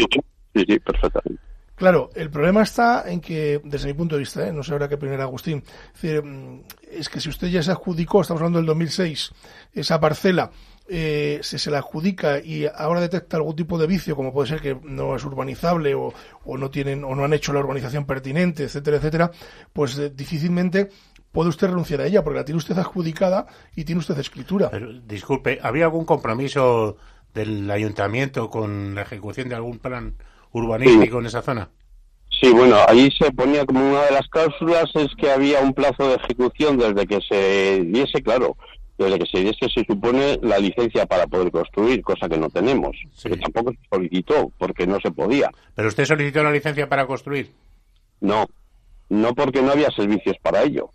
sí, 0.56 0.66
sí, 0.68 0.80
perfectamente. 0.80 1.42
Claro, 1.76 2.12
el 2.14 2.30
problema 2.30 2.62
está 2.62 3.06
en 3.08 3.20
que, 3.22 3.60
desde 3.64 3.88
mi 3.88 3.96
punto 3.96 4.14
de 4.16 4.20
vista, 4.20 4.48
¿eh? 4.48 4.54
no 4.54 4.62
sé 4.62 4.72
ahora 4.72 4.88
qué 4.88 4.96
opinará 4.96 5.24
Agustín, 5.24 5.64
es, 5.96 6.02
decir, 6.02 6.24
mm, 6.24 6.62
es 6.92 7.10
que 7.10 7.20
si 7.20 7.30
usted 7.30 7.48
ya 7.48 7.64
se 7.64 7.72
adjudicó, 7.72 8.22
estamos 8.22 8.40
hablando 8.42 8.60
del 8.60 8.68
2006, 8.68 9.32
esa 9.74 10.00
parcela, 10.00 10.52
eh, 10.94 11.40
se, 11.42 11.58
se 11.58 11.72
la 11.72 11.78
adjudica 11.78 12.40
y 12.40 12.66
ahora 12.76 13.00
detecta 13.00 13.38
algún 13.38 13.56
tipo 13.56 13.78
de 13.78 13.88
vicio, 13.88 14.14
como 14.16 14.34
puede 14.34 14.50
ser 14.50 14.60
que 14.60 14.78
no 14.84 15.16
es 15.16 15.24
urbanizable 15.24 15.96
o, 15.96 16.14
o 16.44 16.58
no 16.58 16.70
tienen 16.70 17.06
o 17.06 17.16
no 17.16 17.24
han 17.24 17.32
hecho 17.32 17.54
la 17.54 17.62
urbanización 17.62 18.06
pertinente, 18.06 18.64
etcétera, 18.64 18.98
etcétera, 18.98 19.32
pues 19.72 19.98
eh, 19.98 20.10
difícilmente 20.10 20.90
puede 21.32 21.48
usted 21.48 21.68
renunciar 21.68 22.02
a 22.02 22.08
ella, 22.08 22.26
porque 22.26 22.40
la 22.40 22.46
tiene 22.46 22.58
usted 22.58 22.78
adjudicada 22.78 23.48
y 23.74 23.86
tiene 23.86 24.00
usted 24.00 24.20
escritura. 24.20 24.70
Pero, 24.70 24.92
disculpe, 24.92 25.60
¿había 25.64 25.86
algún 25.86 26.04
compromiso 26.04 26.98
del 27.34 27.72
ayuntamiento 27.72 28.50
con 28.50 28.94
la 28.94 29.04
ejecución 29.04 29.48
de 29.48 29.56
algún 29.56 29.80
plan 29.80 30.16
urbanístico 30.52 31.20
en 31.20 31.26
esa 31.26 31.42
zona? 31.42 31.70
Sí, 32.42 32.52
bueno, 32.52 32.76
ahí 32.88 33.10
se 33.18 33.32
ponía 33.32 33.66
como 33.66 33.88
una 33.92 34.02
de 34.04 34.12
las 34.12 34.28
cláusulas 34.28 34.90
es 34.96 35.16
que 35.18 35.32
había 35.32 35.62
un 35.62 35.74
plazo 35.74 36.10
de 36.10 36.16
ejecución 36.16 36.78
desde 36.78 37.08
que 37.08 37.20
se 37.22 37.84
diese, 37.86 38.22
claro, 38.24 38.58
desde 39.06 39.20
que 39.20 39.26
se 39.26 39.40
diese 39.40 39.70
se 39.70 39.84
supone 39.86 40.40
la 40.42 40.58
licencia 40.60 41.06
para 41.06 41.28
poder 41.28 41.52
construir, 41.52 42.02
cosa 42.02 42.28
que 42.30 42.38
no 42.38 42.50
tenemos. 42.50 42.98
Que 43.22 43.38
tampoco 43.38 43.72
se 43.72 43.90
solicitó 43.90 44.52
porque 44.58 44.88
no 44.88 45.00
se 45.00 45.12
podía. 45.12 45.52
¿Pero 45.76 45.88
usted 45.88 46.06
solicitó 46.06 46.44
la 46.44 46.52
licencia 46.52 46.88
para 46.88 47.06
construir? 47.08 47.52
No, 48.20 48.46
no 49.10 49.34
porque 49.34 49.62
no 49.62 49.72
había 49.72 49.90
servicios 49.92 50.38
para 50.42 50.64
ello. 50.64 50.90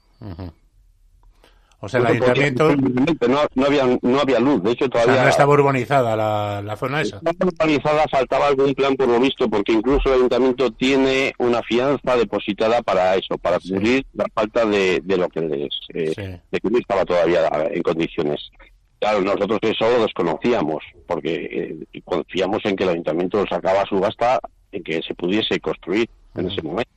O 1.81 1.89
sea, 1.89 2.01
el 2.01 2.07
ayuntamiento... 2.07 2.75
no, 2.75 3.39
no 3.55 3.67
había 3.67 3.99
no 4.01 4.21
había 4.21 4.41
luz, 4.41 4.63
de 4.63 4.73
hecho 4.73 4.87
O 4.87 4.89
sea, 4.89 5.03
todavía 5.03 5.25
no 5.25 5.29
estaba 5.29 5.53
urbanizada 5.53 6.17
la, 6.17 6.63
la 6.63 6.77
zona 6.77 7.03
esa. 7.03 7.21
No 7.23 7.33
urbanizada 7.47 8.05
faltaba 8.11 8.47
algún 8.47 8.75
plan 8.75 8.97
por 8.97 9.09
lo 9.09 9.21
visto, 9.21 9.49
porque 9.49 9.73
incluso 9.73 10.09
el 10.09 10.15
ayuntamiento 10.15 10.71
tiene 10.71 11.35
una 11.39 11.63
fianza 11.63 12.17
depositada 12.17 12.81
para 12.83 13.15
eso, 13.15 13.37
para 13.39 13.59
cubrir 13.59 14.07
la 14.15 14.25
falta 14.35 14.65
de, 14.65 15.01
de 15.05 15.17
lo 15.17 15.29
que 15.29 15.41
les, 15.41 15.69
eh, 15.93 16.41
de 16.51 16.61
que 16.61 16.71
no 16.71 16.79
estaba 16.79 17.05
todavía 17.05 17.49
en 17.71 17.83
condiciones. 17.83 18.51
Claro, 18.99 19.21
nosotros 19.21 19.59
eso 19.63 19.91
lo 19.91 20.03
desconocíamos, 20.03 20.83
porque 21.07 21.77
eh, 21.93 22.01
confiamos 22.05 22.65
en 22.65 22.77
que 22.77 22.85
el 22.85 22.91
ayuntamiento 22.91 23.45
sacaba 23.49 23.85
su 23.87 24.01
gasta 24.01 24.41
en 24.73 24.83
que 24.83 25.03
se 25.03 25.15
pudiese 25.15 25.61
construir 25.61 26.09
en 26.35 26.51
ese 26.51 26.63
momento. 26.63 26.91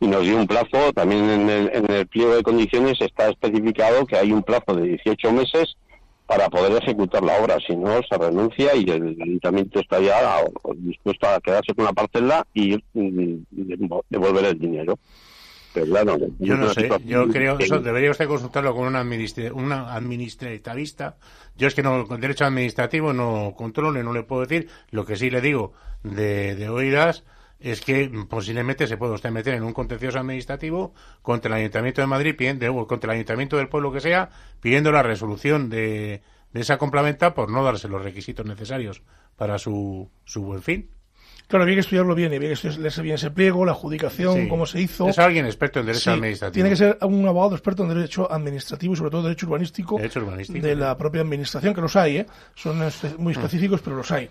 Y 0.00 0.06
nos 0.06 0.22
dio 0.22 0.36
un 0.36 0.46
plazo, 0.46 0.92
también 0.94 1.28
en 1.30 1.48
el, 1.50 1.70
en 1.74 1.90
el 1.90 2.06
pliego 2.06 2.34
de 2.34 2.42
condiciones 2.42 3.00
está 3.00 3.28
especificado 3.28 4.04
que 4.06 4.16
hay 4.16 4.32
un 4.32 4.42
plazo 4.42 4.74
de 4.74 4.88
18 4.88 5.32
meses 5.32 5.76
para 6.26 6.48
poder 6.48 6.80
ejecutar 6.82 7.22
la 7.22 7.36
obra, 7.42 7.58
si 7.66 7.76
no 7.76 8.00
se 8.08 8.16
renuncia 8.16 8.74
y 8.74 8.84
el 8.88 9.16
ayuntamiento 9.20 9.80
está 9.80 10.00
ya 10.00 10.40
dispuesto 10.76 11.28
a 11.28 11.40
quedarse 11.40 11.74
con 11.74 11.84
la 11.84 11.92
parcela 11.92 12.46
y 12.54 12.82
devolver 14.10 14.44
el 14.46 14.58
dinero. 14.58 14.98
Pero 15.74 15.86
claro, 15.86 16.18
Yo 16.38 16.56
no 16.56 16.64
una 16.64 16.74
sé, 16.74 16.88
yo 17.06 17.28
creo 17.28 17.56
que- 17.56 17.64
eso 17.64 17.80
debería 17.80 18.10
usted 18.10 18.28
consultarlo 18.28 18.74
con 18.74 18.86
un 18.88 18.94
administra- 18.96 19.52
una 19.54 19.94
administrativista. 19.94 21.16
Yo 21.56 21.66
es 21.66 21.74
que 21.74 21.82
no, 21.82 22.06
con 22.06 22.20
derecho 22.20 22.44
administrativo 22.44 23.12
no 23.14 23.54
controlo 23.56 23.98
y 23.98 24.02
no 24.04 24.12
le 24.12 24.22
puedo 24.22 24.42
decir. 24.42 24.68
Lo 24.90 25.06
que 25.06 25.16
sí 25.16 25.30
le 25.30 25.40
digo 25.40 25.72
de, 26.02 26.56
de 26.56 26.68
oídas 26.68 27.24
es 27.62 27.80
que 27.80 28.10
posiblemente 28.28 28.86
se 28.86 28.96
puede 28.96 29.12
usted 29.14 29.30
meter 29.30 29.54
en 29.54 29.62
un 29.62 29.72
contencioso 29.72 30.18
administrativo 30.18 30.94
contra 31.22 31.48
el 31.54 31.60
Ayuntamiento 31.62 32.00
de 32.00 32.06
Madrid, 32.06 32.34
pidiendo, 32.36 32.86
contra 32.86 33.12
el 33.12 33.16
Ayuntamiento 33.16 33.56
del 33.56 33.68
pueblo 33.68 33.92
que 33.92 34.00
sea, 34.00 34.30
pidiendo 34.60 34.92
la 34.92 35.02
resolución 35.02 35.68
de, 35.70 36.22
de 36.52 36.60
esa 36.60 36.78
complementa 36.78 37.34
por 37.34 37.50
no 37.50 37.62
darse 37.64 37.88
los 37.88 38.02
requisitos 38.02 38.46
necesarios 38.46 39.02
para 39.36 39.58
su, 39.58 40.10
su 40.24 40.42
buen 40.42 40.62
fin. 40.62 40.90
Claro, 41.48 41.64
había 41.64 41.74
que 41.76 41.80
estudiarlo 41.80 42.14
bien, 42.14 42.28
había 42.32 42.54
que 42.54 42.70
leerse 42.78 43.02
bien 43.02 43.16
ese 43.16 43.30
pliego, 43.30 43.64
la 43.66 43.72
adjudicación, 43.72 44.42
Sí. 44.42 44.48
cómo 44.48 44.64
se 44.64 44.80
hizo. 44.80 45.08
Es 45.08 45.18
alguien 45.18 45.44
experto 45.44 45.80
en 45.80 45.86
derecho 45.86 46.04
Sí, 46.04 46.10
administrativo. 46.10 46.54
Tiene 46.54 46.70
que 46.70 46.76
ser 46.76 46.98
un 47.02 47.26
abogado 47.28 47.54
experto 47.56 47.82
en 47.82 47.90
derecho 47.90 48.30
administrativo 48.32 48.94
y 48.94 48.96
sobre 48.96 49.10
todo 49.10 49.22
derecho 49.24 49.46
urbanístico, 49.46 49.96
Derecho 49.98 50.20
urbanístico, 50.20 50.66
de 50.66 50.76
la 50.76 50.96
propia 50.96 51.20
administración, 51.20 51.74
que 51.74 51.80
los 51.82 51.94
hay, 51.96 52.18
¿eh? 52.18 52.26
son 52.54 52.80
espe- 52.80 53.18
Mm. 53.18 53.22
muy 53.22 53.32
específicos, 53.34 53.82
pero 53.82 53.96
los 53.96 54.10
hay. 54.12 54.30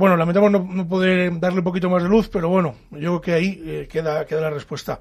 Bueno, 0.00 0.16
lamentamos 0.16 0.50
no, 0.50 0.66
no 0.66 0.88
poder 0.88 1.38
darle 1.38 1.58
un 1.58 1.64
poquito 1.64 1.90
más 1.90 2.02
de 2.02 2.08
luz, 2.08 2.30
pero 2.30 2.48
bueno, 2.48 2.74
yo 2.90 2.98
creo 2.98 3.20
que 3.20 3.32
ahí 3.34 3.62
eh, 3.66 3.86
queda, 3.86 4.24
queda 4.24 4.40
la 4.40 4.48
respuesta. 4.48 4.98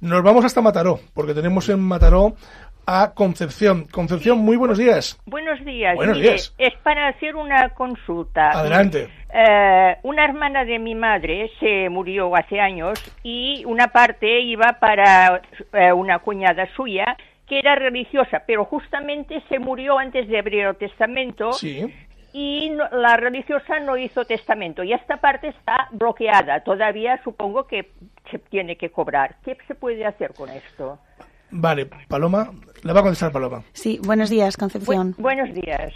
Nos 0.00 0.24
vamos 0.24 0.44
hasta 0.44 0.60
Mataró, 0.60 0.98
porque 1.14 1.34
tenemos 1.34 1.68
en 1.68 1.78
Mataró 1.78 2.34
a 2.84 3.12
Concepción. 3.14 3.86
Concepción, 3.92 4.38
muy 4.38 4.56
buenos 4.56 4.76
días. 4.76 5.20
Buenos 5.24 5.64
días. 5.64 5.94
Buenos 5.94 6.16
Mire, 6.16 6.30
días. 6.30 6.52
Es 6.58 6.74
para 6.82 7.06
hacer 7.06 7.36
una 7.36 7.68
consulta. 7.68 8.50
Adelante. 8.50 9.08
Eh, 9.32 9.96
una 10.02 10.24
hermana 10.24 10.64
de 10.64 10.80
mi 10.80 10.96
madre 10.96 11.48
se 11.60 11.88
murió 11.88 12.34
hace 12.34 12.58
años 12.58 12.98
y 13.22 13.64
una 13.66 13.86
parte 13.92 14.40
iba 14.40 14.78
para 14.80 15.42
eh, 15.72 15.92
una 15.92 16.18
cuñada 16.18 16.66
suya 16.74 17.16
que 17.46 17.60
era 17.60 17.76
religiosa, 17.76 18.42
pero 18.48 18.64
justamente 18.64 19.42
se 19.48 19.60
murió 19.60 19.96
antes 19.96 20.26
de 20.26 20.40
abrir 20.40 20.64
el 20.66 20.76
testamento 20.76 21.52
Sí. 21.52 21.86
Y 22.32 22.70
no- 22.70 22.88
la 22.90 23.16
religiosa 23.16 23.80
no 23.80 23.96
hizo 23.96 24.24
testamento 24.24 24.82
y 24.82 24.92
esta 24.92 25.16
parte 25.18 25.48
está 25.48 25.88
bloqueada. 25.92 26.60
Todavía 26.60 27.20
supongo 27.24 27.66
que 27.66 27.90
se 28.30 28.38
tiene 28.38 28.76
que 28.76 28.90
cobrar. 28.90 29.36
¿Qué 29.44 29.56
se 29.66 29.74
puede 29.74 30.04
hacer 30.06 30.32
con 30.34 30.48
esto? 30.50 30.98
Vale, 31.50 31.86
Paloma, 32.08 32.50
le 32.84 32.92
va 32.92 33.00
a 33.00 33.02
contestar 33.02 33.32
Paloma. 33.32 33.62
Sí, 33.72 33.98
buenos 34.04 34.30
días, 34.30 34.56
Concepción. 34.56 35.14
buenos 35.18 35.52
días. 35.52 35.92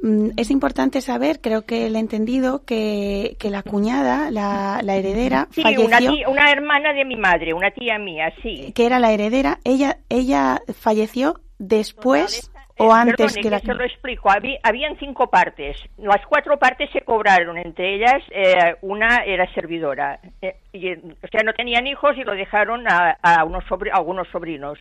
Mm, 0.00 0.30
Es 0.38 0.50
importante 0.50 1.00
saber, 1.02 1.40
creo 1.40 1.66
que 1.66 1.88
le 1.90 1.98
he 1.98 2.00
entendido, 2.00 2.64
que, 2.64 3.36
que 3.38 3.50
la 3.50 3.62
cuñada, 3.62 4.30
la, 4.30 4.80
la 4.82 4.96
heredera, 4.96 5.46
Sí, 5.50 5.62
falleció, 5.62 5.86
una, 5.86 5.98
tía- 5.98 6.28
una 6.28 6.50
hermana 6.50 6.92
de 6.94 7.04
mi 7.04 7.16
madre, 7.16 7.52
una 7.54 7.70
tía 7.70 7.98
mía, 7.98 8.32
sí. 8.42 8.72
que 8.74 8.86
era 8.86 8.98
la 8.98 9.12
heredera, 9.12 9.58
ella, 9.64 9.98
ella 10.08 10.60
falleció 10.78 11.40
después 11.58 12.50
o 12.78 12.92
antes 12.92 13.16
Perdone, 13.16 13.40
que 13.42 13.50
la... 13.50 13.58
se 13.60 13.74
lo 13.74 13.84
explico. 13.84 14.28
Habí- 14.30 14.58
habían 14.62 14.96
cinco 14.98 15.28
partes. 15.30 15.76
Las 15.98 16.24
cuatro 16.26 16.58
partes 16.58 16.90
se 16.92 17.02
cobraron. 17.02 17.56
Entre 17.58 17.94
ellas, 17.94 18.22
eh, 18.30 18.76
una 18.82 19.18
era 19.24 19.46
servidora. 19.54 20.18
Eh, 20.42 20.56
y, 20.72 20.88
eh, 20.88 21.00
o 21.22 21.26
sea, 21.28 21.42
no 21.44 21.52
tenían 21.52 21.86
hijos 21.86 22.16
y 22.16 22.24
lo 22.24 22.32
dejaron 22.34 22.86
a, 22.90 23.16
a 23.22 23.44
unos 23.44 23.64
sobri- 23.66 23.90
a 23.92 23.96
algunos 23.96 24.26
sobrinos. 24.28 24.78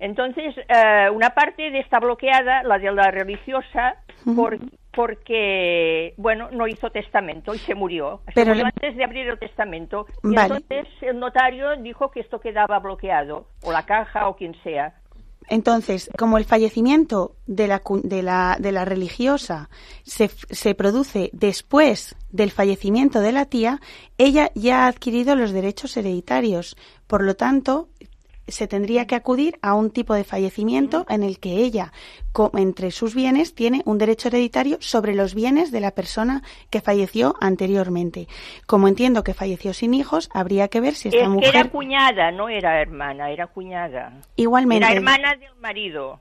Entonces, 0.00 0.54
eh, 0.68 1.08
una 1.10 1.30
parte 1.30 1.70
de 1.70 1.78
esta 1.78 1.98
bloqueada, 2.00 2.62
la 2.64 2.78
de 2.78 2.92
la 2.92 3.10
religiosa, 3.10 3.96
por- 4.36 4.58
porque, 4.92 6.14
bueno, 6.16 6.48
no 6.52 6.66
hizo 6.66 6.90
testamento 6.90 7.54
y 7.54 7.58
se 7.58 7.74
murió. 7.74 8.20
Se 8.28 8.32
Pero 8.34 8.48
murió 8.50 8.64
le- 8.64 8.70
antes 8.74 8.96
de 8.96 9.04
abrir 9.04 9.28
el 9.28 9.38
testamento. 9.38 10.06
Y 10.22 10.34
Vale. 10.34 10.56
entonces 10.56 10.86
el 11.02 11.18
notario 11.18 11.76
dijo 11.76 12.10
que 12.10 12.20
esto 12.20 12.40
quedaba 12.40 12.78
bloqueado, 12.78 13.46
o 13.62 13.72
la 13.72 13.84
caja 13.86 14.28
o 14.28 14.36
quien 14.36 14.54
sea. 14.62 14.94
Entonces, 15.48 16.10
como 16.18 16.38
el 16.38 16.44
fallecimiento 16.44 17.36
de 17.46 17.68
la, 17.68 17.82
de 18.02 18.72
la, 18.72 18.84
religiosa 18.84 19.68
se, 20.04 20.30
se 20.50 20.74
produce 20.74 21.30
después 21.32 22.16
del 22.30 22.50
fallecimiento 22.50 23.20
de 23.20 23.32
la 23.32 23.44
tía, 23.44 23.80
ella 24.18 24.50
ya 24.54 24.84
ha 24.84 24.88
adquirido 24.88 25.36
los 25.36 25.52
derechos 25.52 25.96
hereditarios. 25.96 26.76
Por 27.06 27.22
lo 27.22 27.36
tanto, 27.36 27.88
se 28.46 28.66
tendría 28.66 29.06
que 29.06 29.14
acudir 29.14 29.58
a 29.62 29.74
un 29.74 29.90
tipo 29.90 30.14
de 30.14 30.24
fallecimiento 30.24 31.06
en 31.08 31.22
el 31.22 31.38
que 31.38 31.58
ella, 31.58 31.92
entre 32.54 32.90
sus 32.90 33.14
bienes, 33.14 33.54
tiene 33.54 33.82
un 33.84 33.98
derecho 33.98 34.28
hereditario 34.28 34.78
sobre 34.80 35.14
los 35.14 35.34
bienes 35.34 35.70
de 35.70 35.80
la 35.80 35.92
persona 35.92 36.42
que 36.70 36.80
falleció 36.80 37.36
anteriormente. 37.40 38.28
Como 38.66 38.88
entiendo 38.88 39.24
que 39.24 39.34
falleció 39.34 39.72
sin 39.72 39.94
hijos, 39.94 40.28
habría 40.32 40.68
que 40.68 40.80
ver 40.80 40.94
si 40.94 41.08
esta 41.08 41.20
es 41.20 41.24
que 41.24 41.28
mujer 41.28 41.56
era 41.56 41.70
cuñada, 41.70 42.30
no 42.30 42.48
era 42.48 42.80
hermana, 42.80 43.30
era 43.30 43.46
cuñada. 43.46 44.12
igualmente 44.36 44.86
Era 44.86 44.94
hermana 44.94 45.34
del 45.36 45.54
marido. 45.60 46.20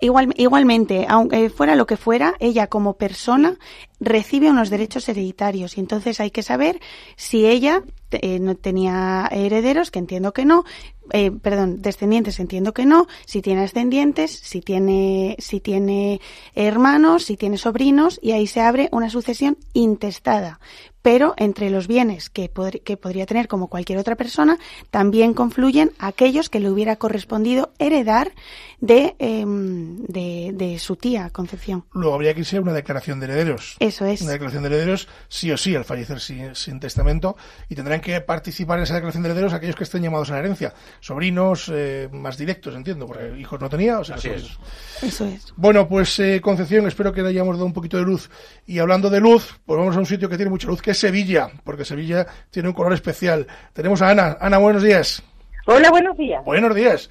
Igual, 0.00 0.34
igualmente, 0.36 1.06
aunque 1.08 1.48
fuera 1.48 1.74
lo 1.74 1.86
que 1.86 1.96
fuera, 1.96 2.34
ella 2.38 2.66
como 2.66 2.94
persona 2.94 3.56
recibe 3.98 4.50
unos 4.50 4.68
derechos 4.68 5.08
hereditarios 5.08 5.78
y 5.78 5.80
entonces 5.80 6.20
hay 6.20 6.30
que 6.30 6.42
saber 6.42 6.80
si 7.16 7.46
ella 7.46 7.82
eh, 8.10 8.38
no 8.38 8.56
tenía 8.56 9.26
herederos, 9.30 9.90
que 9.90 9.98
entiendo 9.98 10.32
que 10.32 10.44
no, 10.44 10.64
eh, 11.12 11.30
perdón, 11.30 11.82
descendientes, 11.82 12.40
entiendo 12.40 12.72
que 12.72 12.86
no, 12.86 13.06
si 13.26 13.42
tiene 13.42 13.62
ascendientes, 13.62 14.30
si 14.30 14.60
tiene, 14.60 15.36
si 15.38 15.60
tiene 15.60 16.20
hermanos, 16.54 17.24
si 17.24 17.36
tiene 17.36 17.58
sobrinos, 17.58 18.18
y 18.22 18.32
ahí 18.32 18.46
se 18.46 18.60
abre 18.60 18.88
una 18.92 19.10
sucesión 19.10 19.58
intestada. 19.72 20.60
Pero 21.06 21.34
entre 21.36 21.70
los 21.70 21.86
bienes 21.86 22.30
que, 22.30 22.50
que 22.82 22.96
podría 22.96 23.26
tener 23.26 23.46
como 23.46 23.68
cualquier 23.68 24.00
otra 24.00 24.16
persona, 24.16 24.58
también 24.90 25.34
confluyen 25.34 25.92
aquellos 26.00 26.50
que 26.50 26.58
le 26.58 26.68
hubiera 26.68 26.96
correspondido 26.96 27.70
heredar 27.78 28.32
de, 28.80 29.14
em, 29.18 30.04
de, 30.06 30.50
de, 30.52 30.78
su 30.80 30.96
tía 30.96 31.30
Concepción. 31.30 31.84
Luego 31.92 32.14
habría 32.14 32.34
que 32.34 32.40
irse 32.40 32.56
a 32.56 32.60
una 32.60 32.72
declaración 32.72 33.20
de 33.20 33.26
herederos. 33.26 33.76
Eso 33.78 34.04
es. 34.04 34.20
Una 34.20 34.32
declaración 34.32 34.64
de 34.64 34.68
herederos, 34.68 35.08
sí 35.28 35.50
o 35.50 35.56
sí, 35.56 35.74
al 35.74 35.84
fallecer 35.84 36.20
sin, 36.20 36.54
sin 36.54 36.80
testamento, 36.80 37.36
y 37.68 37.74
tendrán 37.74 38.00
que 38.00 38.20
participar 38.20 38.78
en 38.78 38.82
esa 38.82 38.94
declaración 38.94 39.22
de 39.22 39.30
herederos 39.30 39.52
aquellos 39.52 39.76
que 39.76 39.84
estén 39.84 40.02
llamados 40.02 40.30
a 40.30 40.34
la 40.34 40.40
herencia 40.40 40.74
sobrinos 41.00 41.70
eh, 41.72 42.08
más 42.12 42.36
directos, 42.36 42.74
entiendo, 42.74 43.06
porque 43.06 43.38
hijos 43.38 43.60
no 43.60 43.68
tenía, 43.68 44.00
o 44.00 44.04
sea, 44.04 44.16
Así 44.16 44.28
es. 44.28 44.58
Eso 45.02 45.24
es. 45.24 45.54
Bueno, 45.56 45.88
pues 45.88 46.18
eh, 46.18 46.40
Concepción, 46.42 46.86
espero 46.86 47.12
que 47.12 47.22
le 47.22 47.28
hayamos 47.28 47.56
dado 47.56 47.66
un 47.66 47.72
poquito 47.72 47.96
de 47.96 48.02
luz. 48.02 48.28
Y 48.66 48.78
hablando 48.78 49.08
de 49.08 49.20
luz, 49.20 49.58
pues 49.64 49.78
vamos 49.78 49.96
a 49.96 50.00
un 50.00 50.06
sitio 50.06 50.28
que 50.28 50.36
tiene 50.36 50.50
mucha 50.50 50.66
luz, 50.66 50.82
que 50.82 50.90
es 50.90 50.95
Sevilla, 50.96 51.50
porque 51.64 51.84
Sevilla 51.84 52.26
tiene 52.50 52.68
un 52.68 52.74
color 52.74 52.92
especial. 52.92 53.46
Tenemos 53.72 54.02
a 54.02 54.10
Ana. 54.10 54.36
Ana, 54.40 54.58
buenos 54.58 54.82
días. 54.82 55.22
Hola, 55.66 55.90
buenos 55.90 56.16
días. 56.16 56.44
Buenos 56.44 56.74
días. 56.74 57.10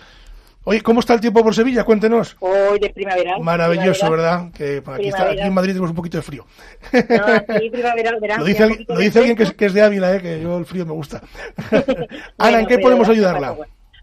Oye, 0.67 0.81
¿cómo 0.81 0.99
está 0.99 1.13
el 1.13 1.21
tiempo 1.21 1.43
por 1.43 1.53
Sevilla? 1.53 1.83
Cuéntenos. 1.83 2.35
Hoy 2.39 2.79
de 2.79 2.89
primavera. 2.89 3.37
Maravilloso, 3.37 4.07
primavera. 4.07 4.37
¿verdad? 4.39 4.51
Que 4.51 4.83
aquí, 4.83 5.07
está, 5.09 5.29
aquí, 5.29 5.41
en 5.41 5.53
Madrid 5.53 5.73
tenemos 5.73 5.91
un 5.91 5.95
poquito 5.95 6.17
de 6.17 6.23
frío. 6.23 6.45
No, 6.91 7.25
aquí 7.25 7.69
primavera, 7.69 8.17
verano. 8.19 8.41
Lo 8.41 8.47
dice, 8.47 8.63
alguien, 8.63 8.85
lo 8.87 8.97
dice 8.97 9.19
alguien 9.19 9.37
que, 9.37 9.43
es, 9.43 9.53
que 9.53 9.65
es, 9.65 9.73
de 9.75 9.83
Ávila, 9.83 10.15
¿eh? 10.15 10.21
que 10.21 10.41
yo 10.41 10.57
el 10.57 10.65
frío 10.65 10.83
me 10.85 10.93
gusta. 10.93 11.21
bueno, 11.69 12.07
Ana, 12.39 12.61
¿en 12.61 12.65
qué 12.65 12.79
podemos 12.79 13.07
ayudarla? 13.07 13.55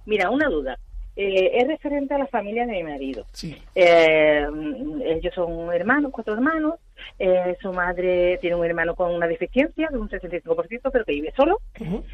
Mira, 0.07 0.30
una 0.30 0.49
duda. 0.49 0.78
Eh, 1.16 1.51
es 1.59 1.68
referente 1.68 2.14
a 2.14 2.18
la 2.18 2.26
familia 2.26 2.64
de 2.64 2.72
mi 2.72 2.85
marido. 2.85 3.26
Sí. 3.33 3.61
Eh, 3.74 4.47
ellos 5.05 5.35
son 5.35 5.72
hermanos, 5.72 6.12
cuatro 6.12 6.35
hermanos. 6.35 6.74
Eh, 7.18 7.57
su 7.61 7.72
madre 7.72 8.38
tiene 8.40 8.57
un 8.57 8.64
hermano 8.64 8.94
con 8.94 9.14
una 9.14 9.26
deficiencia 9.26 9.88
de 9.90 9.98
un 9.98 10.09
65%, 10.09 10.90
pero 10.92 11.05
que 11.05 11.12
vive 11.12 11.32
solo. 11.36 11.61
Uh 11.80 11.84
-huh. 11.84 12.05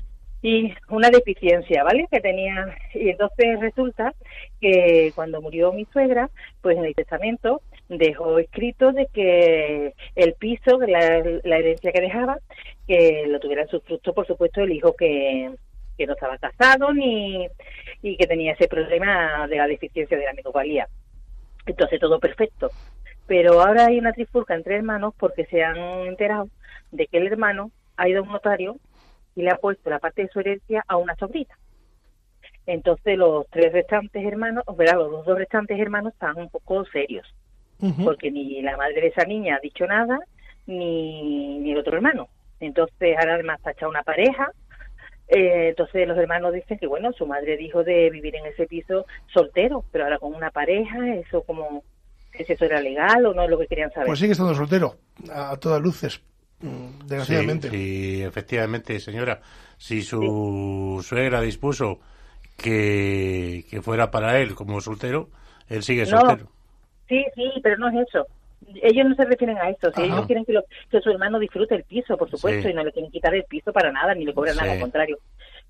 Y 0.41 0.72
una 0.89 1.11
deficiencia, 1.11 1.82
¿vale? 1.82 2.07
Que 2.11 2.20
tenía. 2.20 2.76
Y 2.95 3.11
entonces 3.11 3.59
resulta 3.61 4.14
que 4.61 5.12
cuando 5.14 5.43
murió 5.43 5.72
mi 5.72 5.84
suegra, 5.86 6.30
pues 6.62 6.76
en 6.76 6.84
el 6.84 6.95
testamento 6.95 7.61
dejó 7.89 8.39
escrito 8.39 8.93
de 8.93 9.07
que 9.07 9.95
el 10.14 10.34
piso, 10.34 10.78
la, 10.78 11.22
la 11.43 11.59
herencia 11.59 11.91
que 11.91 12.01
dejaba, 12.01 12.39
que 12.86 13.24
lo 13.26 13.41
tuviera 13.41 13.62
en 13.62 13.68
su 13.68 13.80
fruto, 13.80 14.14
por 14.14 14.26
supuesto, 14.26 14.61
el 14.61 14.72
hijo 14.72 14.95
que, 14.95 15.51
que 15.97 16.07
no 16.07 16.12
estaba 16.12 16.39
casado 16.39 16.93
ni 16.95 17.49
y 18.03 18.16
que 18.16 18.26
tenía 18.26 18.53
ese 18.53 18.68
problema 18.68 19.47
de 19.49 19.57
la 19.57 19.66
deficiencia 19.66 20.16
de 20.16 20.24
la 20.24 20.32
minusvalía. 20.32 20.89
Entonces 21.66 22.01
todo 22.01 22.18
perfecto. 22.20 22.70
Pero 23.29 23.62
ahora 23.62 23.87
hay 23.87 23.99
una 23.99 24.12
trifulca 24.12 24.55
entre 24.55 24.74
hermanos 24.74 25.14
porque 25.16 25.45
se 25.45 25.62
han 25.62 25.76
enterado 25.76 26.49
de 26.91 27.07
que 27.07 27.18
el 27.18 27.26
hermano 27.29 27.70
ha 27.97 28.09
ido 28.09 28.20
a 28.20 28.22
un 28.22 28.33
notario 28.33 28.76
y 29.37 29.43
le 29.43 29.51
ha 29.51 29.57
puesto 29.57 29.91
la 29.91 30.01
parte 30.01 30.22
de 30.22 30.29
su 30.29 30.41
herencia 30.41 30.83
a 30.89 30.97
una 30.97 31.14
sobrina. 31.14 31.57
Entonces 32.66 33.16
los 33.16 33.47
tres 33.51 33.72
restantes 33.72 34.24
hermanos, 34.24 34.64
¿verdad? 34.76 34.97
los 34.97 35.24
dos 35.24 35.39
restantes 35.39 35.79
hermanos 35.79 36.14
están 36.14 36.37
un 36.39 36.49
poco 36.49 36.85
serios, 36.87 37.26
uh 37.81 37.89
-huh. 37.89 38.05
porque 38.05 38.31
ni 38.31 38.61
la 38.62 38.76
madre 38.76 39.01
de 39.03 39.07
esa 39.09 39.24
niña 39.24 39.57
ha 39.57 39.61
dicho 39.61 39.87
nada, 39.87 40.18
ni, 40.66 41.59
ni 41.61 41.72
el 41.72 41.79
otro 41.79 41.97
hermano. 41.97 42.29
Entonces 42.61 43.16
ahora 43.18 43.35
además 43.35 43.59
está 43.59 43.72
echado 43.72 43.91
una 43.91 44.03
pareja, 44.03 44.53
eh, 45.29 45.68
entonces 45.68 46.09
los 46.09 46.16
hermanos 46.16 46.55
dicen 46.55 46.79
que 46.79 46.87
bueno, 46.87 47.12
su 47.12 47.26
madre 47.26 47.59
dijo 47.59 47.85
de 47.85 48.09
vivir 48.11 48.35
en 48.37 48.47
ese 48.47 48.66
piso 48.66 49.07
soltero, 49.33 49.85
pero 49.93 50.05
ahora 50.05 50.18
con 50.18 50.35
una 50.35 50.51
pareja, 50.51 51.14
eso 51.14 51.43
como, 51.43 51.85
si 52.45 52.53
eso 52.53 52.64
era 52.64 52.80
legal 52.80 53.26
o 53.26 53.34
no 53.34 53.45
es 53.45 53.51
lo 53.51 53.59
que 53.59 53.66
querían 53.66 53.91
saber. 53.91 54.07
Pues 54.07 54.18
sigue 54.18 54.32
estando 54.32 54.55
soltero, 54.55 54.97
a, 55.30 55.53
a 55.53 55.57
todas 55.57 55.80
luces, 55.80 56.20
mm, 56.61 57.07
desgraciadamente. 57.07 57.70
Sí, 57.70 57.76
sí, 57.76 58.22
efectivamente, 58.22 59.01
señora, 59.01 59.41
si 59.76 60.03
su 60.03 60.99
sí. 61.01 61.09
suegra 61.09 61.41
dispuso 61.41 62.01
que, 62.57 63.64
que 63.70 63.82
fuera 63.82 64.11
para 64.11 64.39
él 64.41 64.55
como 64.55 64.80
soltero, 64.80 65.28
él 65.68 65.82
sigue 65.82 66.03
no, 66.03 66.20
soltero. 66.20 66.51
Sí, 67.09 67.24
sí, 67.34 67.51
pero 67.62 67.78
no 67.78 67.89
es 67.89 68.09
eso 68.09 68.26
ellos 68.82 69.07
no 69.09 69.14
se 69.14 69.24
refieren 69.24 69.57
a 69.59 69.70
eso, 69.70 69.91
si 69.93 70.03
ellos 70.03 70.26
quieren 70.26 70.45
que, 70.45 70.53
lo, 70.53 70.62
que, 70.91 71.01
su 71.01 71.11
hermano 71.11 71.39
disfrute 71.39 71.74
el 71.74 71.84
piso, 71.84 72.16
por 72.16 72.30
supuesto, 72.30 72.62
sí. 72.62 72.70
y 72.70 72.74
no 72.74 72.84
le 72.84 72.93
quieren 72.93 73.11
quitar 73.11 73.34
el 73.34 73.45
piso 73.45 73.72
para 73.72 73.93
nada, 73.93 74.14
ni 74.14 74.24
le 74.24 74.34
cobran 74.34 74.55
sí. 74.55 74.61
nada, 74.61 74.72
al 74.72 74.80
contrario. 74.80 75.18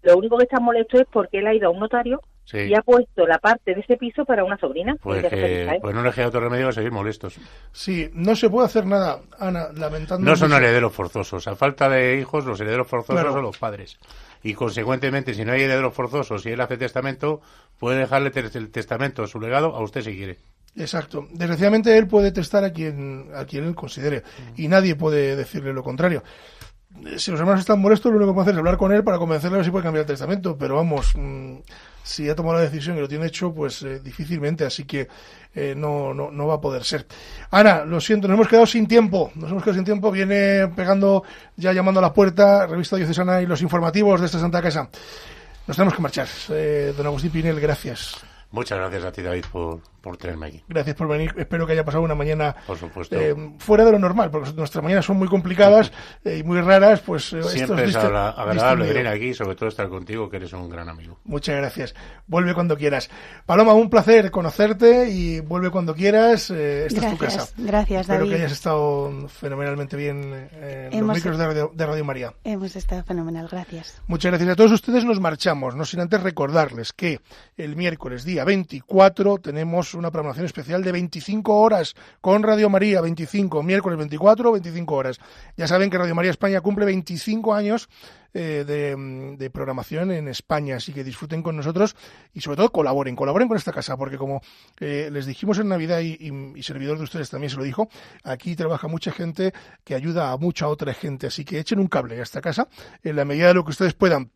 Lo 0.02 0.16
único 0.16 0.36
que 0.38 0.44
está 0.44 0.60
molesto 0.60 0.98
es 0.98 1.06
porque 1.10 1.38
él 1.38 1.46
ha 1.46 1.54
ido 1.54 1.68
a 1.68 1.70
un 1.70 1.80
notario 1.80 2.20
sí. 2.50 2.58
y 2.58 2.74
ha 2.74 2.82
puesto 2.82 3.26
la 3.26 3.38
parte 3.38 3.74
de 3.74 3.80
ese 3.80 3.96
piso 3.96 4.24
para 4.24 4.44
una 4.44 4.56
sobrina. 4.56 4.96
Pues, 5.00 5.24
que, 5.26 5.78
pues 5.80 5.94
no 5.94 6.02
le 6.02 6.12
queda 6.12 6.28
otro 6.28 6.40
remedio 6.40 6.68
que 6.68 6.74
seguir 6.74 6.92
molestos. 6.92 7.38
Sí, 7.72 8.10
no 8.14 8.34
se 8.34 8.48
puede 8.48 8.66
hacer 8.66 8.86
nada, 8.86 9.20
Ana, 9.38 9.68
lamentando. 9.74 10.28
No 10.28 10.36
son 10.36 10.52
herederos 10.52 10.92
forzosos. 10.92 11.46
A 11.46 11.56
falta 11.56 11.88
de 11.88 12.18
hijos, 12.18 12.44
los 12.44 12.60
herederos 12.60 12.86
forzosos 12.86 13.20
claro. 13.20 13.32
son 13.32 13.42
los 13.42 13.58
padres. 13.58 13.98
Y 14.42 14.54
consecuentemente, 14.54 15.34
si 15.34 15.44
no 15.44 15.52
hay 15.52 15.62
herederos 15.62 15.94
forzosos 15.94 16.46
y 16.46 16.50
él 16.50 16.60
hace 16.60 16.76
testamento, 16.76 17.40
puede 17.78 17.98
dejarle 17.98 18.32
el 18.34 18.70
testamento, 18.70 19.26
su 19.26 19.40
legado, 19.40 19.74
a 19.74 19.82
usted 19.82 20.02
si 20.02 20.16
quiere. 20.16 20.38
Exacto. 20.76 21.26
Desgraciadamente 21.32 21.96
él 21.96 22.06
puede 22.06 22.30
testar 22.30 22.64
a 22.64 22.72
quien, 22.72 23.30
a 23.34 23.44
quien 23.44 23.64
él 23.64 23.74
considere 23.74 24.22
y 24.56 24.68
nadie 24.68 24.94
puede 24.94 25.34
decirle 25.34 25.72
lo 25.72 25.82
contrario. 25.82 26.22
Si 27.16 27.30
los 27.30 27.38
hermanos 27.38 27.60
están 27.60 27.80
molestos, 27.80 28.10
lo 28.10 28.16
único 28.16 28.32
que 28.32 28.34
puede 28.34 28.44
hacer 28.44 28.54
es 28.54 28.58
hablar 28.58 28.76
con 28.76 28.92
él 28.92 29.04
para 29.04 29.18
convencerle 29.18 29.56
a 29.56 29.58
ver 29.58 29.64
si 29.64 29.70
puede 29.70 29.84
cambiar 29.84 30.02
el 30.02 30.06
testamento. 30.06 30.56
Pero 30.56 30.76
vamos, 30.76 31.12
mmm, 31.14 31.56
si 32.02 32.28
ha 32.28 32.34
tomado 32.34 32.56
la 32.56 32.62
decisión 32.62 32.96
y 32.96 33.00
lo 33.00 33.08
tiene 33.08 33.26
hecho, 33.26 33.52
pues 33.52 33.82
eh, 33.82 34.00
difícilmente, 34.00 34.64
así 34.64 34.84
que 34.84 35.08
eh, 35.54 35.74
no, 35.76 36.14
no, 36.14 36.30
no 36.30 36.46
va 36.46 36.54
a 36.54 36.60
poder 36.60 36.84
ser. 36.84 37.06
Ana, 37.50 37.84
lo 37.84 38.00
siento, 38.00 38.26
nos 38.26 38.36
hemos 38.36 38.48
quedado 38.48 38.66
sin 38.66 38.88
tiempo. 38.88 39.30
Nos 39.34 39.50
hemos 39.50 39.62
quedado 39.62 39.76
sin 39.76 39.84
tiempo. 39.84 40.10
Viene 40.10 40.68
pegando, 40.74 41.22
ya 41.56 41.72
llamando 41.72 42.00
a 42.00 42.02
la 42.02 42.12
puerta, 42.12 42.66
revista 42.66 42.96
diocesana 42.96 43.42
y 43.42 43.46
los 43.46 43.62
informativos 43.62 44.20
de 44.20 44.26
esta 44.26 44.40
Santa 44.40 44.62
Casa. 44.62 44.88
Nos 45.66 45.76
tenemos 45.76 45.94
que 45.94 46.02
marchar. 46.02 46.28
Eh, 46.50 46.94
don 46.96 47.06
Agustín 47.06 47.30
Pinel, 47.30 47.60
gracias. 47.60 48.16
Muchas 48.50 48.78
gracias 48.78 49.04
a 49.04 49.12
ti, 49.12 49.20
David, 49.22 49.44
por, 49.52 49.80
por 50.00 50.16
tenerme 50.16 50.46
aquí. 50.46 50.64
Gracias 50.68 50.96
por 50.96 51.06
venir. 51.06 51.34
Espero 51.36 51.66
que 51.66 51.74
haya 51.74 51.84
pasado 51.84 52.02
una 52.02 52.14
mañana 52.14 52.56
por 52.66 52.78
supuesto. 52.78 53.14
Eh, 53.14 53.34
fuera 53.58 53.84
de 53.84 53.92
lo 53.92 53.98
normal, 53.98 54.30
porque 54.30 54.52
nuestras 54.54 54.82
mañanas 54.82 55.04
son 55.04 55.18
muy 55.18 55.28
complicadas 55.28 55.92
eh, 56.24 56.38
y 56.38 56.42
muy 56.44 56.58
raras. 56.62 57.00
Pues 57.00 57.30
eh, 57.34 57.42
Siempre 57.42 57.84
es 57.84 57.94
agradable 57.96 58.88
venir 58.92 59.06
aquí, 59.08 59.34
sobre 59.34 59.54
todo 59.54 59.68
estar 59.68 59.88
contigo, 59.90 60.30
que 60.30 60.38
eres 60.38 60.52
un 60.54 60.70
gran 60.70 60.88
amigo. 60.88 61.18
Muchas 61.24 61.56
gracias. 61.56 61.94
Vuelve 62.26 62.54
cuando 62.54 62.76
quieras. 62.78 63.10
Paloma, 63.44 63.74
un 63.74 63.90
placer 63.90 64.30
conocerte 64.30 65.10
y 65.10 65.40
vuelve 65.40 65.70
cuando 65.70 65.94
quieras. 65.94 66.50
Eh, 66.50 66.86
esta 66.86 67.00
gracias, 67.02 67.12
es 67.12 67.18
tu 67.18 67.24
casa. 67.38 67.52
Gracias, 67.58 68.00
Espero 68.02 68.18
David. 68.20 68.30
que 68.30 68.36
hayas 68.36 68.52
estado 68.52 69.28
fenomenalmente 69.28 69.96
bien 69.96 70.48
en 70.52 70.92
Hemos- 70.94 71.08
los 71.08 71.16
micros 71.16 71.36
de 71.38 71.46
Radio, 71.46 71.70
de 71.74 71.86
Radio 71.86 72.04
María. 72.06 72.32
Hemos 72.44 72.74
estado 72.76 73.04
fenomenal, 73.04 73.46
gracias. 73.50 74.00
Muchas 74.06 74.30
gracias 74.30 74.48
a 74.50 74.56
todos 74.56 74.72
ustedes. 74.72 75.04
Nos 75.04 75.20
marchamos, 75.20 75.74
no 75.76 75.84
sin 75.84 76.00
antes 76.00 76.22
recordarles 76.22 76.94
que 76.94 77.20
el 77.58 77.76
miércoles 77.76 78.24
día 78.24 78.37
24 78.44 79.38
tenemos 79.38 79.94
una 79.94 80.10
programación 80.10 80.46
especial 80.46 80.82
de 80.82 80.92
25 80.92 81.54
horas 81.54 81.94
con 82.20 82.42
Radio 82.42 82.68
María, 82.68 83.00
25, 83.00 83.62
miércoles 83.62 83.98
24, 83.98 84.52
25 84.52 84.94
horas. 84.94 85.18
Ya 85.56 85.66
saben 85.66 85.90
que 85.90 85.98
Radio 85.98 86.14
María 86.14 86.30
España 86.30 86.60
cumple 86.60 86.84
25 86.86 87.54
años 87.54 87.88
eh, 88.34 88.64
de, 89.38 89.50
programación 89.50 90.10
en 90.12 90.28
España, 90.28 90.76
así 90.76 90.92
que 90.92 91.02
disfruten 91.02 91.42
con 91.42 91.56
nosotros 91.56 91.96
y 92.34 92.42
sobre 92.42 92.58
todo 92.58 92.70
colaboren, 92.70 93.16
colaboren 93.16 93.48
con 93.48 93.56
esta 93.56 93.72
casa, 93.72 93.96
porque 93.96 94.18
como 94.18 94.42
eh, 94.80 95.08
les 95.10 95.24
dijimos 95.26 95.58
en 95.58 95.68
Navidad 95.68 96.00
y, 96.00 96.18
y 96.54 96.62
servidor 96.62 96.98
de 96.98 97.04
ustedes 97.04 97.30
también 97.30 97.50
se 97.50 97.56
lo 97.56 97.64
dijo, 97.64 97.88
aquí 98.22 98.54
trabaja 98.54 98.86
mucha 98.86 99.12
gente 99.12 99.54
que 99.82 99.94
ayuda 99.94 100.30
a 100.30 100.36
mucha 100.36 100.68
otra 100.68 100.92
gente, 100.92 101.26
así 101.26 101.44
que 101.44 101.58
echen 101.58 101.78
un 101.78 101.88
cable 101.88 102.20
a 102.20 102.22
esta 102.22 102.42
casa 102.42 102.68
en 103.02 103.16
la 103.16 103.24
medida 103.24 103.48
de 103.48 103.54
lo 103.54 103.64
que 103.64 103.70
ustedes 103.70 103.94
puedan. 103.94 104.30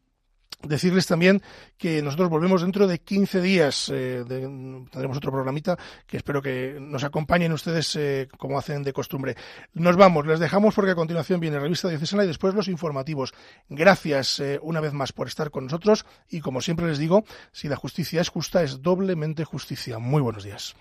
Decirles 0.62 1.06
también 1.06 1.42
que 1.76 2.02
nosotros 2.02 2.28
volvemos 2.28 2.62
dentro 2.62 2.86
de 2.86 3.00
15 3.00 3.40
días. 3.40 3.90
Eh, 3.92 4.24
tendremos 4.28 5.16
otro 5.16 5.32
programita 5.32 5.76
que 6.06 6.16
espero 6.16 6.40
que 6.40 6.78
nos 6.80 7.02
acompañen 7.02 7.52
ustedes 7.52 7.96
eh, 7.96 8.28
como 8.38 8.58
hacen 8.58 8.82
de 8.82 8.92
costumbre. 8.92 9.36
Nos 9.74 9.96
vamos, 9.96 10.26
les 10.26 10.38
dejamos 10.38 10.74
porque 10.74 10.92
a 10.92 10.94
continuación 10.94 11.40
viene 11.40 11.58
Revista 11.58 11.88
Diocesana 11.88 12.24
y 12.24 12.28
después 12.28 12.54
los 12.54 12.68
informativos. 12.68 13.34
Gracias 13.68 14.38
eh, 14.40 14.60
una 14.62 14.80
vez 14.80 14.92
más 14.92 15.12
por 15.12 15.26
estar 15.26 15.50
con 15.50 15.64
nosotros 15.64 16.06
y 16.28 16.40
como 16.40 16.60
siempre 16.60 16.86
les 16.86 16.98
digo, 16.98 17.24
si 17.50 17.68
la 17.68 17.76
justicia 17.76 18.20
es 18.20 18.28
justa, 18.28 18.62
es 18.62 18.82
doblemente 18.82 19.44
justicia. 19.44 19.98
Muy 19.98 20.22
buenos 20.22 20.44
días. 20.44 20.76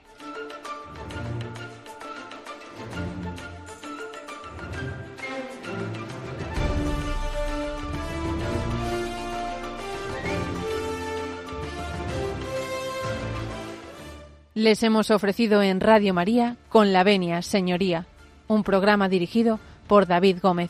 Les 14.61 14.83
hemos 14.83 15.09
ofrecido 15.09 15.63
en 15.63 15.79
Radio 15.79 16.13
María 16.13 16.55
con 16.69 16.93
la 16.93 17.03
venia, 17.03 17.41
señoría, 17.41 18.05
un 18.47 18.63
programa 18.63 19.09
dirigido 19.09 19.59
por 19.87 20.05
David 20.05 20.37
Gómez. 20.39 20.69